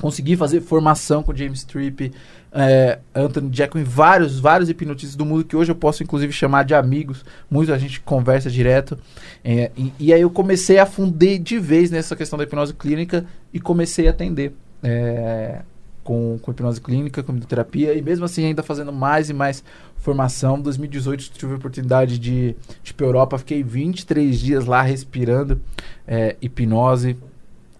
consegui 0.00 0.36
fazer 0.36 0.60
formação 0.60 1.22
com 1.22 1.34
James 1.34 1.64
Tripp, 1.64 2.12
é, 2.52 2.98
Anthony 3.14 3.50
Jackson 3.50 3.80
e 3.80 3.84
vários, 3.84 4.38
vários 4.38 4.68
hipnotistas 4.68 5.16
do 5.16 5.24
mundo 5.24 5.44
que 5.44 5.56
hoje 5.56 5.72
eu 5.72 5.76
posso 5.76 6.02
inclusive 6.02 6.32
chamar 6.32 6.64
de 6.64 6.74
amigos. 6.74 7.24
Muita 7.50 7.74
a 7.74 7.78
gente 7.78 8.00
conversa 8.00 8.50
direto. 8.50 8.98
É, 9.44 9.70
e, 9.76 9.92
e, 9.98 10.12
aí 10.12 10.20
eu 10.20 10.30
comecei 10.30 10.78
a 10.78 10.86
fundir 10.86 11.38
de 11.38 11.58
vez 11.58 11.90
nessa 11.90 12.16
questão 12.16 12.38
da 12.38 12.44
hipnose 12.44 12.74
clínica 12.74 13.24
e 13.52 13.60
comecei 13.60 14.06
a 14.06 14.10
atender. 14.10 14.52
É, 14.82 15.62
com, 16.08 16.38
com 16.40 16.50
hipnose 16.50 16.80
clínica, 16.80 17.22
com 17.22 17.32
hipnoterapia, 17.32 17.92
e 17.92 18.00
mesmo 18.00 18.24
assim 18.24 18.46
ainda 18.46 18.62
fazendo 18.62 18.90
mais 18.90 19.28
e 19.28 19.34
mais 19.34 19.62
formação. 19.98 20.56
Em 20.56 20.62
2018 20.62 21.30
tive 21.34 21.52
a 21.52 21.56
oportunidade 21.56 22.18
de, 22.18 22.56
de 22.82 22.90
ir 22.90 22.94
para 22.94 23.04
Europa, 23.04 23.36
fiquei 23.36 23.62
23 23.62 24.40
dias 24.40 24.64
lá 24.64 24.80
respirando 24.80 25.60
é, 26.06 26.34
hipnose, 26.40 27.14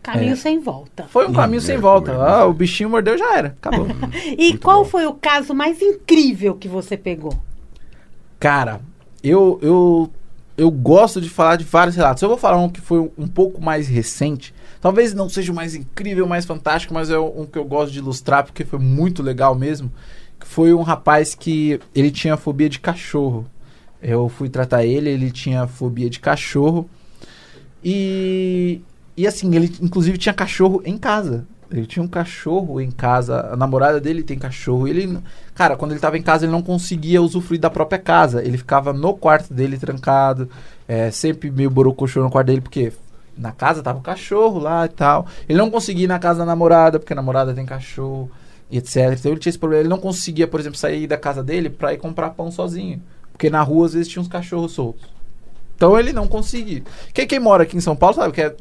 Caminho 0.03 0.35
é. 0.35 0.37
sem 0.37 0.61
volta. 0.61 1.05
Foi 1.09 1.27
um 1.27 1.33
caminho 1.33 1.61
sem 1.61 1.77
volta. 1.77 2.13
Ah, 2.15 2.47
o 2.47 2.53
bichinho 2.53 2.89
mordeu 2.89 3.19
já 3.19 3.37
era. 3.37 3.49
Acabou. 3.49 3.87
e 4.39 4.51
Muito 4.51 4.61
qual 4.61 4.85
bom. 4.85 4.91
foi 4.91 5.07
o 5.07 5.13
caso 5.13 5.53
mais 5.55 5.83
incrível 5.83 6.55
que 6.55 6.69
você 6.69 6.97
pegou? 6.97 7.35
Cara, 8.39 8.81
eu, 9.23 9.59
eu, 9.61 10.11
eu 10.57 10.71
gosto 10.71 11.21
de 11.21 11.29
falar 11.29 11.57
de 11.57 11.65
vários 11.65 11.95
relatos. 11.97 12.23
Eu 12.23 12.29
vou 12.29 12.39
falar 12.39 12.57
um 12.57 12.71
que 12.71 12.81
foi 12.81 13.01
um, 13.01 13.11
um 13.19 13.29
pouco 13.29 13.61
mais 13.61 13.87
recente. 13.87 14.55
Talvez 14.81 15.13
não 15.13 15.29
seja 15.29 15.53
o 15.53 15.55
mais 15.55 15.75
incrível, 15.75 16.27
mais 16.27 16.45
fantástico, 16.45 16.95
mas 16.95 17.11
é 17.11 17.19
um 17.19 17.47
que 17.47 17.59
eu 17.59 17.65
gosto 17.65 17.93
de 17.93 17.99
ilustrar 17.99 18.45
porque 18.45 18.65
foi 18.65 18.79
muito 18.79 19.23
legal 19.23 19.55
mesmo. 19.55 19.91
Foi 20.41 20.73
um 20.73 20.83
rapaz 20.83 21.35
que 21.35 21.81
ele 21.95 22.11
tinha 22.11 22.37
fobia 22.37 22.69
de 22.69 22.79
cachorro. 22.79 23.47
Eu 24.01 24.29
fui 24.29 24.49
tratar 24.49 24.85
ele, 24.85 25.11
ele 25.11 25.31
tinha 25.31 25.67
fobia 25.67 26.09
de 26.09 26.21
cachorro. 26.21 26.89
E 27.83 28.81
e 29.17 29.27
assim, 29.27 29.53
ele 29.57 29.75
inclusive 29.83 30.17
tinha 30.17 30.33
cachorro 30.33 30.81
em 30.85 30.97
casa. 30.97 31.45
Ele 31.71 31.87
tinha 31.87 32.03
um 32.03 32.09
cachorro 32.09 32.81
em 32.81 32.91
casa. 32.91 33.51
A 33.53 33.57
namorada 33.57 34.01
dele 34.01 34.23
tem 34.23 34.39
cachorro. 34.39 34.87
Ele, 34.87 35.19
cara, 35.55 35.77
quando 35.77 35.91
ele 35.91 35.99
estava 35.99 36.17
em 36.17 36.23
casa, 36.23 36.45
ele 36.45 36.53
não 36.53 36.63
conseguia 36.63 37.21
usufruir 37.21 37.61
da 37.61 37.69
própria 37.69 37.99
casa. 37.99 38.43
Ele 38.43 38.57
ficava 38.57 38.93
no 38.93 39.15
quarto 39.15 39.53
dele 39.53 39.77
trancado, 39.77 40.49
é, 40.87 41.11
sempre 41.11 41.51
meio 41.51 41.69
borocochô 41.69 42.23
no 42.23 42.31
quarto 42.31 42.47
dele, 42.47 42.61
porque 42.61 42.93
na 43.39 43.53
casa 43.53 43.83
tava 43.83 43.99
o 43.99 44.03
cachorro 44.03 44.59
lá 44.59 44.85
e 44.85 44.89
tal. 44.89 45.27
Ele 45.49 45.59
não 45.59 45.71
conseguia 45.71 46.05
ir 46.05 46.09
na 46.09 46.19
casa 46.19 46.41
da 46.41 46.45
namorada, 46.45 46.99
porque 46.99 47.13
a 47.13 47.17
namorada 47.17 47.55
tem 47.55 47.65
cachorro 47.65 48.31
e 48.71 48.79
etc. 48.79 49.15
Então 49.19 49.33
ele 49.33 49.41
tinha 49.41 49.51
esse 49.51 49.59
problema. 49.59 49.83
Ele 49.83 49.89
não 49.89 49.99
conseguia, 49.99 50.47
por 50.47 50.61
exemplo, 50.61 50.79
sair 50.79 51.07
da 51.07 51.17
casa 51.17 51.43
dele 51.43 51.71
para 51.71 51.95
ir 51.95 51.99
comprar 51.99 52.31
pão 52.31 52.51
sozinho. 52.51 53.01
Porque 53.33 53.49
na 53.49 53.63
rua 53.63 53.87
às 53.87 53.95
vezes 53.95 54.09
tinha 54.09 54.21
uns 54.21 54.29
cachorros 54.29 54.73
soltos. 54.73 55.09
Então 55.77 55.99
ele 55.99 56.13
não 56.13 56.27
conseguia. 56.27 56.83
Quem, 57.15 57.27
quem 57.27 57.39
mora 57.39 57.63
aqui 57.63 57.77
em 57.77 57.81
São 57.81 57.95
Paulo 57.95 58.17
sabe 58.17 58.33
que 58.33 58.43
é 58.43 58.55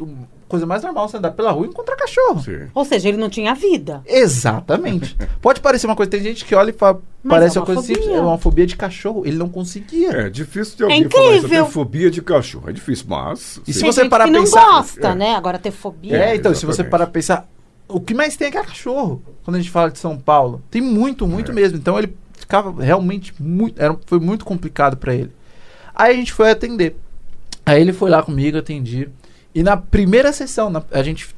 coisa 0.48 0.66
mais 0.66 0.82
normal 0.82 1.08
você 1.08 1.18
andar 1.18 1.32
pela 1.32 1.52
rua 1.52 1.66
e 1.66 1.70
encontrar 1.70 1.96
cachorro. 1.96 2.42
Sim. 2.42 2.68
Ou 2.74 2.86
seja, 2.86 3.10
ele 3.10 3.18
não 3.18 3.30
tinha 3.30 3.54
vida. 3.54 4.02
Exatamente. 4.06 5.16
Pode 5.42 5.60
parecer 5.60 5.88
uma 5.88 5.96
coisa, 5.96 6.10
tem 6.10 6.22
gente 6.22 6.46
que 6.46 6.56
olha 6.56 6.70
e 6.70 6.74
fala, 6.74 7.02
Mas 7.24 7.38
parece 7.38 7.58
é 7.58 7.62
uma, 7.62 7.68
uma 7.68 7.76
coisa 7.76 7.94
assim, 7.94 8.14
é 8.14 8.20
uma 8.20 8.38
fobia 8.38 8.66
de 8.66 8.76
cachorro. 8.76 9.24
Ele 9.26 9.38
não 9.38 9.50
conseguia. 9.50 10.10
É 10.10 10.30
difícil 10.30 10.78
de 10.78 10.84
alguém 10.84 11.04
é 11.04 11.10
falar 11.10 11.36
isso, 11.36 11.54
eu 11.54 11.66
fobia 11.66 12.10
de 12.10 12.22
cachorro. 12.22 12.70
É 12.70 12.74
difícil, 12.74 13.06
mas... 13.10 13.62
E 13.68 13.74
se 13.74 13.82
você 13.82 14.08
parar 14.08 14.26
que 14.26 14.32
pensar... 14.32 14.66
não 14.66 14.74
gosta, 14.74 15.08
é. 15.08 15.16
né? 15.16 15.36
Agora 15.36 15.60
ter 15.60 15.72
fobia. 15.72 16.18
É, 16.18 16.36
então, 16.36 16.54
se 16.56 16.66
você 16.66 16.84
parar 16.84 17.08
pensar, 17.08 17.48
o 17.88 18.00
que 18.00 18.14
mais 18.14 18.38
tem 18.38 18.48
é, 18.48 18.50
é 18.50 18.54
cachorro. 18.54 19.22
Quando 19.44 19.56
a 19.56 19.60
gente 19.60 19.72
fala 19.72 19.92
de 19.92 20.00
São 20.00 20.18
Paulo. 20.18 20.62
Tem 20.72 20.82
muito, 20.82 21.28
muito 21.28 21.52
é. 21.52 21.54
mesmo. 21.54 21.78
Então 21.78 21.98
ele 21.98 22.16
ficava 22.34 22.82
realmente 22.82 23.34
muito... 23.40 23.82
Era, 23.82 23.98
foi 24.06 24.20
muito 24.20 24.46
complicado 24.46 24.96
para 24.98 25.14
ele. 25.14 25.32
Aí 25.94 26.14
a 26.14 26.18
gente 26.18 26.32
foi 26.32 26.52
atender. 26.52 26.96
Aí 27.66 27.82
ele 27.82 27.92
foi 27.92 28.10
lá 28.10 28.24
comigo, 28.24 28.58
atendi. 28.58 29.10
E 29.58 29.64
na 29.64 29.76
primeira 29.76 30.32
sessão, 30.32 30.70
na, 30.70 30.84
a 30.92 31.02
gente 31.02 31.30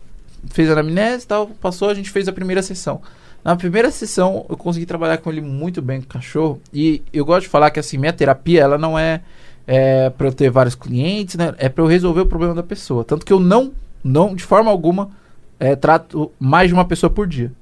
fez 0.50 0.70
a 0.70 0.74
anamnese 0.74 1.24
e 1.24 1.28
tal, 1.28 1.48
passou, 1.48 1.90
a 1.90 1.94
gente 1.94 2.10
fez 2.10 2.28
a 2.28 2.34
primeira 2.34 2.62
sessão. 2.62 3.02
Na 3.42 3.56
primeira 3.56 3.90
sessão, 3.92 4.46
eu 4.50 4.58
consegui 4.58 4.86
trabalhar 4.86 5.20
com 5.20 5.32
ele 5.32 5.40
muito 5.40 5.82
bem, 5.82 6.02
com 6.02 6.08
o 6.08 6.10
cachorro. 6.10 6.62
E 6.74 7.02
eu 7.14 7.24
gosto 7.24 7.44
de 7.44 7.48
falar 7.48 7.72
que 7.72 7.80
assim, 7.80 7.98
minha 7.98 8.12
terapia, 8.12 8.60
ela 8.60 8.78
não 8.78 9.00
é, 9.00 9.22
é 9.66 10.10
para 10.10 10.28
eu 10.28 10.34
ter 10.34 10.50
vários 10.50 10.76
clientes, 10.76 11.36
né? 11.36 11.56
É 11.58 11.70
para 11.70 11.82
eu 11.82 11.88
resolver 11.88 12.20
o 12.20 12.26
problema 12.26 12.54
da 12.54 12.62
pessoa. 12.62 13.06
Tanto 13.06 13.26
que 13.26 13.32
eu 13.32 13.40
não, 13.40 13.72
não 14.04 14.36
de 14.36 14.44
forma 14.44 14.70
alguma, 14.70 15.12
é, 15.58 15.78
trato 15.78 16.30
mais 16.38 16.68
de 16.68 16.74
uma 16.74 16.84
pessoa 16.84 17.10
por 17.10 17.26
dia. 17.26 17.54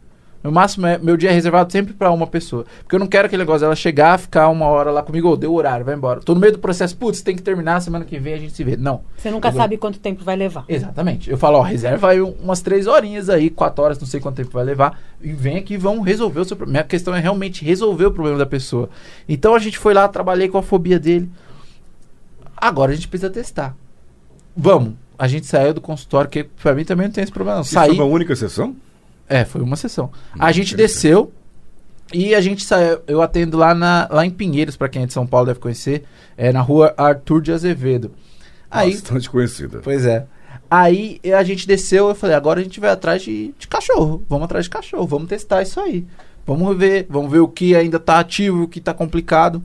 No 0.44 0.52
máximo, 0.52 0.86
é, 0.86 0.98
meu 0.98 1.18
dia 1.18 1.30
é 1.30 1.34
reservado 1.34 1.72
sempre 1.72 1.94
para 1.94 2.12
uma 2.12 2.28
pessoa. 2.28 2.66
Porque 2.84 2.96
eu 2.96 3.00
não 3.00 3.08
quero 3.08 3.26
aquele 3.26 3.42
negócio 3.42 3.62
dela 3.62 3.76
chegar, 3.76 4.18
ficar 4.18 4.50
uma 4.50 4.66
hora 4.66 4.92
lá 4.92 5.02
comigo, 5.02 5.30
oh, 5.30 5.36
deu 5.36 5.54
horário, 5.54 5.86
vai 5.86 5.96
embora. 5.96 6.22
Tô 6.22 6.34
no 6.34 6.40
meio 6.40 6.54
do 6.54 6.60
processo, 6.60 6.96
putz, 6.96 7.22
tem 7.22 7.36
que 7.36 7.42
terminar, 7.42 7.82
semana 7.82 8.06
que 8.06 8.18
vem 8.20 8.34
a 8.34 8.38
gente 8.38 8.54
se 8.54 8.64
vê. 8.64 8.78
Não. 8.78 9.02
Você 9.18 9.32
nunca 9.32 9.50
eu 9.50 9.54
sabe 9.54 9.76
vou... 9.76 9.82
quanto 9.82 10.00
tempo 10.00 10.24
vai 10.24 10.36
levar. 10.36 10.64
Exatamente. 10.70 11.30
Eu 11.30 11.38
falo, 11.38 11.58
ó, 11.58 11.62
reserva 11.62 12.12
aí 12.12 12.22
umas 12.22 12.62
três 12.62 12.88
horinhas 12.88 13.30
aí, 13.30 13.50
quatro 13.50 13.84
horas, 13.84 14.00
não 14.00 14.08
sei 14.08 14.20
quanto 14.20 14.36
tempo 14.36 14.52
vai 14.52 14.64
levar. 14.64 15.00
E 15.22 15.32
vem 15.34 15.58
aqui 15.58 15.74
e 15.74 15.78
vamos 15.78 16.06
resolver 16.06 16.40
o 16.40 16.46
seu 16.46 16.56
problema. 16.56 16.80
Minha 16.80 16.88
questão 16.88 17.16
é 17.16 17.20
realmente 17.20 17.66
resolver 17.66 18.06
o 18.06 18.12
problema 18.12 18.38
da 18.38 18.46
pessoa. 18.46 18.90
Então 19.28 19.56
a 19.56 19.60
gente 19.60 19.78
foi 19.78 19.94
lá, 19.94 20.08
trabalhei 20.08 20.48
com 20.48 20.58
a 20.58 20.64
fobia 20.64 21.00
dele. 21.00 21.30
Agora 22.56 22.92
a 22.92 22.96
gente 22.96 23.08
precisa 23.08 23.30
testar. 23.30 23.76
Vamos. 24.56 24.94
A 25.20 25.28
gente 25.28 25.48
saiu 25.48 25.74
do 25.74 25.82
consultório, 25.82 26.30
que 26.30 26.44
pra 26.44 26.74
mim 26.74 26.86
também 26.86 27.08
não 27.08 27.14
tem 27.14 27.24
esse 27.24 27.32
problema. 27.32 27.62
Isso 27.62 27.74
Saí... 27.74 27.96
foi 27.96 28.06
uma 28.06 28.06
única 28.06 28.36
sessão? 28.36 28.76
É, 29.30 29.44
foi 29.44 29.62
uma 29.62 29.76
sessão. 29.76 30.06
Hum, 30.36 30.40
a 30.40 30.52
gente 30.52 30.76
desceu 30.76 31.32
e 32.14 32.34
a 32.34 32.42
gente 32.42 32.64
saiu. 32.64 33.00
Eu 33.08 33.22
atendo 33.22 33.58
lá, 33.58 33.74
na, 33.74 34.08
lá 34.10 34.26
em 34.26 34.30
Pinheiros, 34.30 34.78
para 34.78 34.90
quem 34.90 35.04
é 35.04 35.06
de 35.06 35.14
São 35.14 35.28
Paulo 35.28 35.48
deve 35.48 35.60
conhecer, 35.60 36.04
é 36.38 36.52
na 36.52 36.62
rua 36.62 36.94
Arthur 36.98 37.42
de 37.42 37.52
Azevedo. 37.52 38.12
Aí, 38.70 38.94
Bastante 38.94 39.30
conhecida. 39.30 39.80
Pois 39.84 40.06
é. 40.06 40.26
Aí 40.70 41.20
a 41.38 41.44
gente 41.44 41.66
desceu, 41.66 42.10
eu 42.10 42.16
falei, 42.16 42.36
agora 42.36 42.60
a 42.60 42.64
gente 42.64 42.80
vai 42.80 42.90
atrás 42.90 43.22
de, 43.22 43.54
de 43.58 43.68
cachorro. 43.68 44.24
Vamos 44.30 44.46
atrás 44.46 44.66
de 44.66 44.70
cachorro, 44.70 45.08
vamos 45.08 45.30
testar 45.30 45.62
isso 45.62 45.80
aí. 45.80 46.06
Vamos 46.46 46.78
ver, 46.78 47.06
vamos 47.10 47.32
ver 47.32 47.40
o 47.40 47.48
que 47.48 47.76
ainda 47.76 48.00
tá 48.00 48.20
ativo, 48.20 48.64
o 48.64 48.68
que 48.68 48.80
tá 48.80 48.94
complicado. 48.94 49.62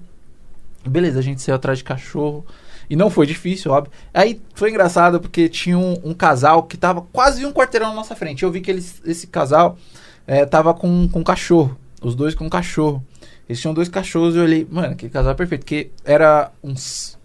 Beleza, 0.86 1.18
a 1.18 1.22
gente 1.22 1.42
saiu 1.42 1.56
atrás 1.56 1.78
de 1.78 1.84
cachorro. 1.84 2.44
E 2.88 2.96
não 2.96 3.10
foi 3.10 3.26
difícil, 3.26 3.70
óbvio. 3.70 3.92
Aí 4.12 4.40
foi 4.54 4.70
engraçado 4.70 5.20
porque 5.20 5.48
tinha 5.48 5.78
um, 5.78 5.98
um 6.04 6.14
casal 6.14 6.64
que 6.64 6.76
tava 6.76 7.02
quase 7.12 7.44
um 7.44 7.52
quarteirão 7.52 7.88
na 7.88 7.94
nossa 7.94 8.14
frente. 8.14 8.42
Eu 8.42 8.50
vi 8.50 8.60
que 8.60 8.70
eles, 8.70 9.00
esse 9.04 9.26
casal 9.26 9.78
é, 10.26 10.44
tava 10.44 10.74
com, 10.74 11.08
com 11.08 11.20
um 11.20 11.24
cachorro. 11.24 11.76
Os 12.00 12.14
dois 12.14 12.34
com 12.34 12.44
um 12.44 12.50
cachorro. 12.50 13.02
Eles 13.48 13.60
tinham 13.60 13.74
dois 13.74 13.88
cachorros 13.88 14.34
e 14.34 14.38
eu 14.38 14.44
olhei, 14.44 14.66
mano, 14.70 14.96
que 14.96 15.08
casal 15.08 15.34
perfeito. 15.34 15.62
Porque 15.62 15.90
era 16.04 16.50
um, 16.62 16.74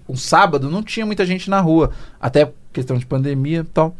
um 0.09 0.15
sábado, 0.15 0.69
não 0.69 0.83
tinha 0.83 1.05
muita 1.05 1.25
gente 1.25 1.49
na 1.49 1.59
rua. 1.59 1.91
Até 2.19 2.51
questão 2.71 2.97
de 2.97 3.05
pandemia 3.05 3.59
e 3.59 3.63
tal. 3.63 3.95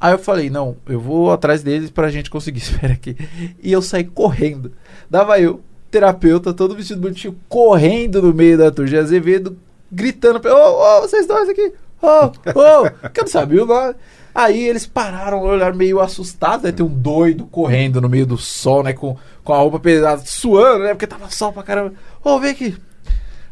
Aí 0.00 0.12
eu 0.12 0.18
falei, 0.18 0.50
não, 0.50 0.76
eu 0.86 1.00
vou 1.00 1.32
atrás 1.32 1.62
deles 1.62 1.90
pra 1.90 2.10
gente 2.10 2.30
conseguir. 2.30 2.58
Espera 2.60 2.92
aqui. 2.92 3.16
E 3.62 3.72
eu 3.72 3.80
saí 3.80 4.04
correndo. 4.04 4.72
Dava 5.08 5.40
eu, 5.40 5.60
terapeuta, 5.90 6.52
todo 6.52 6.74
vestido 6.74 7.00
bonitinho, 7.00 7.36
correndo 7.48 8.20
no 8.20 8.34
meio 8.34 8.58
da 8.58 8.70
de 8.70 8.96
Azevedo, 8.96 9.56
gritando, 9.90 10.40
ô, 10.48 10.52
oh, 10.52 10.98
oh, 10.98 11.00
vocês 11.02 11.26
dois 11.26 11.48
aqui, 11.48 11.72
ô, 12.02 12.06
oh, 12.06 12.26
ô, 12.26 12.82
oh, 12.82 13.08
que 13.10 13.20
eu 13.20 13.24
não 13.24 13.30
sabia 13.30 13.62
o 13.62 13.66
nome. 13.66 13.94
Aí 14.34 14.68
eles 14.68 14.84
pararam, 14.86 15.40
olharam 15.40 15.74
meio 15.74 15.98
assustados, 15.98 16.66
aí 16.66 16.72
tem 16.72 16.84
um 16.84 16.90
doido 16.90 17.46
correndo 17.46 18.02
no 18.02 18.08
meio 18.08 18.26
do 18.26 18.36
sol, 18.36 18.82
né? 18.82 18.92
Com, 18.92 19.16
com 19.42 19.54
a 19.54 19.56
roupa 19.56 19.80
pesada, 19.80 20.20
suando, 20.26 20.84
né? 20.84 20.90
Porque 20.90 21.06
tava 21.06 21.30
sol 21.30 21.54
pra 21.54 21.62
caramba. 21.62 21.94
Ô, 22.22 22.38
vem 22.38 22.50
aqui. 22.50 22.76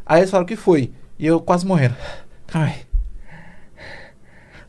Aí 0.04 0.20
eles 0.20 0.30
falaram, 0.30 0.44
o 0.44 0.48
que 0.48 0.56
foi? 0.56 0.92
E 1.18 1.26
eu 1.26 1.40
quase 1.40 1.64
morrendo. 1.66 1.96
Calma 2.46 2.68
aí. 2.68 2.82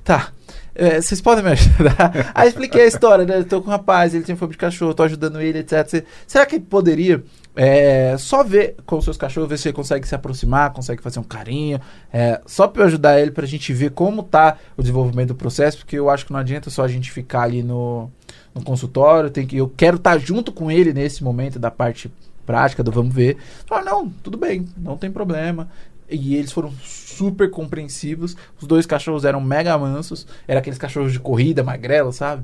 Tá. 0.05 0.29
É, 0.73 1.01
vocês 1.01 1.19
podem 1.19 1.43
me 1.43 1.51
ajudar? 1.51 2.31
Aí 2.33 2.47
expliquei 2.47 2.83
a 2.83 2.87
história, 2.87 3.25
né? 3.25 3.39
Eu 3.39 3.45
tô 3.45 3.61
com 3.61 3.67
um 3.67 3.71
rapaz, 3.71 4.13
ele 4.13 4.23
tem 4.23 4.35
fome 4.37 4.53
de 4.53 4.57
cachorro, 4.57 4.93
tô 4.93 5.03
ajudando 5.03 5.41
ele, 5.41 5.59
etc. 5.59 6.05
Será 6.25 6.45
que 6.45 6.59
poderia 6.61 7.23
é, 7.55 8.17
só 8.17 8.43
ver 8.43 8.75
com 8.85 8.97
os 8.97 9.05
seus 9.05 9.17
cachorros, 9.17 9.49
ver 9.49 9.57
se 9.57 9.69
ele 9.69 9.75
consegue 9.75 10.07
se 10.07 10.13
aproximar, 10.13 10.73
consegue 10.73 11.01
fazer 11.01 11.19
um 11.19 11.23
carinho, 11.23 11.79
é, 12.11 12.41
só 12.45 12.71
eu 12.75 12.83
ajudar 12.83 13.19
ele, 13.19 13.31
pra 13.31 13.45
gente 13.45 13.71
ver 13.73 13.91
como 13.91 14.23
tá 14.23 14.57
o 14.75 14.81
desenvolvimento 14.81 15.29
do 15.29 15.35
processo, 15.35 15.77
porque 15.77 15.97
eu 15.97 16.09
acho 16.09 16.25
que 16.25 16.33
não 16.33 16.39
adianta 16.39 16.69
só 16.69 16.83
a 16.83 16.87
gente 16.87 17.11
ficar 17.11 17.43
ali 17.43 17.63
no, 17.63 18.11
no 18.53 18.61
consultório, 18.63 19.29
tem 19.29 19.47
que, 19.47 19.57
eu 19.57 19.69
quero 19.69 19.97
estar 19.97 20.17
junto 20.17 20.51
com 20.51 20.69
ele 20.69 20.93
nesse 20.93 21.23
momento 21.23 21.57
da 21.57 21.71
parte 21.71 22.11
prática 22.45 22.83
do 22.83 22.91
vamos 22.91 23.13
ver. 23.13 23.37
Ah, 23.69 23.81
não, 23.81 24.09
tudo 24.09 24.37
bem, 24.37 24.67
não 24.77 24.97
tem 24.97 25.11
problema. 25.11 25.67
E 26.09 26.35
eles 26.35 26.51
foram 26.51 26.71
super 26.83 27.49
compreensivos. 27.49 28.37
Os 28.61 28.67
dois 28.67 28.85
cachorros 28.85 29.25
eram 29.25 29.41
mega 29.41 29.75
mansos. 29.75 30.27
Era 30.47 30.59
aqueles 30.59 30.77
cachorros 30.77 31.11
de 31.11 31.19
corrida, 31.19 31.63
magrelo, 31.63 32.13
sabe? 32.13 32.43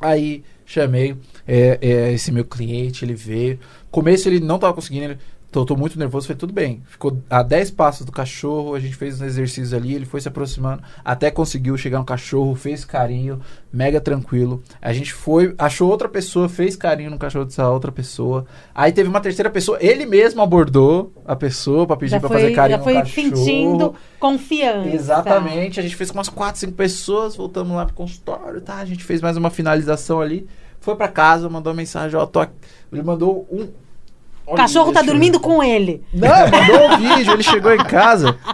Aí 0.00 0.44
chamei 0.64 1.16
é, 1.46 1.78
é, 1.80 2.12
esse 2.12 2.30
meu 2.32 2.44
cliente, 2.44 3.04
ele 3.04 3.14
veio. 3.14 3.58
Começo 3.90 4.28
ele 4.28 4.40
não 4.40 4.58
tava 4.58 4.74
conseguindo, 4.74 5.04
ele, 5.04 5.18
tô, 5.56 5.64
tô 5.64 5.76
muito 5.76 5.98
nervoso, 5.98 6.26
foi 6.26 6.36
tudo 6.36 6.52
bem. 6.52 6.82
Ficou 6.86 7.16
a 7.30 7.42
10 7.42 7.70
passos 7.70 8.04
do 8.04 8.12
cachorro, 8.12 8.74
a 8.74 8.80
gente 8.80 8.94
fez 8.94 9.14
uns 9.16 9.22
exercícios 9.22 9.72
ali, 9.72 9.94
ele 9.94 10.04
foi 10.04 10.20
se 10.20 10.28
aproximando, 10.28 10.82
até 11.02 11.30
conseguiu 11.30 11.78
chegar 11.78 11.98
no 11.98 12.04
cachorro, 12.04 12.54
fez 12.54 12.84
carinho, 12.84 13.40
mega 13.72 13.98
tranquilo. 13.98 14.62
A 14.82 14.92
gente 14.92 15.14
foi, 15.14 15.54
achou 15.56 15.88
outra 15.88 16.10
pessoa, 16.10 16.46
fez 16.46 16.76
carinho 16.76 17.10
no 17.10 17.18
cachorro 17.18 17.46
dessa 17.46 17.70
outra 17.70 17.90
pessoa. 17.90 18.44
Aí 18.74 18.92
teve 18.92 19.08
uma 19.08 19.20
terceira 19.20 19.48
pessoa, 19.48 19.78
ele 19.80 20.04
mesmo 20.04 20.42
abordou 20.42 21.12
a 21.24 21.34
pessoa 21.34 21.86
pra 21.86 21.96
pedir 21.96 22.20
foi, 22.20 22.28
fazer 22.28 22.52
carinho 22.52 22.78
já 22.78 22.84
foi 22.84 22.92
no 22.92 23.00
cachorro. 23.00 23.36
sentindo 23.36 23.94
confiança. 24.20 24.88
Exatamente. 24.90 25.80
A 25.80 25.82
gente 25.82 25.96
fez 25.96 26.10
com 26.10 26.18
umas 26.18 26.28
4, 26.28 26.60
5 26.60 26.72
pessoas, 26.72 27.34
voltamos 27.34 27.74
lá 27.74 27.86
pro 27.86 27.94
consultório, 27.94 28.60
tá? 28.60 28.76
A 28.76 28.84
gente 28.84 29.02
fez 29.02 29.22
mais 29.22 29.38
uma 29.38 29.48
finalização 29.48 30.20
ali. 30.20 30.46
Foi 30.80 30.94
pra 30.94 31.08
casa, 31.08 31.48
mandou 31.48 31.72
uma 31.72 31.76
mensagem, 31.78 32.16
ó, 32.18 32.26
tô 32.26 32.40
aqui. 32.40 32.52
Ele 32.92 33.02
mandou 33.02 33.48
um. 33.50 33.68
O 34.46 34.54
cachorro 34.54 34.92
tá 34.92 35.02
dormindo 35.02 35.40
com 35.40 35.62
ele. 35.62 36.02
Não, 36.12 36.28
mandou 36.28 36.88
um 36.88 36.96
vídeo, 37.16 37.32
ele 37.32 37.42
chegou 37.42 37.72
em 37.74 37.84
casa. 37.84 38.36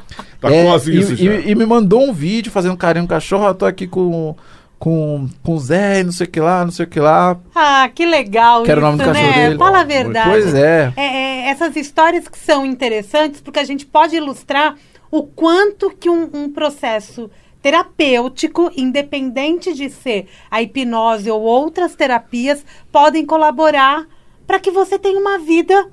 Tá 0.43 0.53
é, 0.53 0.65
quase 0.65 0.91
e, 0.91 0.99
isso 0.99 1.13
e- 1.13 1.17
já. 1.19 1.35
e 1.35 1.55
me 1.55 1.65
mandou 1.65 2.03
um 2.03 2.13
vídeo 2.13 2.51
fazendo 2.51 2.77
carinho 2.77 3.05
no 3.05 3.09
cachorro, 3.09 3.47
eu 3.47 3.55
tô 3.55 3.65
aqui 3.65 3.87
com. 3.87 4.35
Com, 4.77 5.29
com 5.45 5.55
o 5.55 5.61
Zé, 5.61 6.03
não 6.03 6.11
sei 6.11 6.27
o 6.27 6.29
que 6.31 6.41
lá, 6.41 6.65
não 6.65 6.73
sei 6.73 6.85
o 6.85 6.89
que 6.89 6.99
lá. 6.99 7.39
Ah, 7.55 7.89
que 7.95 8.05
legal 8.05 8.65
Que 8.65 8.71
era 8.73 8.81
o 8.81 8.83
nome 8.83 8.97
do 8.99 9.05
isso, 9.05 9.13
cachorro 9.13 9.31
né? 9.37 9.45
dele. 9.47 9.57
Fala 9.59 9.81
a 9.81 9.85
verdade. 9.85 10.29
Pois 10.29 10.53
é. 10.55 10.93
É, 10.97 11.05
é, 11.05 11.49
essas 11.51 11.77
histórias 11.77 12.27
que 12.27 12.37
são 12.37 12.67
interessantes 12.67 13.41
porque 13.41 13.61
a 13.61 13.65
gente 13.65 13.87
pode 13.87 14.17
ilustrar 14.17 14.75
o 15.09 15.23
quanto 15.23 15.89
que 15.91 16.11
um, 16.11 16.29
um 16.35 16.51
processo 16.53 17.31
terapêutico, 17.63 18.71
independente 18.77 19.73
de 19.73 19.89
ser 19.89 20.27
a 20.51 20.61
hipnose 20.61 21.31
ou 21.31 21.41
outras 21.43 21.95
terapias, 21.95 22.65
podem 22.91 23.25
colaborar 23.25 24.07
para 24.53 24.61
que 24.61 24.71
você 24.71 24.99
tenha 24.99 25.19
uma 25.19 25.39
vida 25.39 25.89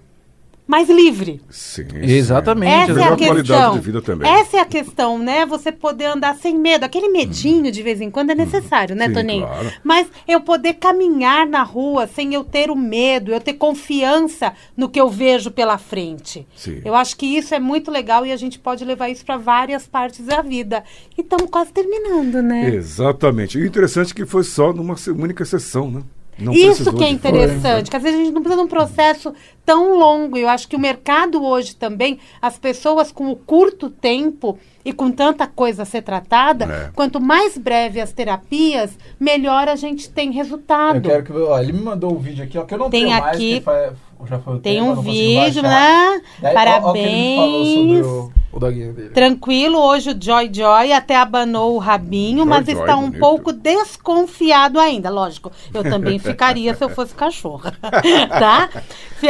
mais 0.68 0.90
livre. 0.90 1.42
Sim, 1.50 1.88
Exatamente. 2.02 2.70
Essa 2.70 2.92
é 2.92 2.92
a 2.92 2.96
Melhor 2.96 3.18
qualidade 3.18 3.48
questão. 3.48 3.74
de 3.74 3.80
vida 3.80 4.02
também. 4.02 4.30
Essa 4.30 4.58
é 4.58 4.60
a 4.60 4.66
questão, 4.66 5.18
né? 5.18 5.46
Você 5.46 5.72
poder 5.72 6.08
andar 6.08 6.36
sem 6.36 6.60
medo. 6.60 6.84
Aquele 6.84 7.08
medinho 7.08 7.72
de 7.72 7.82
vez 7.82 8.02
em 8.02 8.12
quando 8.12 8.32
é 8.32 8.36
necessário, 8.36 8.98
né, 8.98 9.08
Sim, 9.08 9.14
Toninho? 9.14 9.48
claro. 9.48 9.72
Mas 9.82 10.08
eu 10.28 10.42
poder 10.42 10.74
caminhar 10.74 11.48
na 11.48 11.64
rua 11.64 12.06
sem 12.06 12.34
eu 12.34 12.44
ter 12.44 12.70
o 12.70 12.76
medo, 12.76 13.32
eu 13.32 13.40
ter 13.40 13.54
confiança 13.54 14.52
no 14.76 14.90
que 14.90 15.00
eu 15.00 15.10
vejo 15.10 15.52
pela 15.52 15.78
frente. 15.78 16.46
Sim. 16.54 16.82
Eu 16.84 16.94
acho 16.96 17.16
que 17.16 17.26
isso 17.26 17.56
é 17.56 17.62
muito 17.62 17.90
legal 17.90 18.26
e 18.26 18.34
a 18.34 18.38
gente 18.38 18.60
pode 18.60 18.84
levar 18.84 19.08
isso 19.08 19.24
para 19.24 19.38
várias 19.38 19.88
partes 19.88 20.26
da 20.26 20.42
vida. 20.42 20.84
E 21.18 21.22
estamos 21.22 21.50
quase 21.50 21.72
terminando, 21.72 22.42
né? 22.42 22.76
Exatamente. 22.76 23.58
E 23.58 23.62
o 23.62 23.66
interessante 23.66 24.12
é 24.12 24.16
que 24.16 24.26
foi 24.26 24.44
só 24.44 24.74
numa 24.74 24.96
única 25.18 25.46
sessão, 25.46 25.90
né? 25.90 26.04
Não 26.40 26.54
Isso 26.54 26.94
que 26.94 27.04
é 27.04 27.08
de 27.08 27.14
interessante, 27.14 27.90
que 27.90 27.96
às 27.98 28.02
vezes 28.04 28.20
a 28.20 28.24
gente 28.24 28.34
não 28.34 28.42
precisa 28.42 28.62
de 28.62 28.66
um 28.66 28.70
processo 28.70 29.34
tão 29.66 29.98
longo. 29.98 30.38
Eu 30.38 30.48
acho 30.50 30.68
que 30.68 30.76
o 30.76 30.80
mercado 30.80 31.44
hoje 31.44 31.76
também, 31.76 32.20
as 32.42 32.58
pessoas 32.58 33.12
com 33.12 33.30
o 33.30 33.36
curto 33.36 33.90
tempo 33.90 34.58
e 34.86 34.94
com 34.94 35.12
tanta 35.12 35.46
coisa 35.46 35.84
a 35.84 35.86
ser 35.86 36.02
tratada, 36.02 36.66
É. 36.66 36.92
quanto 36.96 37.20
mais 37.20 37.58
breve 37.58 38.00
as 38.00 38.12
terapias, 38.14 38.98
melhor 39.20 39.68
a 39.68 39.76
gente 39.76 40.10
tem 40.10 40.28
Eu 40.30 40.34
resultado. 40.34 41.02
quero 41.02 41.24
que. 41.24 41.32
Ó, 41.34 41.60
ele 41.60 41.74
me 41.74 41.82
mandou 41.82 42.14
um 42.14 42.18
vídeo 42.20 42.44
aqui, 42.44 42.58
ó, 42.58 42.64
que 42.64 42.74
eu 42.74 42.78
não 42.78 42.90
Tem 42.90 43.06
tenho 43.06 43.20
mais, 43.20 43.36
aqui- 43.36 43.56
que 43.60 43.62
fa- 43.62 43.94
já 44.26 44.40
foi 44.40 44.56
o 44.56 44.60
Tem 44.60 44.76
tempo, 44.76 44.88
eu 44.88 45.00
um 45.00 45.02
vídeo, 45.02 45.62
né? 45.64 46.22
Aí, 46.42 46.56
ó, 46.84 46.90
ó 46.90 48.30
o 48.52 48.60
doguinho 48.60 48.94
dele. 48.94 49.10
Tranquilo, 49.10 49.78
hoje 49.78 50.12
o 50.12 50.18
Joy 50.20 50.50
Joy 50.52 50.92
até 50.92 51.16
abanou 51.16 51.76
o 51.76 51.78
rabinho, 51.78 52.40
Joy 52.40 52.46
mas 52.48 52.66
Joy, 52.66 52.76
está 52.80 52.96
um 52.98 53.04
bonito. 53.06 53.20
pouco 53.20 53.52
desconfiado 53.52 54.80
ainda. 54.80 55.10
Lógico, 55.10 55.52
eu 55.74 55.84
também 55.84 56.18
ficaria 56.20 56.74
se 56.74 56.84
eu 56.84 56.90
fosse 56.90 57.14
cachorra, 57.14 57.74
tá? 58.30 58.70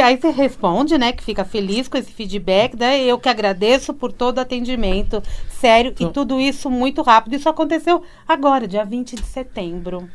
Aí 0.02 0.16
você 0.16 0.30
responde, 0.30 0.96
né, 0.96 1.12
que 1.12 1.22
fica 1.22 1.44
feliz 1.44 1.88
com 1.88 1.98
esse 1.98 2.12
feedback, 2.12 2.76
né? 2.78 3.02
Eu 3.02 3.18
que 3.18 3.28
agradeço 3.28 3.92
por 3.92 4.12
todo 4.12 4.38
o 4.38 4.40
atendimento, 4.40 5.22
sério, 5.48 5.92
Então- 5.92 6.08
e 6.08 6.12
tudo 6.12 6.40
isso 6.40 6.70
muito 6.70 7.02
rápido. 7.02 7.34
Isso 7.34 7.48
aconteceu 7.48 8.02
agora, 8.26 8.66
dia 8.66 8.84
20 8.84 9.16
de 9.16 9.26
setembro. 9.26 10.08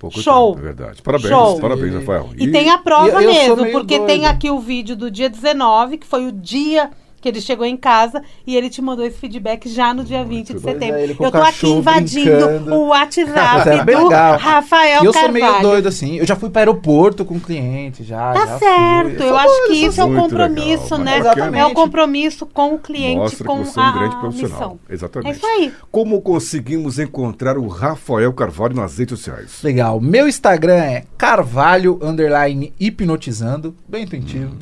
Pouco 0.00 0.20
Show. 0.20 0.54
tempo, 0.54 0.60
é 0.60 0.72
verdade. 0.72 1.02
Parabéns, 1.02 1.28
Show. 1.28 1.60
parabéns, 1.60 1.92
E- 1.92 1.96
Rafael. 1.98 2.28
E, 2.38 2.50
tem 2.52 2.70
a 2.70 2.78
prova 2.78 3.20
e 3.22 3.26
mesmo, 3.26 3.66
porque 3.72 3.98
doido. 3.98 4.06
tem 4.08 4.26
aqui 4.26 4.48
o 4.48 4.60
vídeo 4.60 4.94
do 4.94 5.10
dia 5.10 5.28
19, 5.28 5.98
que 5.98 6.06
foi 6.06 6.26
o 6.26 6.30
dia 6.32 6.90
que 7.20 7.28
ele 7.28 7.40
chegou 7.40 7.66
em 7.66 7.76
casa 7.76 8.22
e 8.46 8.56
ele 8.56 8.70
te 8.70 8.80
mandou 8.80 9.04
esse 9.04 9.18
feedback 9.18 9.68
já 9.68 9.92
no 9.92 10.04
dia 10.04 10.24
20 10.24 10.48
de 10.52 10.56
é, 10.56 10.58
setembro. 10.60 11.14
com 11.16 11.24
eu 11.24 11.28
o 11.28 11.32
tô 11.32 11.38
aqui 11.38 11.68
invadindo 11.68 12.30
brincando. 12.46 12.74
o 12.74 12.86
WhatsApp 12.88 13.68
É 13.70 13.84
do 13.84 14.04
legal. 14.04 14.38
Rafael 14.38 15.02
E 15.02 15.06
eu 15.06 15.12
sou 15.12 15.28
meio 15.30 15.44
Carvalho. 15.44 15.68
doido 15.68 15.88
assim. 15.88 16.16
Eu 16.16 16.26
já 16.26 16.36
fui 16.36 16.48
para 16.50 16.60
aeroporto 16.62 17.24
com 17.24 17.38
cliente, 17.40 18.04
já. 18.04 18.32
Tá 18.32 18.46
já 18.46 18.58
certo, 18.58 19.16
fui. 19.16 19.24
eu 19.24 19.28
sou 19.28 19.36
acho 19.36 19.66
que 19.66 19.72
isso 19.74 20.00
é 20.00 20.04
o 20.04 20.08
muito 20.08 20.22
compromisso, 20.22 20.94
legal, 20.96 20.98
né? 21.04 21.22
bacana. 21.22 21.58
É 21.58 21.64
o 21.66 21.70
compromisso 21.74 22.46
com 22.46 22.74
o 22.74 22.78
cliente, 22.78 23.16
Mostra 23.18 23.44
com 23.46 23.58
que 23.62 23.64
você 23.70 23.80
é 23.80 23.82
a, 23.82 23.88
um 23.90 23.92
grande 23.98 24.14
a 24.14 24.18
profissional. 24.18 24.58
missão. 24.58 24.80
Exatamente. 24.88 25.28
É 25.28 25.36
isso 25.36 25.46
aí. 25.46 25.72
Como 25.90 26.20
conseguimos 26.20 26.98
encontrar 26.98 27.58
o 27.58 27.66
Rafael 27.68 28.32
Carvalho 28.32 28.74
nas 28.76 28.96
redes 28.98 29.18
sociais? 29.18 29.58
Legal. 29.62 30.00
Meu 30.00 30.28
Instagram 30.28 30.74
é 30.76 31.04
carvalho 31.16 31.98
underline 32.02 32.72
hipnotizando, 32.78 33.74
bem 33.88 34.04
intuitivo. 34.04 34.54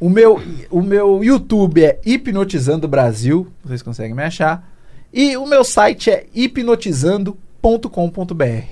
O 0.00 0.08
meu 0.08 0.40
o 0.70 0.80
meu 0.80 1.22
YouTube 1.22 1.77
é 1.84 2.00
hipnotizando 2.04 2.88
Brasil, 2.88 3.46
vocês 3.64 3.82
conseguem 3.82 4.14
me 4.14 4.22
achar. 4.22 4.68
E 5.12 5.36
o 5.36 5.46
meu 5.46 5.64
site 5.64 6.10
é 6.10 6.26
hipnotizando.com.br. 6.34 8.64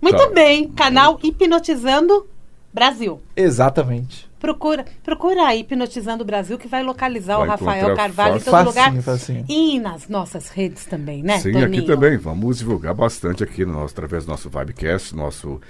Muito 0.00 0.16
Tá. 0.18 0.30
bem, 0.30 0.68
canal 0.68 1.18
Hipnotizando 1.22 2.26
Brasil. 2.72 3.20
Exatamente. 3.36 4.28
Procura, 4.38 4.84
procura 5.02 5.48
aí 5.48 5.60
Hipnotizando 5.60 6.24
Brasil 6.24 6.56
que 6.56 6.68
vai 6.68 6.84
localizar 6.84 7.38
Vai 7.38 7.46
o 7.46 7.50
Rafael 7.50 7.96
Carvalho 7.96 8.36
em 8.36 8.40
fácil. 8.40 8.52
todo 8.52 8.66
lugar. 8.68 9.02
Facinho. 9.02 9.44
E 9.48 9.80
nas 9.80 10.08
nossas 10.08 10.48
redes 10.50 10.84
também, 10.84 11.22
né, 11.24 11.38
Sim, 11.40 11.50
Toninho? 11.52 11.66
aqui 11.66 11.82
também. 11.82 12.16
Vamos 12.16 12.58
divulgar 12.58 12.94
bastante 12.94 13.42
aqui 13.42 13.64
no 13.64 13.72
nosso, 13.72 13.94
através 13.94 14.24
do 14.24 14.30
nosso 14.30 14.48
Vibecast, 14.48 15.16
nosso 15.16 15.60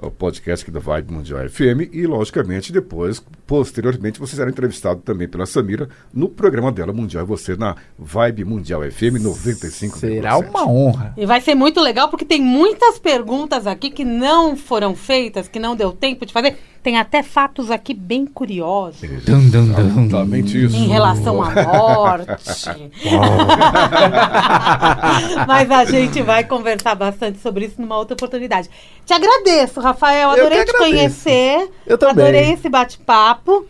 ó, 0.00 0.10
podcast 0.10 0.64
aqui 0.64 0.70
da 0.70 0.80
Vibe 0.80 1.12
Mundial 1.12 1.48
FM. 1.48 1.92
E, 1.92 2.06
logicamente, 2.06 2.72
depois, 2.72 3.24
posteriormente, 3.46 4.18
você 4.18 4.36
será 4.36 4.50
entrevistado 4.50 5.00
também 5.00 5.28
pela 5.28 5.46
Samira 5.46 5.88
no 6.12 6.28
programa 6.28 6.72
dela 6.72 6.92
Mundial 6.92 7.24
e 7.24 7.26
você 7.26 7.56
na 7.56 7.76
Vibe 7.98 8.44
Mundial 8.44 8.82
FM 8.90 9.20
95. 9.20 9.98
Será 9.98 10.38
uma 10.38 10.68
honra. 10.68 11.14
E 11.16 11.26
vai 11.26 11.40
ser 11.40 11.54
muito 11.54 11.80
legal 11.80 12.08
porque 12.08 12.24
tem 12.24 12.40
muitas 12.40 12.98
perguntas 12.98 13.66
aqui 13.66 13.90
que 13.90 14.04
não 14.04 14.56
foram 14.56 14.94
feitas, 14.94 15.48
que 15.48 15.58
não 15.58 15.76
deu 15.76 15.92
tempo 15.92 16.26
de 16.26 16.32
fazer. 16.32 16.56
Tem 16.86 16.98
até 16.98 17.20
fatos 17.20 17.68
aqui 17.68 17.92
bem 17.92 18.24
curiosos 18.24 19.00
Dum, 19.00 19.50
dum, 19.50 19.72
dum, 19.72 20.04
Exatamente 20.04 20.66
isso. 20.66 20.76
em 20.76 20.86
relação 20.86 21.42
à 21.42 21.50
morte. 21.50 22.28
Mas 25.48 25.68
a 25.68 25.84
gente 25.84 26.22
vai 26.22 26.44
conversar 26.44 26.94
bastante 26.94 27.40
sobre 27.40 27.64
isso 27.64 27.80
numa 27.80 27.98
outra 27.98 28.14
oportunidade. 28.14 28.70
Te 29.04 29.12
agradeço, 29.12 29.80
Rafael. 29.80 30.30
Adorei 30.30 30.64
te 30.64 30.78
conhecer. 30.78 31.68
Eu 31.84 31.98
também. 31.98 32.24
Adorei 32.24 32.52
esse 32.52 32.68
bate-papo. 32.68 33.66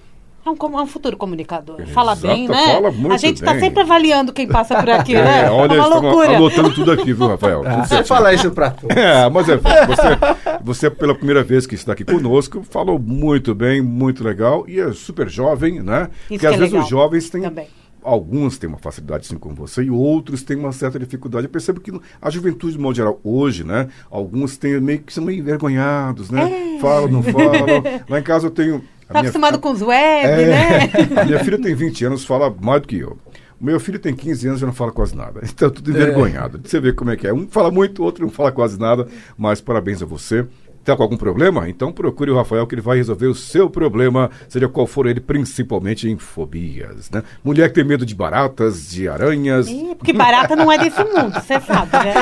É 0.47 0.51
um, 0.51 0.55
com- 0.57 0.79
é 0.79 0.83
um 0.83 0.87
futuro 0.87 1.17
comunicador. 1.17 1.85
Fala 1.89 2.13
Exato, 2.13 2.29
bem, 2.33 2.47
né? 2.47 2.75
fala 2.75 2.93
muito 2.93 3.13
a 3.13 3.17
gente 3.17 3.43
tá 3.43 3.51
bem. 3.51 3.61
sempre 3.61 3.83
avaliando 3.83 4.33
quem 4.33 4.47
passa 4.47 4.77
por 4.79 4.89
aqui, 4.91 5.15
né? 5.19 5.47
É, 5.47 5.51
olha, 5.51 5.75
é 5.75 5.81
uma 5.81 5.87
loucura. 5.99 6.37
anotando 6.37 6.73
tudo 6.73 6.93
aqui, 6.93 7.13
viu, 7.13 7.27
Rafael? 7.27 7.65
Ah, 7.67 7.85
você 7.85 8.05
fala 8.05 8.33
isso 8.33 8.53
pra 8.53 8.71
tu. 8.71 8.87
É, 8.91 9.29
mas 9.29 9.49
é, 9.49 9.57
você, 9.57 10.59
você, 10.63 10.89
pela 10.91 11.17
primeira 11.17 11.43
vez 11.43 11.67
que 11.67 11.75
está 11.75 11.95
aqui 11.95 12.05
conosco, 12.05 12.63
falou 12.71 12.97
muito 12.97 13.57
bem, 13.57 13.83
muito 13.83 14.23
legal, 14.23 14.65
e 14.69 14.79
é 14.79 14.93
super 14.93 15.29
jovem, 15.29 15.83
né? 15.83 16.11
Isso 16.31 16.39
Porque 16.39 16.47
às 16.47 16.51
que 16.53 16.57
é 16.57 16.59
vezes 16.59 16.73
legal. 16.73 16.85
os 16.85 16.89
jovens 16.89 17.29
têm 17.29 17.43
Também. 17.43 17.67
alguns 18.05 18.57
têm 18.57 18.69
uma 18.69 18.79
facilidade 18.79 19.27
assim 19.27 19.37
como 19.39 19.55
você 19.57 19.83
e 19.83 19.91
outros 19.91 20.45
têm 20.45 20.57
uma 20.57 20.71
certa 20.71 20.97
dificuldade. 20.97 21.47
Eu 21.47 21.51
percebo 21.51 21.81
que 21.81 21.93
a 22.23 22.31
juventude, 22.31 22.75
de 22.75 22.79
modo 22.79 22.95
geral, 22.95 23.21
hoje, 23.25 23.65
né? 23.65 23.89
Alguns 24.09 24.57
têm 24.57 24.81
meio 24.81 25.01
que 25.01 25.13
são 25.13 25.25
meio 25.25 25.41
envergonhados, 25.41 26.31
né? 26.31 26.77
É. 26.77 26.79
Falam, 26.79 27.09
não 27.09 27.23
falam. 27.25 27.83
Lá 28.09 28.21
em 28.21 28.23
casa 28.23 28.47
eu 28.47 28.51
tenho. 28.53 28.83
Tá 29.09 29.15
minha- 29.15 29.21
acostumado 29.23 29.55
a- 29.57 29.59
com 29.59 29.71
os 29.71 29.83
web, 29.83 30.27
é, 30.29 30.47
né? 30.47 30.91
A 31.23 31.25
minha 31.25 31.39
filha 31.45 31.61
tem 31.61 31.75
20 31.75 32.05
anos, 32.05 32.25
fala 32.25 32.55
mais 32.61 32.83
do 32.83 32.89
que 32.89 32.99
eu. 32.99 33.17
O 33.61 33.65
meu 33.65 33.81
filho 33.81 33.99
tem 33.99 34.15
15 34.15 34.49
anos 34.49 34.61
e 34.61 34.67
não 34.67 34.73
fala 34.73 34.93
quase 34.93 35.17
nada. 35.17 35.41
Então, 35.43 35.71
tudo 35.71 35.91
envergonhado. 35.91 36.61
Você 36.63 36.79
vê 36.79 36.93
como 36.93 37.11
é 37.11 37.17
que 37.17 37.27
é. 37.27 37.33
Um 37.33 37.47
fala 37.49 37.71
muito, 37.71 38.03
o 38.03 38.05
outro 38.05 38.23
não 38.25 38.31
fala 38.31 38.53
quase 38.53 38.79
nada. 38.79 39.07
Mas 39.39 39.63
parabéns 39.63 40.03
a 40.03 40.07
você. 40.07 40.45
Está 40.87 40.97
com 40.97 41.03
algum 41.03 41.17
problema? 41.17 41.69
Então 41.69 41.91
procure 41.91 42.31
o 42.31 42.37
Rafael 42.37 42.65
que 42.65 42.77
ele 42.77 42.81
vai 42.81 42.97
resolver 42.97 43.27
o 43.27 43.35
seu 43.35 43.69
problema, 43.69 44.31
seja 44.49 44.69
qual 44.69 44.87
for 44.87 45.09
ele, 45.09 45.19
principalmente 45.19 46.09
em 46.09 46.17
fobias. 46.17 47.11
Né? 47.11 47.25
Mulher 47.43 47.71
que 47.71 47.75
tem 47.75 47.83
medo 47.83 48.07
de 48.07 48.15
baratas, 48.15 48.89
de 48.89 49.09
aranhas, 49.09 49.67
Ih, 49.67 49.97
Porque 49.99 50.13
barata 50.13 50.55
não 50.55 50.71
é 50.71 50.79
desse 50.79 51.03
mundo, 51.03 51.33
você 51.33 51.59
sabe, 51.59 51.91
né? 51.91 52.15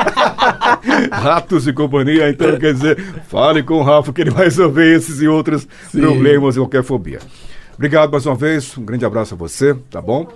ratos 1.13 1.67
e 1.67 1.73
companhia. 1.73 2.27
Então, 2.27 2.57
quer 2.57 2.73
dizer, 2.73 2.99
fale 3.27 3.61
com 3.61 3.75
o 3.75 3.83
Rafa 3.83 4.11
que 4.11 4.21
ele 4.21 4.31
vai 4.31 4.45
resolver 4.45 4.95
esses 4.95 5.21
e 5.21 5.27
outros 5.27 5.67
Sim. 5.91 6.01
problemas 6.01 6.55
e 6.55 6.59
qualquer 6.59 6.83
fobia. 6.83 7.19
Obrigado 7.75 8.11
mais 8.11 8.25
uma 8.25 8.33
vez, 8.33 8.75
um 8.79 8.83
grande 8.83 9.05
abraço 9.05 9.35
a 9.35 9.37
você, 9.37 9.75
tá 9.91 10.01
bom? 10.01 10.27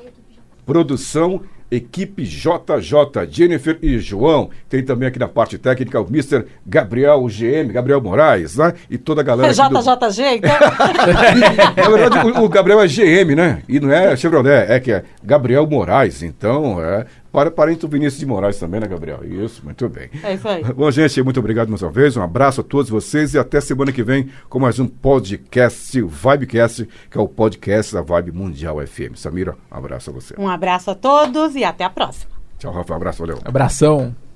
Produção, 0.67 1.41
equipe 1.71 2.23
JJ, 2.23 3.27
Jennifer 3.29 3.77
e 3.81 3.99
João. 3.99 4.49
Tem 4.67 4.83
também 4.83 5.07
aqui 5.07 5.19
na 5.19 5.27
parte 5.27 5.57
técnica 5.57 5.99
o 6.01 6.07
Mr. 6.07 6.45
Gabriel 6.65 7.21
GM, 7.27 7.71
Gabriel 7.71 8.01
Moraes, 8.01 8.57
né? 8.57 8.73
E 8.89 8.97
toda 8.97 9.21
a 9.21 9.23
galera. 9.23 9.47
do- 9.49 9.55
JJG, 10.09 10.35
então. 10.37 10.51
Na 11.75 11.89
verdade, 11.89 12.27
o, 12.27 12.43
o 12.43 12.49
Gabriel 12.49 12.81
é 12.81 12.87
GM, 12.87 13.35
né? 13.35 13.61
E 13.67 13.79
não 13.79 13.91
é 13.91 14.15
Chevrolet, 14.15 14.65
é 14.71 14.79
que 14.79 14.91
é 14.91 15.03
Gabriel 15.23 15.67
Moraes. 15.67 16.23
Então, 16.23 16.83
é. 16.83 17.05
Para, 17.31 17.51
parente 17.51 17.81
do 17.81 17.87
Vinícius 17.87 18.19
de 18.19 18.25
Moraes 18.25 18.57
também, 18.57 18.79
né, 18.79 18.87
Gabriel? 18.87 19.23
Isso, 19.23 19.63
muito 19.63 19.87
bem. 19.87 20.09
É 20.23 20.33
isso 20.33 20.47
aí. 20.47 20.63
Bom, 20.63 20.89
gente, 20.89 21.21
muito 21.21 21.39
obrigado 21.39 21.69
mais 21.69 21.81
uma 21.81 21.91
vez. 21.91 22.17
Um 22.17 22.23
abraço 22.23 22.61
a 22.61 22.63
todos 22.63 22.89
vocês 22.89 23.33
e 23.33 23.39
até 23.39 23.61
semana 23.61 23.91
que 23.91 24.03
vem 24.03 24.29
com 24.49 24.59
mais 24.59 24.79
um 24.79 24.87
podcast, 24.87 26.01
o 26.01 26.07
Vibecast, 26.07 26.87
que 27.09 27.17
é 27.17 27.21
o 27.21 27.27
podcast 27.27 27.93
da 27.93 28.01
Vibe 28.01 28.31
Mundial 28.31 28.77
FM. 28.85 29.15
Samira, 29.15 29.55
um 29.71 29.77
abraço 29.77 30.09
a 30.09 30.13
você. 30.13 30.35
Um 30.37 30.47
abraço 30.47 30.91
a 30.91 30.95
todos 30.95 31.55
e 31.55 31.63
até 31.63 31.83
a 31.83 31.89
próxima. 31.89 32.31
Tchau, 32.57 32.73
Rafa. 32.73 32.93
Um 32.93 32.95
abraço, 32.95 33.19
valeu. 33.19 33.39
Abração. 33.45 34.28